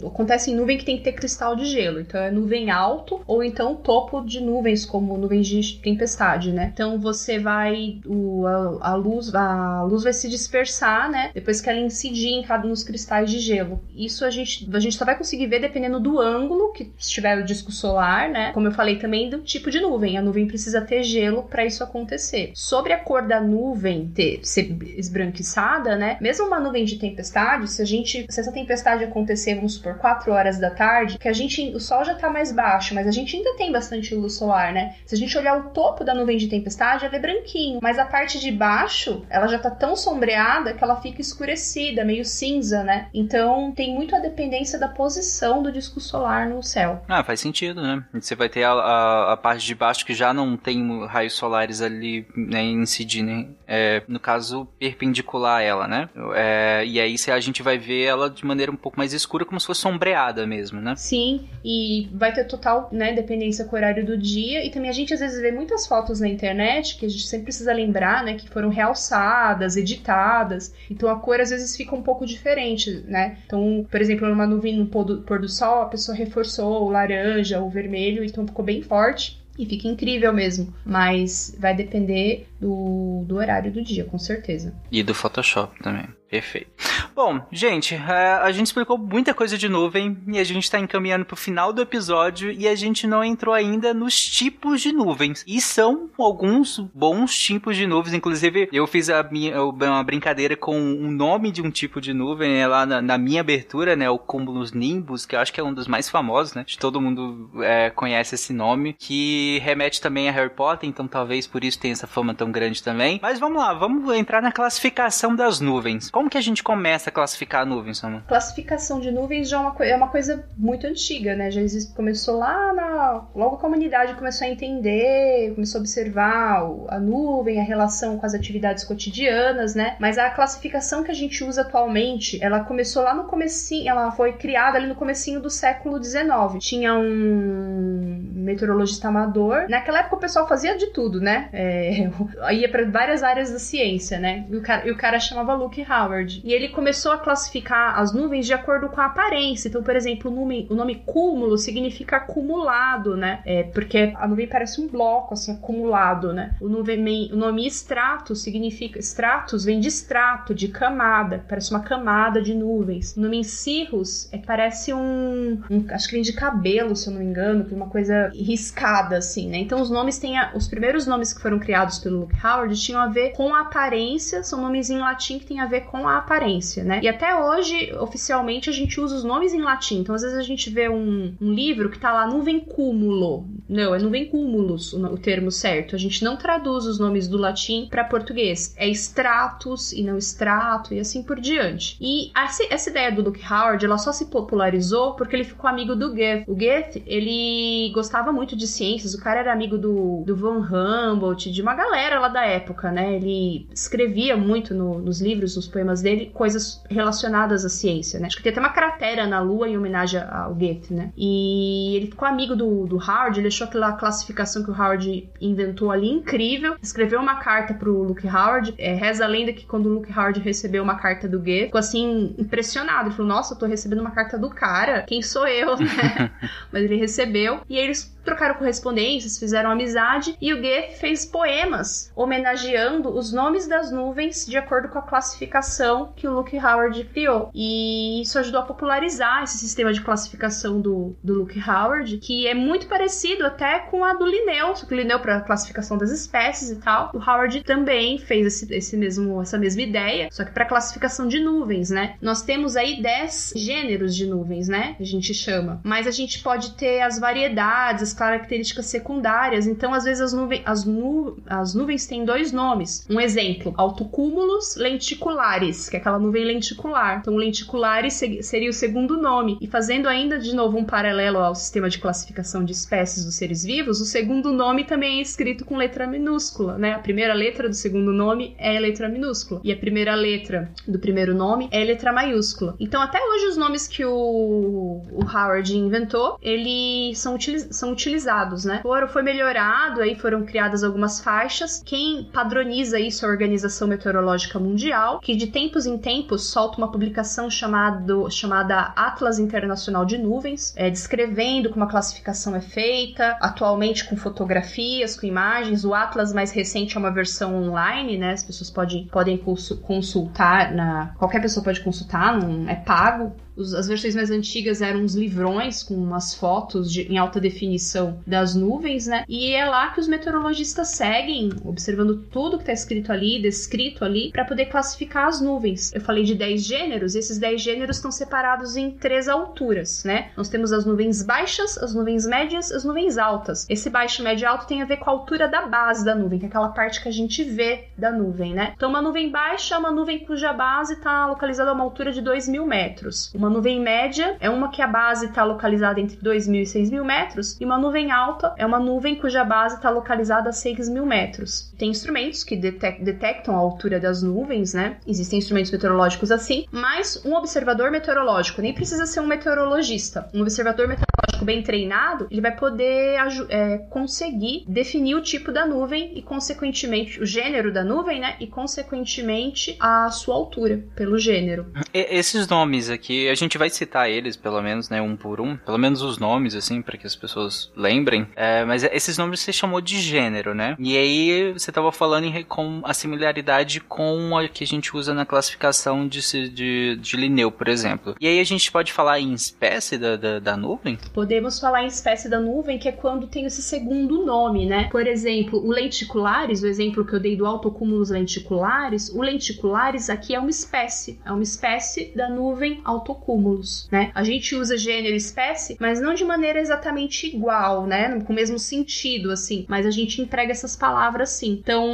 [0.05, 1.99] Acontece em nuvem que tem que ter cristal de gelo.
[1.99, 6.71] Então é nuvem alto ou então topo de nuvens, como nuvens de tempestade né?
[6.73, 11.31] Então você vai o, a, a, luz a luz vai se dispersar, né?
[11.33, 13.81] Depois que ela incidir em cada nos cristais de gelo.
[13.95, 17.45] Isso a gente a gente só vai conseguir ver dependendo do ângulo que estiver o
[17.45, 18.51] disco solar, né?
[18.53, 20.17] Como eu falei também do tipo de nuvem.
[20.17, 22.51] A nuvem precisa ter gelo para isso acontecer.
[22.55, 26.17] Sobre a cor da nuvem ter ser esbranquiçada, né?
[26.21, 30.31] Mesmo uma nuvem de tempestade, se a gente se essa tempestade acontecer, vamos supor, 4
[30.31, 33.35] horas da tarde, que a gente o sol já tá mais baixo, mas a gente
[33.35, 34.95] ainda tem bastante luz solar, né?
[35.05, 38.05] Se a gente olhar o topo da nuvem de tempestade, ela é branquinho, mas a
[38.05, 43.09] parte de baixo, ela já tá tão sombreada que ela fica escurecida, meio cinza, né?
[43.13, 47.03] Então tem muito a dependência da posição do disco solar no céu.
[47.07, 48.03] Ah, faz sentido, né?
[48.13, 51.81] Você vai ter a, a, a parte de baixo que já não tem raios solares
[51.81, 53.47] ali né, incidindo, né?
[53.71, 56.09] é, no caso, perpendicular a ela, né?
[56.33, 59.59] É, e aí a gente vai ver ela de maneira um pouco mais escura, como
[59.59, 60.95] se fosse sombreada mesmo, né?
[60.95, 64.93] Sim, e vai ter total né, dependência com o horário do dia, e também a
[64.93, 68.35] gente às vezes vê muitas fotos na internet que a gente sempre precisa lembrar, né,
[68.35, 70.73] que foram realçadas, editadas.
[70.89, 73.37] Então a cor às vezes fica um pouco diferente, né?
[73.45, 76.89] Então, por exemplo, numa nuvem no pôr do, pôr do sol, a pessoa reforçou o
[76.89, 79.37] laranja, o vermelho, então ficou bem forte.
[79.57, 80.73] E fica incrível mesmo.
[80.85, 84.73] Mas vai depender do, do horário do dia, com certeza.
[84.91, 86.07] E do Photoshop também.
[86.29, 86.69] Perfeito.
[87.15, 91.25] Bom, gente, é, a gente explicou muita coisa de nuvem e a gente está encaminhando
[91.25, 95.43] para o final do episódio e a gente não entrou ainda nos tipos de nuvens.
[95.47, 98.13] E são alguns bons tipos de nuvens.
[98.13, 102.51] Inclusive, eu fiz a minha, uma brincadeira com o nome de um tipo de nuvem
[102.51, 104.07] né, lá na, na, minha abertura, né?
[104.07, 106.63] O Cumulus Nimbus, que eu acho que é um dos mais famosos, né?
[106.79, 111.63] Todo mundo é, conhece esse nome, que remete também a Harry Potter, então talvez por
[111.63, 113.19] isso tenha essa fama tão grande também.
[113.21, 116.09] Mas vamos lá, vamos entrar na classificação das nuvens.
[116.09, 118.23] Como que a gente começa a classificar nuvens, Samuel?
[118.27, 121.51] Classificação de nuvens já é uma, é uma coisa muito antiga, né?
[121.51, 123.23] Já existe, começou lá na.
[123.35, 128.33] Logo a comunidade começou a entender, começou a observar a nuvem, a relação com as
[128.33, 129.95] atividades cotidianas, né?
[129.99, 134.33] Mas a classificação que a gente usa atualmente, ela começou lá no comecinho, ela foi
[134.33, 136.29] criada ali no comecinho do século XIX.
[136.59, 139.65] Tinha um meteorologista amador.
[139.69, 141.49] Naquela época o pessoal fazia de tudo, né?
[141.53, 142.09] É,
[142.51, 144.45] ia para várias áreas da ciência, né?
[144.49, 146.41] E o, cara, e o cara chamava Luke Howard.
[146.43, 149.67] E ele começou a classificar as nuvens de acordo com a aparência.
[149.67, 153.41] Então, por exemplo, o nome, o nome cúmulo significa acumulado, né?
[153.45, 156.55] É, porque a nuvem parece um bloco, assim, acumulado, né?
[156.61, 158.99] O, nuvem, o nome extrato significa.
[158.99, 161.43] Stratus vem de extrato, de camada.
[161.47, 163.15] Parece uma camada de nuvens.
[163.15, 167.13] O nome cirrus é que parece um, um, Acho que vem de cabelo, se eu
[167.13, 169.57] não me engano, é uma coisa riscada, assim, né?
[169.57, 170.37] Então, os nomes têm.
[170.37, 173.61] A, os primeiros nomes que foram criados pelo Luke Howard tinham a ver com a
[173.61, 176.99] aparência, são nomes em latim que têm a ver com a aparência, né?
[177.01, 179.99] E até hoje, oficialmente, a gente usa os nomes em latim.
[179.99, 183.47] Então, às vezes a gente vê um, um livro que tá lá nuvem cúmulo.
[183.67, 185.95] Não, é nuvem cúmulos o, o termo certo.
[185.95, 188.73] A gente não traduz os nomes do latim para português.
[188.77, 191.97] É stratus e não extrato e assim por diante.
[191.99, 195.95] E essa, essa ideia do Luke Howard, ela só se popularizou porque ele ficou amigo
[195.95, 196.45] do Goethe.
[196.47, 201.51] O Goethe, ele gostava muito de ciências, o cara era amigo do, do von Humboldt,
[201.51, 203.15] de uma galera da época, né?
[203.15, 208.27] Ele escrevia muito no, nos livros, nos poemas dele, coisas relacionadas à ciência, né?
[208.27, 211.11] Acho que tem até uma cratera na Lua em homenagem ao Goethe, né?
[211.15, 215.91] E ele ficou amigo do, do Howard, ele achou aquela classificação que o Howard inventou
[215.91, 219.93] ali incrível, escreveu uma carta pro Luke Howard, é, reza a lenda que quando o
[219.93, 223.65] Luke Howard recebeu uma carta do Goethe, ficou assim, impressionado, ele falou, nossa, eu tô
[223.65, 226.31] recebendo uma carta do cara, quem sou eu, né?
[226.71, 233.09] Mas ele recebeu, e eles trocaram correspondências, fizeram amizade e o Goethe fez poemas homenageando
[233.09, 237.49] os nomes das nuvens de acordo com a classificação que o Luke Howard criou.
[237.53, 242.53] E isso ajudou a popularizar esse sistema de classificação do, do Luke Howard, que é
[242.53, 246.69] muito parecido até com a do Linneu, só que o Linneu para classificação das espécies
[246.69, 247.11] e tal.
[247.13, 251.39] O Howard também fez esse, esse mesmo, essa mesma ideia, só que para classificação de
[251.39, 252.15] nuvens, né?
[252.21, 254.95] Nós temos aí 10 gêneros de nuvens, né?
[254.99, 255.81] A gente chama.
[255.83, 259.67] Mas a gente pode ter as variedades, as características secundárias.
[259.67, 263.05] Então, às vezes, as, nuvens, as, nu, as nuvens têm dois nomes.
[263.09, 267.19] Um exemplo: autocúmulos lenticulares, que é aquela nuvem lenticular.
[267.19, 269.57] Então, lenticulares seria o segundo nome.
[269.61, 273.63] E fazendo ainda de novo um paralelo ao sistema de classificação de espécies dos seres
[273.63, 276.93] vivos, o segundo nome também é escrito com letra minúscula, né?
[276.93, 279.61] A primeira letra do segundo nome é letra minúscula.
[279.63, 282.75] E a primeira letra do primeiro nome é letra maiúscula.
[282.79, 287.98] Então, até hoje, os nomes que o, o Howard inventou, eles são, utiliz são utilizados
[287.99, 288.79] utilizados, né?
[288.81, 291.83] Foram, foi melhorado, aí foram criadas algumas faixas.
[291.85, 296.91] Quem padroniza isso é a Organização Meteorológica Mundial, que de tempos em tempos solta uma
[296.91, 304.07] publicação chamado, chamada Atlas Internacional de Nuvens, é, descrevendo como a classificação é feita, atualmente
[304.07, 305.83] com fotografias, com imagens.
[305.83, 308.31] O Atlas mais recente é uma versão online, né?
[308.31, 314.15] As pessoas podem, podem consultar, na, qualquer pessoa pode consultar, não é pago as versões
[314.15, 319.25] mais antigas eram uns livrões com umas fotos de, em alta definição das nuvens, né?
[319.27, 324.31] E é lá que os meteorologistas seguem, observando tudo que está escrito ali, descrito ali,
[324.31, 325.93] para poder classificar as nuvens.
[325.93, 330.31] Eu falei de 10 gêneros, esses 10 gêneros estão separados em três alturas, né?
[330.37, 333.65] Nós temos as nuvens baixas, as nuvens médias, as nuvens altas.
[333.69, 336.39] Esse baixo, médio e alto tem a ver com a altura da base da nuvem,
[336.39, 338.73] que é aquela parte que a gente vê da nuvem, né?
[338.75, 342.21] Então, uma nuvem baixa é uma nuvem cuja base está localizada a uma altura de
[342.21, 343.31] 2 mil metros.
[343.33, 347.59] Uma nuvem média é uma que a base está localizada entre 2.000 e 6.000 metros,
[347.59, 351.68] e uma nuvem alta é uma nuvem cuja base está localizada a 6.000 metros.
[351.79, 354.97] Tem instrumentos que detectam a altura das nuvens, né?
[355.07, 360.29] Existem instrumentos meteorológicos assim, mas um observador meteorológico nem precisa ser um meteorologista.
[360.33, 366.17] Um observador meteorológico bem treinado, ele vai poder é, conseguir definir o tipo da nuvem
[366.17, 368.35] e, consequentemente, o gênero da nuvem, né?
[368.41, 371.71] E, consequentemente, a sua altura, pelo gênero.
[371.93, 375.01] esses nomes aqui, a gente vai citar eles, pelo menos, né?
[375.01, 375.55] Um por um.
[375.55, 378.27] Pelo menos os nomes, assim, para que as pessoas lembrem.
[378.35, 380.75] É, mas esses nomes você chamou de gênero, né?
[380.77, 385.13] E aí você tava falando em, com a similaridade com a que a gente usa
[385.13, 388.15] na classificação de, de, de Linneu, por exemplo.
[388.19, 390.97] E aí a gente pode falar em espécie da, da, da nuvem?
[391.13, 394.87] Podemos falar em espécie da nuvem, que é quando tem esse segundo nome, né?
[394.91, 400.35] Por exemplo, o lenticulares, o exemplo que eu dei do autocúmulos lenticulares, o lenticulares aqui
[400.35, 404.11] é uma espécie, é uma espécie da nuvem autocúmulos, né?
[404.13, 408.19] A gente usa gênero e espécie, mas não de maneira exatamente igual, né?
[408.21, 411.58] Com o mesmo sentido, assim, mas a gente emprega essas palavras sim.
[411.59, 411.85] Então,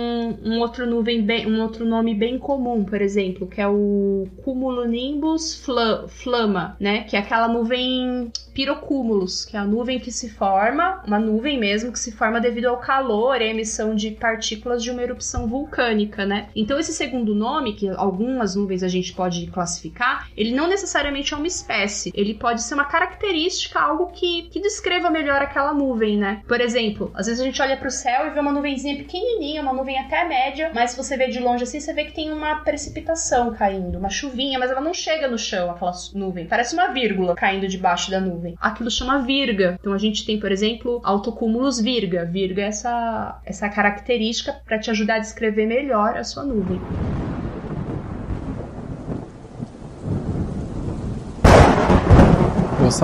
[0.44, 5.64] um outro nuvem bem, um outro nome bem comum, por exemplo, que é o cumulonimbus
[6.08, 7.04] flama, né?
[7.04, 11.60] Que é aquela nuvem pirocúmulo altocúmulos, que é a nuvem que se forma, uma nuvem
[11.60, 16.26] mesmo que se forma devido ao calor e emissão de partículas de uma erupção vulcânica,
[16.26, 16.50] né?
[16.56, 21.38] Então esse segundo nome, que algumas nuvens a gente pode classificar, ele não necessariamente é
[21.38, 26.42] uma espécie, ele pode ser uma característica, algo que, que descreva melhor aquela nuvem, né?
[26.48, 29.55] Por exemplo, às vezes a gente olha para o céu e vê uma nuvenzinha pequenininha,
[29.62, 32.32] uma nuvem até média, mas se você vê de longe assim, você vê que tem
[32.32, 36.48] uma precipitação caindo, uma chuvinha, mas ela não chega no chão, aquela nuvem.
[36.48, 38.56] Parece uma vírgula caindo debaixo da nuvem.
[38.60, 39.78] Aquilo chama virga.
[39.80, 42.26] Então a gente tem, por exemplo, autocúmulos virga.
[42.26, 46.80] Virga é essa, essa característica para te ajudar a descrever melhor a sua nuvem.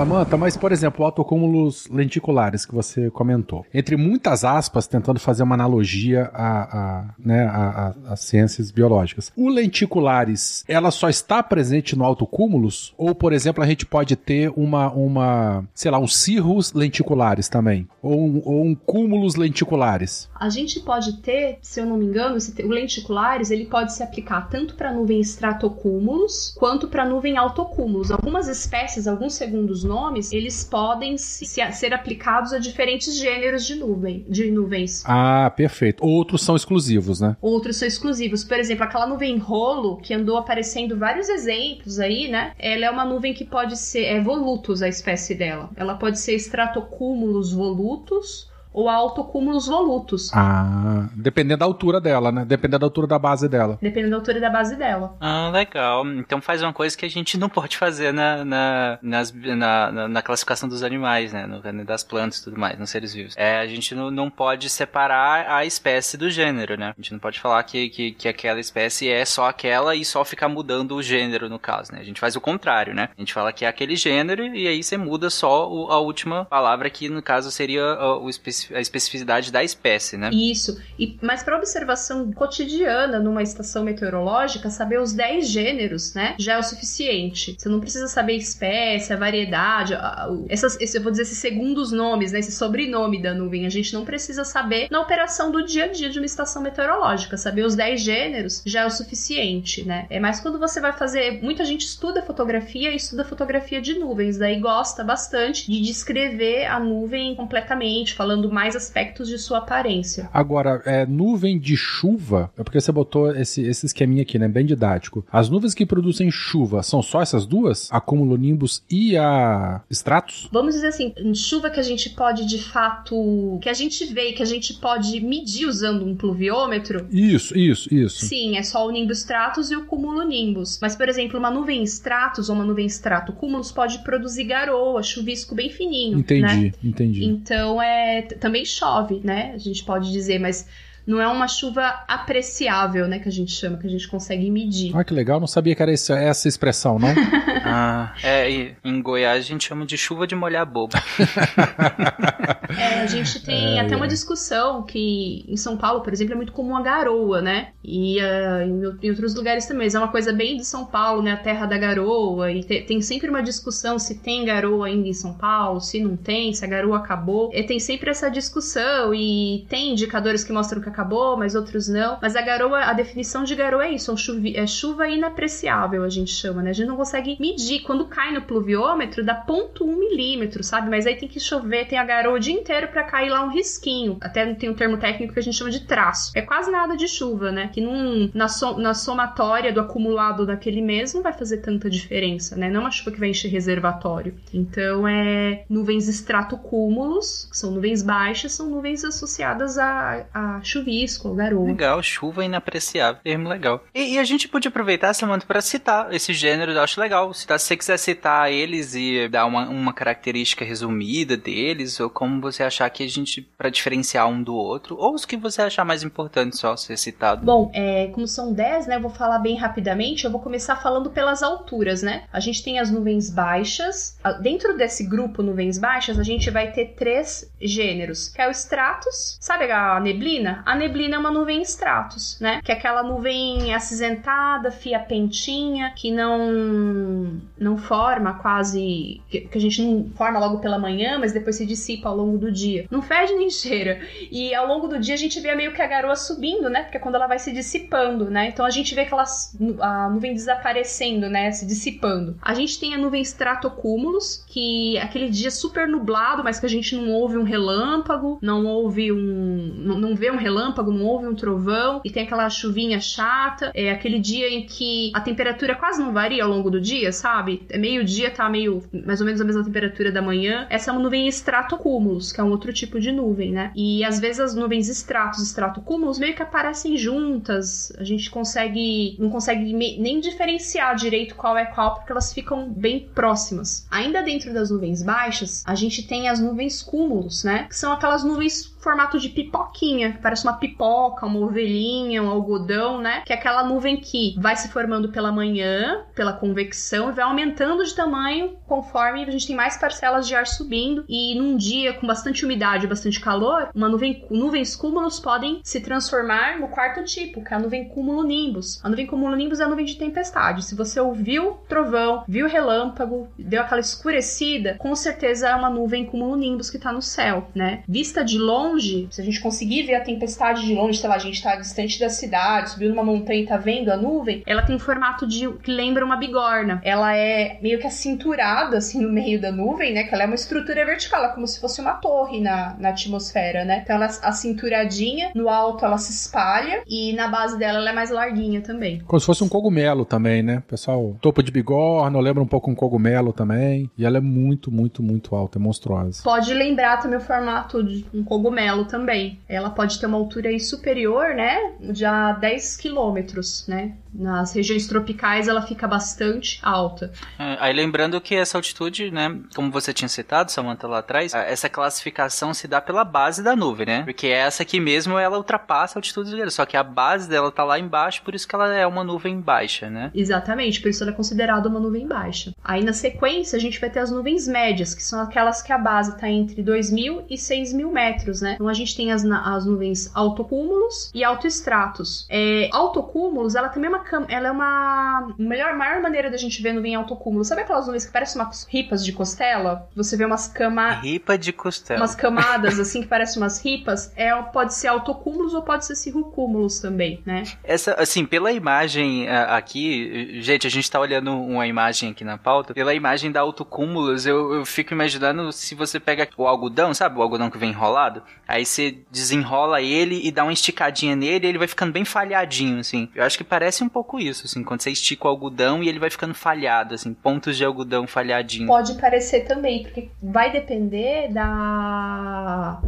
[0.01, 3.63] Samantha, mas por exemplo, autocúmulos lenticulares que você comentou.
[3.71, 9.31] Entre muitas aspas, tentando fazer uma analogia a, a, né, a, a, a ciências biológicas.
[9.37, 12.95] O lenticulares, ela só está presente no autocúmulos?
[12.97, 17.87] Ou, por exemplo, a gente pode ter uma, uma sei lá, um cirrus lenticulares também?
[18.01, 20.27] Ou um, ou um cúmulos lenticulares?
[20.33, 24.49] A gente pode ter, se eu não me engano, o lenticulares ele pode se aplicar
[24.49, 28.09] tanto para nuvem estratocúmulos quanto para nuvem autocúmulos.
[28.09, 34.25] Algumas espécies, alguns segundos nomes, eles podem se, ser aplicados a diferentes gêneros de nuvem,
[34.29, 35.03] de nuvens.
[35.05, 36.05] Ah, perfeito.
[36.05, 37.35] Outros são exclusivos, né?
[37.41, 38.45] Outros são exclusivos.
[38.45, 42.53] Por exemplo, aquela nuvem rolo, que andou aparecendo vários exemplos aí, né?
[42.57, 45.69] Ela é uma nuvem que pode ser, é volutus a espécie dela.
[45.75, 50.31] Ela pode ser estratocúmulos volutus ou autocúmulos volutos.
[50.33, 52.45] Ah, dependendo da altura dela, né?
[52.45, 53.77] Dependendo da altura da base dela.
[53.81, 55.15] Dependendo da altura da base dela.
[55.19, 56.05] Ah, legal.
[56.07, 60.07] Então faz uma coisa que a gente não pode fazer na, na, nas, na, na,
[60.07, 61.45] na, classificação dos animais, né?
[61.45, 63.35] No, das plantas e tudo mais, nos seres vivos.
[63.37, 66.93] É, a gente não, não pode separar a espécie do gênero, né?
[66.97, 70.23] A gente não pode falar que, que, que aquela espécie é só aquela e só
[70.23, 71.99] ficar mudando o gênero, no caso, né?
[71.99, 73.09] A gente faz o contrário, né?
[73.17, 76.45] A gente fala que é aquele gênero e aí você muda só o, a última
[76.45, 77.81] palavra que, no caso, seria
[78.21, 80.29] o específico a especificidade da espécie, né?
[80.31, 80.79] Isso.
[80.97, 86.57] E, mas para observação cotidiana numa estação meteorológica, saber os 10 gêneros, né, já é
[86.57, 87.55] o suficiente.
[87.57, 91.37] Você não precisa saber a espécie, a variedade, a, essas, esse, eu vou dizer esses
[91.37, 93.65] segundos nomes, né, esse sobrenome da nuvem.
[93.65, 97.37] A gente não precisa saber na operação do dia a dia de uma estação meteorológica.
[97.37, 100.05] Saber os 10 gêneros já é o suficiente, né?
[100.09, 101.41] É mais quando você vai fazer.
[101.41, 106.79] Muita gente estuda fotografia e estuda fotografia de nuvens, daí gosta bastante de descrever a
[106.79, 110.29] nuvem completamente, falando mais aspectos de sua aparência.
[110.33, 114.47] Agora, é, nuvem de chuva, é porque você botou esse, esse esqueminha aqui, né?
[114.47, 115.25] Bem didático.
[115.31, 117.87] As nuvens que produzem chuva são só essas duas?
[117.91, 120.49] A cumulonimbus e a stratus?
[120.51, 123.59] Vamos dizer assim, chuva que a gente pode de fato.
[123.61, 127.07] que a gente vê e que a gente pode medir usando um pluviômetro.
[127.11, 128.25] Isso, isso, isso.
[128.25, 130.79] Sim, é só o nimbus stratus e o cumulonimbus.
[130.81, 135.55] Mas, por exemplo, uma nuvem stratus ou uma nuvem strato cúmulos pode produzir garoa, chuvisco
[135.55, 136.19] bem fininho.
[136.19, 136.73] Entendi, né?
[136.83, 137.25] entendi.
[137.25, 139.53] Então é também chove, né?
[139.53, 140.67] A gente pode dizer, mas
[141.05, 144.95] não é uma chuva apreciável, né, que a gente chama, que a gente consegue medir.
[144.95, 147.09] Ah, que legal, não sabia que era essa, essa expressão, não?
[147.65, 150.95] ah, é, em Goiás a gente chama de chuva de molhar bobo.
[152.77, 153.97] é, a gente tem é, até é.
[153.97, 157.69] uma discussão que em São Paulo, por exemplo, é muito comum a garoa, né?
[157.83, 161.21] E uh, em, em, outros lugares também, mas é uma coisa bem de São Paulo,
[161.21, 165.07] né, a terra da garoa, e te, tem sempre uma discussão se tem garoa ainda
[165.07, 167.49] em São Paulo, se não tem, se a garoa acabou.
[167.53, 172.17] E tem sempre essa discussão e tem indicadores que mostram que acabou, mas outros não.
[172.21, 176.31] Mas a garoa, a definição de garoa é isso, é, é chuva inapreciável, a gente
[176.31, 176.69] chama, né?
[176.71, 177.81] A gente não consegue medir.
[177.81, 180.89] Quando cai no pluviômetro, dá 0,1 milímetro, sabe?
[180.89, 183.49] Mas aí tem que chover, tem a garoa o dia inteiro para cair lá um
[183.49, 184.17] risquinho.
[184.21, 186.31] Até tem um termo técnico que a gente chama de traço.
[186.35, 187.69] É quase nada de chuva, né?
[187.73, 192.55] Que num, na, so, na somatória do acumulado daquele mês não vai fazer tanta diferença,
[192.55, 192.69] né?
[192.69, 194.35] Não é uma chuva que vai encher reservatório.
[194.53, 201.33] Então é nuvens estratocúmulos, que são nuvens baixas, são nuvens associadas a, a chuva chuvisco,
[201.33, 201.65] garoto.
[201.65, 203.83] Legal, chuva inapreciável, termo legal.
[203.93, 207.33] E, e, a gente podia aproveitar, Samantha, para citar esse gênero, eu acho legal.
[207.33, 212.41] Citar, se você quiser citar eles e dar uma, uma característica resumida deles, ou como
[212.41, 215.85] você achar que a gente, para diferenciar um do outro, ou os que você achar
[215.85, 217.45] mais importantes só ser citado.
[217.45, 221.09] Bom, é, como são 10, né, eu vou falar bem rapidamente, eu vou começar falando
[221.11, 222.23] pelas alturas, né?
[222.31, 226.93] A gente tem as nuvens baixas, dentro desse grupo nuvens baixas, a gente vai ter
[226.95, 230.63] três gêneros, que é o stratus, sabe a neblina?
[230.71, 232.61] A neblina é uma nuvem em estratos, né?
[232.63, 239.59] Que é aquela nuvem acinzentada, fia pentinha, que não não forma quase que, que a
[239.59, 242.85] gente não forma logo pela manhã, mas depois se dissipa ao longo do dia.
[242.89, 243.99] Não fede nem cheira.
[244.31, 246.83] E ao longo do dia a gente vê meio que a garoa subindo, né?
[246.83, 248.47] Porque é quando ela vai se dissipando, né?
[248.47, 251.51] Então a gente vê aquelas a nuvem desaparecendo, né?
[251.51, 252.37] Se dissipando.
[252.41, 256.69] A gente tem a nuvem estratocúmulos, que é aquele dia super nublado, mas que a
[256.69, 259.73] gente não ouve um relâmpago, não ouve um.
[259.77, 263.71] não, não vê um relâmpago, não ouve um trovão, e tem aquela chuvinha chata.
[263.73, 267.65] É aquele dia em que a temperatura quase não varia ao longo do dia, sabe?
[267.69, 270.67] É meio-dia, tá meio mais ou menos a mesma temperatura da manhã.
[270.69, 273.71] Essa é uma nuvem estratocúmulos, que é um outro tipo de nuvem, né?
[273.75, 277.91] E às vezes as nuvens estratos estratocúmulos meio que aparecem juntas.
[277.97, 279.15] A gente consegue.
[279.19, 283.87] não consegue nem diferenciar direito qual é qual, porque elas ficam bem próximas.
[283.89, 287.65] Ainda dentro das nuvens baixas, a gente tem as nuvens cúmulos, né?
[287.69, 292.99] Que são aquelas nuvens formato de pipoquinha, que parece uma pipoca, uma ovelhinha, um algodão,
[292.99, 293.21] né?
[293.25, 297.83] Que é aquela nuvem que vai se formando pela manhã, pela convecção, e vai aumentando
[297.83, 301.03] de tamanho conforme a gente tem mais parcelas de ar subindo.
[301.07, 306.59] E num dia com bastante umidade, bastante calor, uma nuvem, nuvens cúmulos podem se transformar
[306.59, 308.83] no quarto tipo, que é a nuvem cúmulo-nimbus.
[308.83, 310.65] A nuvem cúmulo-nimbus é a nuvem de tempestade.
[310.65, 316.69] Se você ouviu trovão, viu relâmpago, deu aquela escurecida, com certeza é uma nuvem cúmulo-nimbus
[316.69, 317.83] que tá no céu, né?
[317.87, 321.15] Vista de longe, longe, se a gente conseguir ver a tempestade de longe, sei lá,
[321.15, 324.61] a gente tá distante da cidade, subiu numa montanha e tá vendo a nuvem, ela
[324.61, 326.81] tem um formato de que lembra uma bigorna.
[326.83, 330.03] Ela é meio que acinturada assim no meio da nuvem, né?
[330.03, 333.65] Que ela é uma estrutura vertical, é como se fosse uma torre na, na atmosfera,
[333.65, 333.81] né?
[333.83, 337.93] Então ela é acinturadinha, no alto ela se espalha e na base dela ela é
[337.93, 339.01] mais larguinha também.
[339.01, 340.63] Como se fosse um cogumelo também, né?
[340.67, 343.89] Pessoal, topo de bigorna, lembra um pouco um cogumelo também.
[343.97, 346.21] E ela é muito, muito, muito alta, é monstruosa.
[346.23, 349.39] Pode lembrar também o formato de um cogumelo cogumelo também.
[349.49, 351.73] Ela pode ter uma altura aí superior, né?
[351.79, 353.93] De a 10 quilômetros, né?
[354.13, 357.11] Nas regiões tropicais ela fica bastante alta.
[357.39, 361.69] É, aí lembrando que essa altitude, né, como você tinha citado, Samantha, lá atrás, essa
[361.69, 364.03] classificação se dá pela base da nuvem, né?
[364.03, 367.63] Porque essa aqui mesmo, ela ultrapassa a altitude do só que a base dela tá
[367.63, 370.11] lá embaixo, por isso que ela é uma nuvem baixa, né?
[370.13, 372.53] Exatamente, por isso ela é considerada uma nuvem baixa.
[372.63, 375.77] Aí na sequência a gente vai ter as nuvens médias, que são aquelas que a
[375.77, 378.50] base tá entre 2.000 e 6.000 metros, né?
[378.53, 382.25] Então a gente tem as, as nuvens autocúmulos e autoestratos.
[382.29, 386.73] É, autocúmulos, ela também é uma ela é uma melhor maior maneira da gente ver
[386.73, 387.43] nuvem autocúmulo.
[387.43, 389.87] Sabe aquelas nuvens que parecem umas ripas de costela?
[389.95, 391.99] Você vê umas camas ripa de costela.
[391.99, 396.79] Umas camadas assim que parecem umas ripas, é pode ser autocúmulos ou pode ser cirrocúmulos
[396.79, 397.43] também, né?
[397.63, 402.73] Essa assim, pela imagem aqui, gente, a gente tá olhando uma imagem aqui na pauta,
[402.73, 407.17] pela imagem da autocúmulos, eu, eu fico imaginando se você pega o algodão, sabe?
[407.17, 411.57] O algodão que vem enrolado, aí você desenrola ele e dá uma esticadinha nele, ele
[411.57, 413.09] vai ficando bem falhadinho assim.
[413.15, 415.99] Eu acho que parece um pouco isso, assim, quando você estica o algodão e ele
[415.99, 418.67] vai ficando falhado, assim, pontos de algodão falhadinho.
[418.67, 422.81] Pode parecer também, porque vai depender da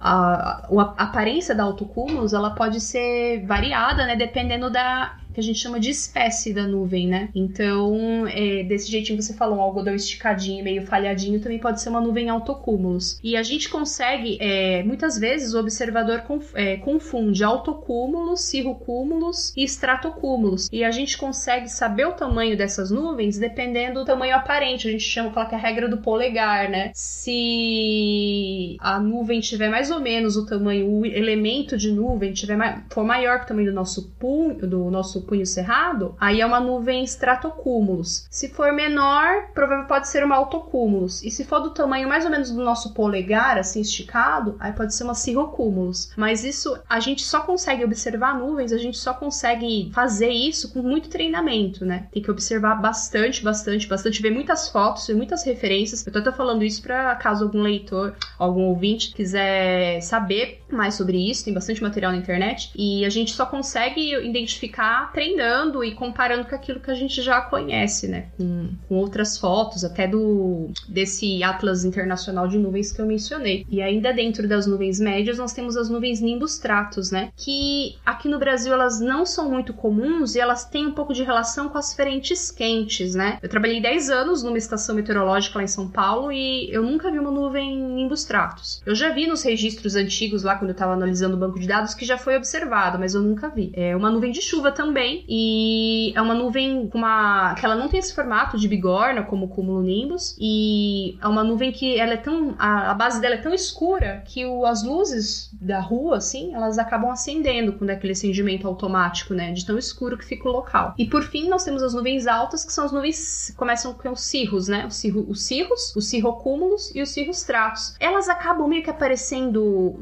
[0.00, 5.58] a, a, aparência da autocúmulos ela pode ser variada, né, dependendo da que a gente
[5.58, 7.28] chama de espécie da nuvem, né?
[7.34, 11.88] Então, é, desse jeitinho que você falou, um algodão esticadinho, meio falhadinho, também pode ser
[11.88, 13.18] uma nuvem autocúmulos.
[13.22, 19.64] E a gente consegue, é, muitas vezes, o observador conf, é, confunde autocúmulos, cirrocúmulos e
[19.64, 20.68] estratocúmulos.
[20.72, 24.88] E a gente consegue saber o tamanho dessas nuvens dependendo do tamanho aparente.
[24.88, 26.90] A gente chama que é a regra do polegar, né?
[26.94, 32.58] Se a nuvem tiver mais ou menos o tamanho, o elemento de nuvem tiver
[32.90, 36.46] for maior que o tamanho do nosso punho, do nosso nosso punho cerrado, aí é
[36.46, 38.26] uma nuvem estratocúmulos.
[38.30, 41.22] Se for menor, provavelmente pode ser uma autocúmulos.
[41.22, 44.94] E se for do tamanho mais ou menos do nosso polegar, assim esticado, aí pode
[44.94, 46.10] ser uma cirrocúmulos.
[46.16, 50.82] Mas isso a gente só consegue observar nuvens, a gente só consegue fazer isso com
[50.82, 52.06] muito treinamento, né?
[52.12, 56.06] Tem que observar bastante, bastante, bastante, ver muitas fotos, ver muitas referências.
[56.06, 61.18] Eu tô até falando isso para caso algum leitor, algum ouvinte quiser saber mais sobre
[61.30, 62.70] isso, tem bastante material na internet.
[62.76, 67.40] E a gente só consegue identificar treinando e comparando com aquilo que a gente já
[67.40, 68.26] conhece, né?
[68.36, 73.66] Com, com outras fotos, até do desse Atlas Internacional de Nuvens que eu mencionei.
[73.68, 77.30] E ainda dentro das nuvens médias, nós temos as nuvens nimbus stratus, né?
[77.36, 81.22] Que aqui no Brasil elas não são muito comuns e elas têm um pouco de
[81.22, 83.38] relação com as frentes quentes, né?
[83.42, 87.18] Eu trabalhei 10 anos numa estação meteorológica lá em São Paulo e eu nunca vi
[87.18, 88.82] uma nuvem nimbus stratus.
[88.84, 91.94] Eu já vi nos registros antigos lá quando eu tava analisando o banco de dados
[91.94, 93.72] que já foi observado, mas eu nunca vi.
[93.74, 97.88] É uma nuvem de chuva também e é uma nuvem com uma que ela não
[97.88, 102.16] tem esse formato de bigorna como o cumulonimbus e é uma nuvem que ela é
[102.16, 106.78] tão a, base dela é tão escura que o, as luzes da rua assim, elas
[106.78, 110.94] acabam acendendo quando é aquele acendimento automático, né, de tão escuro que fica o local.
[110.98, 114.22] E por fim, nós temos as nuvens altas, que são as nuvens começam com os
[114.22, 114.86] cirros, né?
[114.86, 117.94] Os, os cirros, os cirrocúmulos e os cirrostratos.
[117.98, 119.98] Elas acabam meio que aparecendo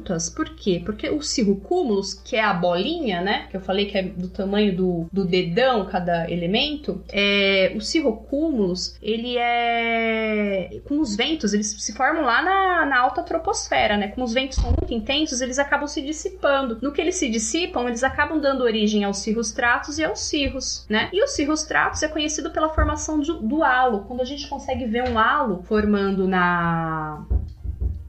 [0.00, 0.82] juntas, por quê?
[0.84, 3.46] Porque os cirrocúmulos, que é a bolinha, né?
[3.50, 8.96] Que eu falei que é do tamanho do, do dedão cada elemento, é, os cirrocúmulos,
[9.02, 10.80] ele é.
[10.84, 14.08] Com os ventos, eles se formam lá na, na alta troposfera, né?
[14.08, 16.78] Como os ventos são muito intensos, eles acabam se dissipando.
[16.80, 21.08] No que eles se dissipam, eles acabam dando origem aos cirrostratos e aos cirros, né?
[21.12, 24.04] E os cirrostratos é conhecido pela formação do halo.
[24.06, 27.24] Quando a gente consegue ver um halo formando na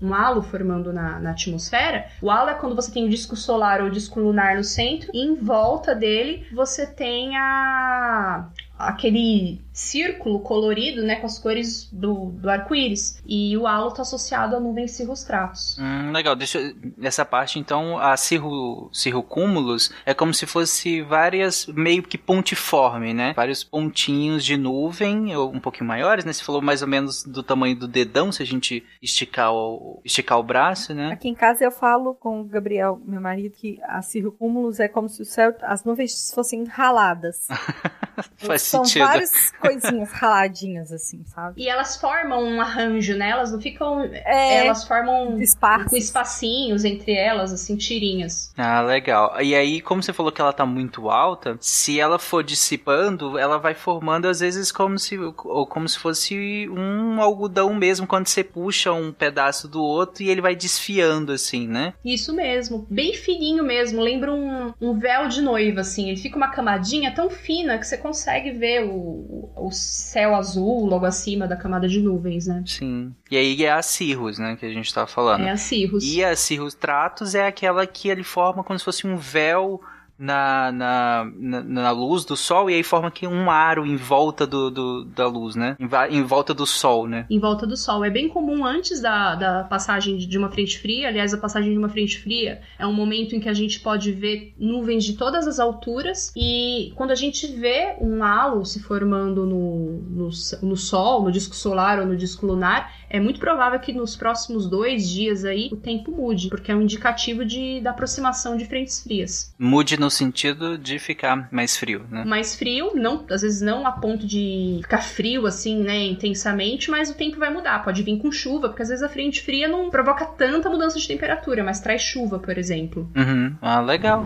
[0.02, 2.08] um halo formando na, na, atmosfera.
[2.22, 5.10] O halo é quando você tem o disco solar ou o disco lunar no centro,
[5.14, 8.48] e em volta dele você tem a,
[8.78, 13.22] aquele círculo colorido, né, com as cores do, do arco-íris.
[13.26, 15.78] E o halo está associado a nuvens cirrostratos.
[15.80, 16.36] Hum, legal.
[16.36, 22.18] Deixa eu, nessa parte, então, a cirro, cirrocúmulos é como se fosse várias, meio que
[22.18, 23.34] pontiforme, né?
[23.36, 26.34] Vários pontinhos de nuvem, ou um pouquinho maiores, né?
[26.34, 30.40] Você falou mais ou menos do tamanho do dedão, se a gente esticar o, esticar
[30.40, 31.12] o braço, né?
[31.12, 35.08] Aqui em casa eu falo com o Gabriel, meu marido, que a cirrocúmulos é como
[35.08, 37.48] se o céu, as nuvens fossem raladas.
[38.38, 39.06] Faz São sentido.
[39.06, 41.62] várias coisinhas raladinhas, assim, sabe?
[41.62, 43.30] E elas formam um arranjo, né?
[43.30, 44.04] Elas não ficam.
[44.04, 45.90] É, elas formam espaços.
[45.90, 48.52] com espacinhos entre elas, assim, tirinhas.
[48.58, 49.40] Ah, legal.
[49.42, 53.58] E aí, como você falou que ela tá muito alta, se ela for dissipando, ela
[53.58, 58.44] vai formando às vezes como se, ou como se fosse um algodão mesmo, quando você
[58.44, 61.94] puxa um pedaço do outro e ele vai desfiando, assim, né?
[62.04, 62.86] Isso mesmo.
[62.90, 64.02] Bem fininho mesmo.
[64.02, 66.10] Lembra um, um véu de noiva, assim.
[66.10, 71.06] Ele fica uma camadinha tão fina que você consegue ver o, o céu azul logo
[71.06, 72.64] acima da camada de nuvens, né?
[72.66, 73.14] Sim.
[73.30, 75.44] E aí é a cirrus, né, que a gente tá falando.
[75.44, 76.04] É a cirrus.
[76.04, 79.82] E a cirrus tratus é aquela que ele forma como se fosse um véu
[80.22, 84.46] na, na, na, na, luz do sol e aí forma aqui um aro em volta
[84.46, 85.76] do, do, da luz, né?
[85.80, 87.26] Em, em, volta do sol, né?
[87.28, 88.06] Em volta do sol.
[88.06, 91.78] É bem comum antes da, da passagem de uma frente fria, aliás, a passagem de
[91.78, 95.48] uma frente fria é um momento em que a gente pode ver nuvens de todas
[95.48, 100.30] as alturas e quando a gente vê um halo se formando no, no,
[100.62, 104.70] no sol, no disco solar ou no disco lunar, é muito provável que nos próximos
[104.70, 109.02] dois dias aí o tempo mude, porque é um indicativo de, da aproximação de frentes
[109.02, 109.54] frias.
[109.58, 112.24] Mude no sentido de ficar mais frio, né?
[112.26, 117.10] Mais frio, não, às vezes não a ponto de ficar frio assim, né, intensamente, mas
[117.10, 117.84] o tempo vai mudar.
[117.84, 121.08] Pode vir com chuva, porque às vezes a frente fria não provoca tanta mudança de
[121.08, 123.10] temperatura, mas traz chuva, por exemplo.
[123.16, 123.56] Uhum.
[123.62, 124.26] Ah, legal.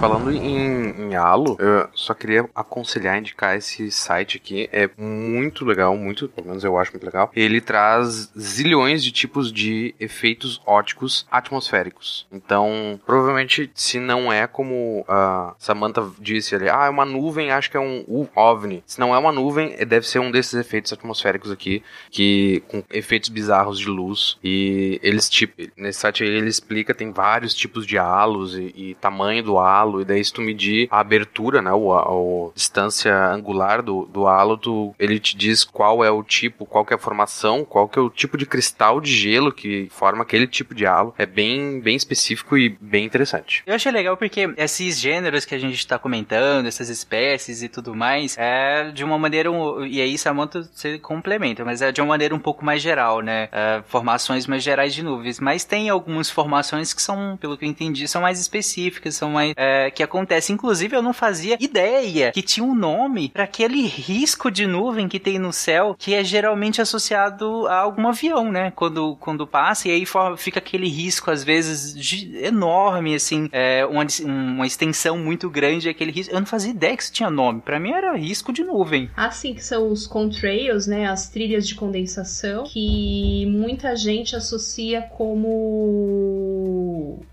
[0.00, 4.66] Falando em, em halo, eu só queria aconselhar, indicar esse site aqui.
[4.72, 7.30] É muito legal, muito, pelo menos eu acho muito legal.
[7.36, 12.26] Ele traz zilhões de tipos de efeitos óticos atmosféricos.
[12.32, 17.70] Então, provavelmente, se não é como a Samantha disse ali, ah, é uma nuvem, acho
[17.70, 18.82] que é um OVNI.
[18.86, 22.82] Se não é uma nuvem, é, deve ser um desses efeitos atmosféricos aqui, que com
[22.90, 24.38] efeitos bizarros de luz.
[24.42, 28.94] E eles, tipo, nesse site aí ele explica, tem vários tipos de halos e, e
[28.94, 33.14] tamanho do halo halo, e daí se tu medir a abertura, né, o, a, distância
[33.28, 36.96] angular do, do halo, tu, ele te diz qual é o tipo, qual que é
[36.96, 40.74] a formação, qual que é o tipo de cristal de gelo que forma aquele tipo
[40.74, 41.14] de halo.
[41.18, 43.62] É bem, bem específico e bem interessante.
[43.66, 47.94] Eu achei legal porque esses gêneros que a gente está comentando, essas espécies e tudo
[47.94, 49.50] mais, é de uma maneira,
[49.88, 53.48] e aí Samantha você complementa, mas é de uma maneira um pouco mais geral, né?
[53.52, 57.68] É, formações mais gerais de nuvens, mas tem algumas formações que são, pelo que eu
[57.68, 60.52] entendi, são mais específicas, são mais é, que acontece.
[60.52, 65.20] Inclusive, eu não fazia ideia que tinha um nome para aquele risco de nuvem que
[65.20, 68.72] tem no céu, que é geralmente associado a algum avião, né?
[68.74, 70.04] Quando, quando passa, e aí
[70.36, 71.94] fica aquele risco, às vezes,
[72.42, 76.34] enorme, assim, é, uma, uma extensão muito grande, aquele risco.
[76.34, 77.60] Eu não fazia ideia que isso tinha nome.
[77.60, 79.08] Para mim era risco de nuvem.
[79.16, 81.06] Assim, que são os contrails, né?
[81.06, 85.60] As trilhas de condensação, que muita gente associa como.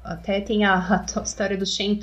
[0.03, 0.75] Até tem a,
[1.15, 1.95] a história do Chain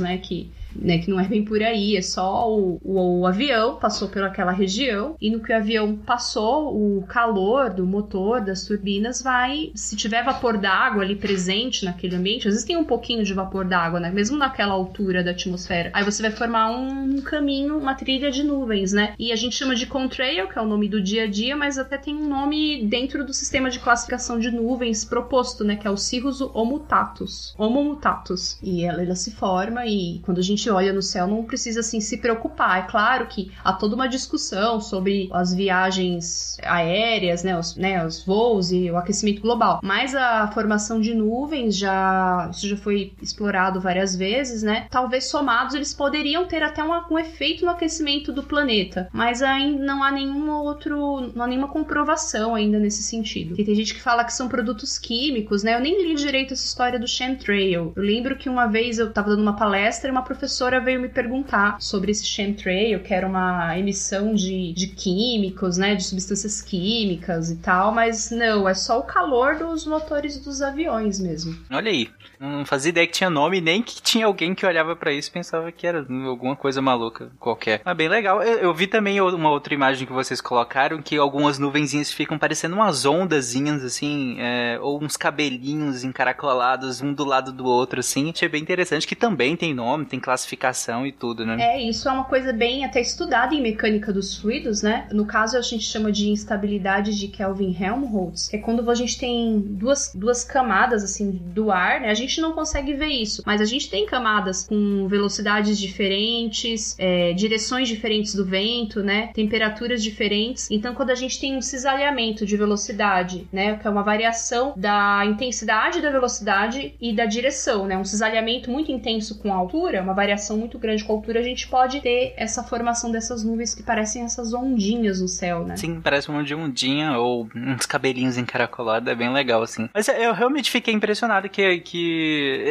[0.00, 0.18] Né?
[0.18, 4.08] Que né, que não é bem por aí, é só o, o, o avião passou
[4.08, 9.22] por aquela região e no que o avião passou, o calor do motor, das turbinas
[9.22, 13.34] vai, se tiver vapor d'água ali presente naquele ambiente, às vezes tem um pouquinho de
[13.34, 17.94] vapor d'água, né, mesmo naquela altura da atmosfera, aí você vai formar um caminho, uma
[17.94, 21.02] trilha de nuvens, né, e a gente chama de contrail, que é o nome do
[21.02, 25.04] dia a dia, mas até tem um nome dentro do sistema de classificação de nuvens
[25.04, 30.38] proposto, né, que é o Cirrus Homutatus, Homomutatus, e ela, ela se forma e quando
[30.38, 33.94] a gente olha no céu não precisa assim se preocupar, é claro que há toda
[33.94, 39.80] uma discussão sobre as viagens aéreas, né, os, né, os voos e o aquecimento global.
[39.82, 44.86] Mas a formação de nuvens já isso já foi explorado várias vezes, né?
[44.90, 49.84] Talvez somados eles poderiam ter até um, um efeito no aquecimento do planeta, mas ainda
[49.84, 53.48] não há nenhum outro, não há nenhuma comprovação ainda nesse sentido.
[53.48, 55.74] Porque tem gente que fala que são produtos químicos, né?
[55.74, 57.92] Eu nem li direito essa história do chemtrail.
[57.94, 61.08] Eu lembro que uma vez eu estava dando uma palestra e uma professora veio me
[61.08, 65.94] perguntar sobre esse chemtrail, que era uma emissão de, de químicos, né?
[65.94, 71.18] De substâncias químicas e tal, mas não, é só o calor dos motores dos aviões
[71.20, 71.56] mesmo.
[71.70, 72.08] Olha aí,
[72.38, 75.32] não fazia ideia que tinha nome, nem que tinha alguém que olhava para isso e
[75.32, 77.80] pensava que era alguma coisa maluca qualquer.
[77.84, 78.42] Mas bem legal.
[78.42, 82.74] Eu, eu, vi também uma outra imagem que vocês colocaram, que algumas nuvenzinhas ficam parecendo
[82.74, 88.30] umas ondazinhas, assim, é, ou uns cabelinhos encaracolados, um do lado do outro, assim.
[88.30, 91.56] Achei bem interessante, que também tem nome, tem classificação e tudo, né?
[91.60, 95.08] É, isso é uma coisa bem até estudada em mecânica dos fluidos, né?
[95.12, 99.60] No caso, a gente chama de instabilidade de Kelvin-Helmholtz, que é quando a gente tem
[99.60, 102.10] duas, duas camadas, assim, do ar, né?
[102.10, 107.32] A gente não consegue ver isso, mas a gente tem camadas com velocidades diferentes, é,
[107.32, 109.30] direções diferentes do vento, né?
[109.34, 110.70] Temperaturas diferentes.
[110.70, 113.76] Então, quando a gente tem um cisalhamento de velocidade, né?
[113.76, 117.96] Que é uma variação da intensidade da velocidade e da direção, né?
[117.96, 121.42] Um cisalhamento muito intenso com a altura, uma variação muito grande com a altura, a
[121.42, 125.76] gente pode ter essa formação dessas nuvens que parecem essas ondinhas no céu, né?
[125.76, 129.88] Sim, parece uma de ondinha ou uns cabelinhos encaracolados, é bem legal, assim.
[129.92, 131.80] Mas eu realmente fiquei impressionado que...
[131.80, 132.13] que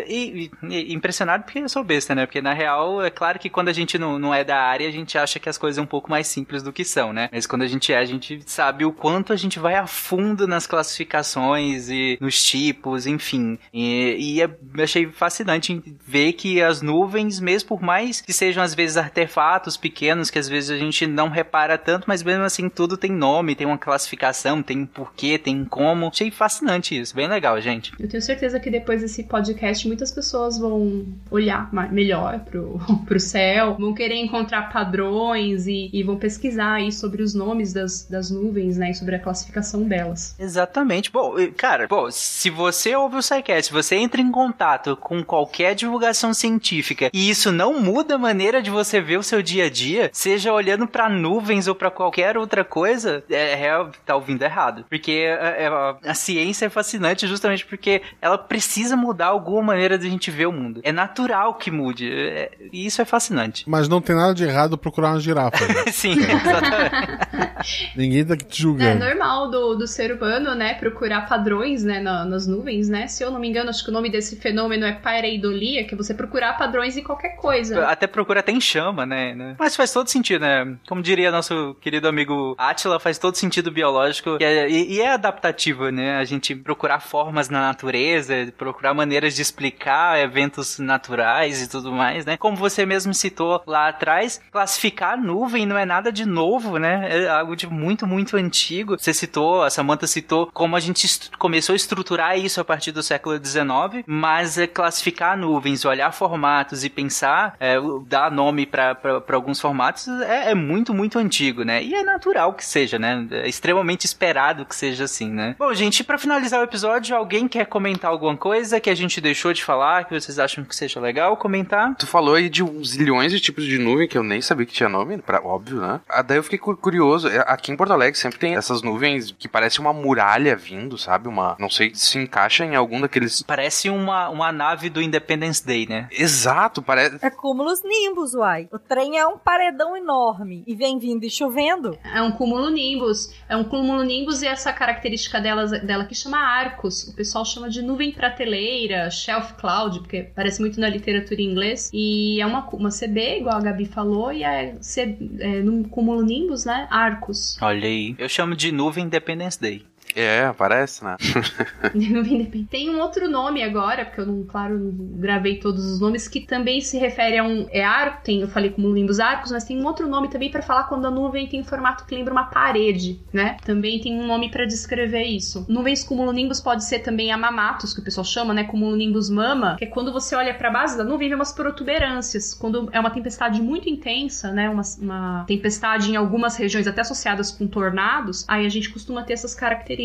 [0.07, 2.26] e, e, impressionado porque eu sou besta, né?
[2.26, 4.91] Porque na real, é claro que quando a gente não, não é da área, a
[4.91, 7.30] gente acha que as coisas são um pouco mais simples do que são, né?
[7.32, 10.48] Mas quando a gente é, a gente sabe o quanto a gente vai a fundo
[10.48, 13.57] nas classificações e nos tipos, enfim.
[13.74, 14.49] E, e é,
[14.82, 20.30] achei fascinante ver que as nuvens, mesmo por mais que sejam às vezes artefatos pequenos,
[20.30, 23.68] que às vezes a gente não repara tanto, mas mesmo assim tudo tem nome, tem
[23.68, 26.07] uma classificação, tem um porquê, tem um como.
[26.07, 27.94] Achei fascinante isso, bem legal, gente.
[27.99, 33.76] Eu tenho certeza que depois desse podcast muitas pessoas vão olhar melhor pro, pro céu,
[33.80, 38.77] vão querer encontrar padrões e, e vão pesquisar aí sobre os nomes das, das nuvens,
[38.77, 40.35] né, e sobre a classificação delas.
[40.38, 41.11] Exatamente.
[41.11, 45.73] Bom, cara, bom, se você ouve o SciCast, se você entra em contato com qualquer
[45.73, 49.69] divulgação científica e isso não muda a maneira de você ver o seu dia a
[49.69, 54.85] dia, seja olhando para nuvens ou para qualquer outra coisa, é, é, tá ouvindo errado.
[54.88, 59.98] Porque a, é, a, a, ciência é fascinante justamente porque ela precisa mudar alguma maneira
[59.98, 60.82] de a gente ver o mundo.
[60.84, 62.12] É natural que mude.
[62.12, 63.64] É, e isso é fascinante.
[63.70, 65.66] Mas não tem nada de errado procurar uma girafa.
[65.66, 65.86] Né?
[65.91, 67.94] Sim, exatamente.
[67.95, 69.04] Ninguém tá te julgando.
[69.04, 73.08] É normal do, do ser humano, né, procurar padrões, né, na, nas nuvens, né?
[73.08, 75.98] Se eu não me engano, acho que o nome desse fenômeno é pareidolia, que é
[75.98, 77.88] você procurar padrões em qualquer coisa.
[77.88, 79.56] Até procura até em chama, né?
[79.58, 80.76] Mas faz todo sentido, né?
[80.88, 85.90] Como diria nosso querido amigo Atila, faz todo sentido biológico e é, e é adaptativo,
[85.90, 86.18] né?
[86.18, 92.26] A gente procurar formas na natureza, procurar maneiras de explicar eventos naturais e tudo mais,
[92.26, 92.38] né?
[92.38, 97.23] Como você mesmo citou lá atrás, classificar nuvem não é nada de novo, né?
[97.23, 98.98] É algo de muito, muito antigo.
[98.98, 103.03] Você citou, a Samantha citou como a gente começou a estruturar isso a partir do
[103.03, 107.76] século XIX, mas é classificar nuvens, olhar formatos e pensar, é,
[108.07, 108.98] dar nome para
[109.31, 111.84] alguns formatos é, é, muito, muito antigo, né?
[111.84, 113.27] E é natural que seja, né?
[113.31, 115.56] É extremamente esperado que seja assim, né?
[115.57, 119.53] Bom, gente, para finalizar o episódio, alguém quer comentar alguma coisa que a gente deixou
[119.53, 121.95] de falar, que vocês acham que seja legal comentar?
[121.95, 124.73] Tu falou aí de uns zilhões de tipos de nuvem que eu nem sabia que
[124.73, 126.01] tinha nome, pra, óbvio, né?
[126.09, 127.27] Ah, daí eu fiquei curioso.
[127.27, 131.27] É, aqui em Porto Alegre sempre tem essas nuvens que parecem uma muralha vindo, sabe?
[131.27, 131.55] Uma.
[131.59, 133.41] Não sei se encaixa em algum daqueles.
[133.43, 136.07] Parece uma, uma nave do Independence Day, né?
[136.11, 137.17] Exato, parece.
[137.21, 138.67] É cúmulos nimbus, uai.
[138.71, 141.97] O trem é um paredão enorme e vem vindo e chovendo.
[142.03, 143.34] É um cúmulo nimbus.
[143.47, 147.07] É um cúmulo nimbus e essa característica dela, dela que chama arcos.
[147.07, 151.90] O pessoal chama de nuvem prateleira, shelf cloud, porque parece muito na literatura em inglês.
[151.94, 156.22] E é uma, uma CB, igual a Gabi falou, e é, C, é no cúmulo
[156.22, 156.88] nimbus, né?
[156.90, 157.57] Arcos.
[157.61, 158.15] Olha aí.
[158.18, 159.84] Eu chamo de nuvem Independence Day.
[160.15, 161.18] É, parece, né?
[162.69, 164.77] Tem um outro nome agora, porque eu não, claro,
[165.15, 167.68] gravei todos os nomes, que também se refere a um.
[167.72, 170.61] É arco, tem, eu falei como limbos arcos, mas tem um outro nome também para
[170.61, 173.57] falar quando a nuvem tem um formato que lembra uma parede, né?
[173.65, 175.65] Também tem um nome para descrever isso.
[175.68, 178.64] Nuvens cumulonimbus pode ser também amamatos, que o pessoal chama, né?
[178.64, 182.53] Cumulonimbus mama, que é quando você olha para a base da nuvem vê umas protuberâncias.
[182.53, 184.69] Quando é uma tempestade muito intensa, né?
[184.69, 189.34] Uma, uma tempestade em algumas regiões até associadas com tornados, aí a gente costuma ter
[189.34, 190.02] essas características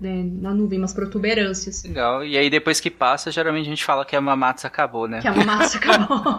[0.00, 1.82] né, na nuvem, umas protuberâncias.
[1.84, 2.24] Legal.
[2.24, 5.20] E aí depois que passa, geralmente a gente fala que a Mamatsu acabou, né?
[5.20, 6.38] Que a Mamatsu acabou.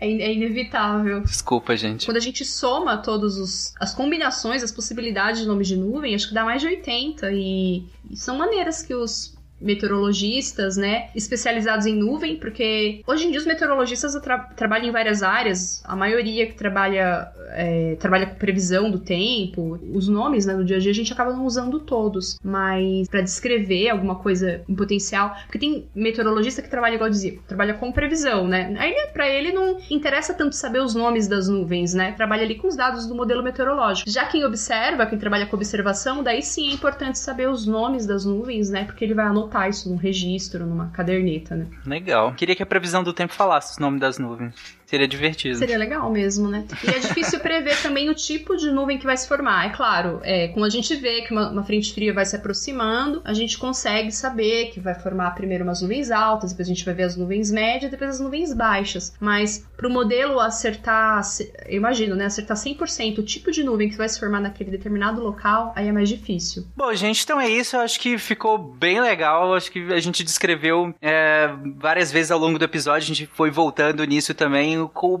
[0.00, 1.20] é, é, inevitável.
[1.20, 2.06] Desculpa, gente.
[2.06, 6.34] Quando a gente soma todas as combinações, as possibilidades de nomes de nuvem, acho que
[6.34, 7.30] dá mais de 80.
[7.32, 13.40] E, e são maneiras que os meteorologistas, né, especializados em nuvem, porque hoje em dia
[13.40, 18.90] os meteorologistas tra trabalham em várias áreas, a maioria que trabalha é, trabalha com previsão
[18.90, 22.38] do tempo, os nomes, né, no dia a dia a gente acaba não usando todos,
[22.42, 27.38] mas para descrever alguma coisa em potencial, porque tem meteorologista que trabalha igual eu dizia,
[27.46, 31.94] trabalha com previsão, né, aí para ele não interessa tanto saber os nomes das nuvens,
[31.94, 34.10] né, trabalha ali com os dados do modelo meteorológico.
[34.10, 38.24] Já quem observa, quem trabalha com observação, daí sim é importante saber os nomes das
[38.24, 41.66] nuvens, né, porque ele vai anotar anotar isso num registro, numa caderneta, né?
[41.86, 42.34] Legal.
[42.34, 44.54] Queria que a previsão do tempo falasse o nome das nuvens.
[44.86, 45.58] Seria divertido.
[45.58, 46.64] Seria legal mesmo, né?
[46.84, 49.66] E é difícil prever também o tipo de nuvem que vai se formar.
[49.66, 53.20] É claro, é, quando a gente vê que uma, uma, frente fria vai se aproximando,
[53.24, 56.94] a gente consegue saber que vai formar primeiro umas nuvens altas, depois a gente vai
[56.94, 59.12] ver as nuvens médias, depois as nuvens baixas.
[59.18, 61.20] Mas para o modelo acertar,
[61.66, 62.26] eu imagino, né?
[62.26, 65.92] Acertar 100% o tipo de nuvem que vai se formar naquele determinado local, aí é
[65.92, 66.64] mais difícil.
[66.76, 67.74] Bom, gente, então é isso.
[67.74, 69.48] Eu acho que ficou bem legal.
[69.48, 73.26] Eu acho que a gente descreveu é, várias vezes ao longo do episódio, a gente
[73.26, 74.75] foi voltando nisso também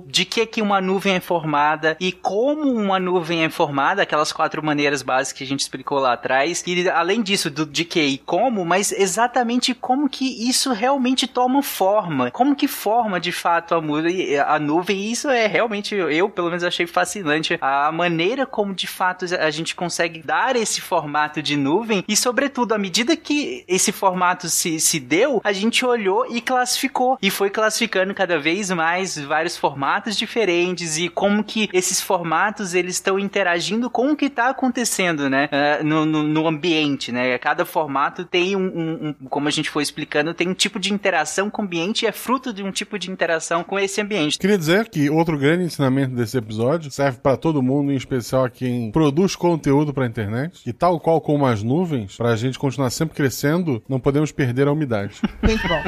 [0.06, 4.64] de que que uma nuvem é formada e como uma nuvem é formada, aquelas quatro
[4.64, 6.62] maneiras básicas que a gente explicou lá atrás.
[6.66, 11.62] E além disso, do de que e como, mas exatamente como que isso realmente toma
[11.62, 12.30] forma.
[12.30, 14.96] Como que forma de fato a, a nuvem.
[14.96, 17.58] E isso é realmente, eu pelo menos achei fascinante.
[17.60, 22.72] A maneira como de fato a gente consegue dar esse formato de nuvem e, sobretudo,
[22.72, 27.18] à medida que esse formato se, se deu, a gente olhou e classificou.
[27.20, 32.74] E foi classificando cada vez mais vários vários formatos diferentes e como que esses formatos
[32.74, 35.48] eles estão interagindo com o que está acontecendo, né?
[35.52, 37.38] Uh, no, no, no, ambiente, né?
[37.38, 40.92] Cada formato tem um, um, um, como a gente foi explicando, tem um tipo de
[40.92, 44.38] interação com o ambiente e é fruto de um tipo de interação com esse ambiente.
[44.38, 48.50] Queria dizer que outro grande ensinamento desse episódio serve para todo mundo, em especial a
[48.50, 50.60] quem produz conteúdo para a internet.
[50.66, 54.66] E tal qual como as nuvens, para a gente continuar sempre crescendo, não podemos perder
[54.66, 55.20] a umidade.
[55.42, 55.82] Muito bom.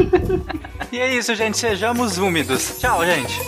[0.93, 1.59] e é isso, gente.
[1.59, 2.79] Sejamos úmidos.
[2.79, 3.48] Tchau, gente.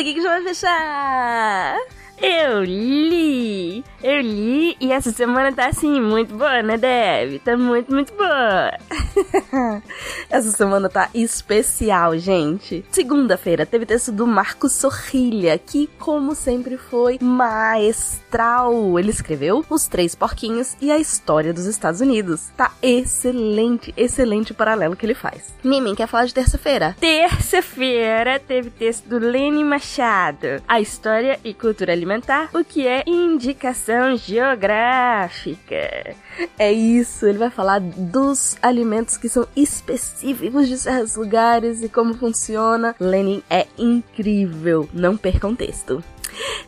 [0.00, 1.76] foi aqui que já vai fechar.
[2.22, 3.84] Eu li!
[4.02, 7.38] Eu li e essa semana tá assim, muito boa, né, Deb?
[7.40, 8.72] Tá muito, muito boa.
[10.30, 12.84] essa semana tá especial, gente.
[12.90, 18.98] Segunda-feira teve texto do Marcos Sorrilha, que, como sempre, foi maestral.
[18.98, 22.48] Ele escreveu Os Três Porquinhos e a História dos Estados Unidos.
[22.56, 25.54] Tá excelente, excelente o paralelo que ele faz.
[25.64, 26.96] Mimin, quer falar de terça-feira?
[27.00, 33.04] Terça-feira teve texto do Lene Machado, A História e Cultura Alimentar alimentar, o que é
[33.06, 36.14] indicação geográfica.
[36.58, 42.14] É isso, ele vai falar dos alimentos que são específicos de certos lugares e como
[42.14, 42.94] funciona.
[42.98, 46.02] Lenin é incrível, não percam texto.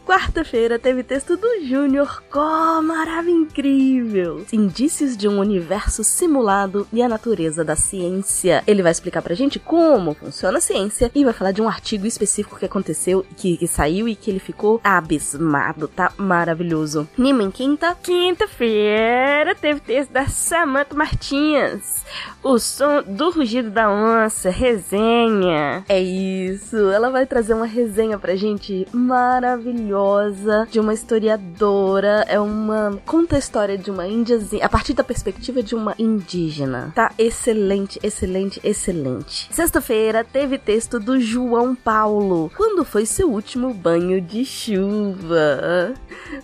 [0.04, 4.44] Quarta-feira teve texto do Júnior com maravilha incrível.
[4.52, 8.62] Indícios de um universo simulado e a natureza da ciência.
[8.66, 12.06] Ele vai explicar pra gente como funciona a ciência e vai falar de um artigo
[12.06, 15.86] específico que aconteceu, que, que saiu e que ele ficou abismado.
[15.86, 17.08] Tá maravilhoso.
[17.16, 17.96] Nima em quinta.
[18.02, 22.02] Quinta-feira teve texto da Samantha Martins.
[22.42, 25.84] O som do rugido da onça, resenha.
[25.88, 32.24] É isso, ela vai trazer uma resenha pra gente maravilhosa maravilhosa de uma historiadora.
[32.28, 32.98] É uma.
[33.04, 36.92] conta a história de uma índiazinha, a partir da perspectiva de uma indígena.
[36.94, 39.48] Tá excelente, excelente, excelente.
[39.50, 42.50] Sexta-feira teve texto do João Paulo.
[42.56, 45.92] Quando foi seu último banho de chuva?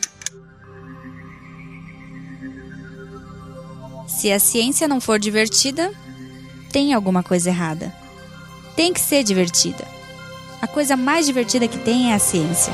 [4.07, 5.93] Se a ciência não for divertida,
[6.71, 7.93] tem alguma coisa errada.
[8.75, 9.85] Tem que ser divertida.
[10.61, 12.73] A coisa mais divertida que tem é a ciência.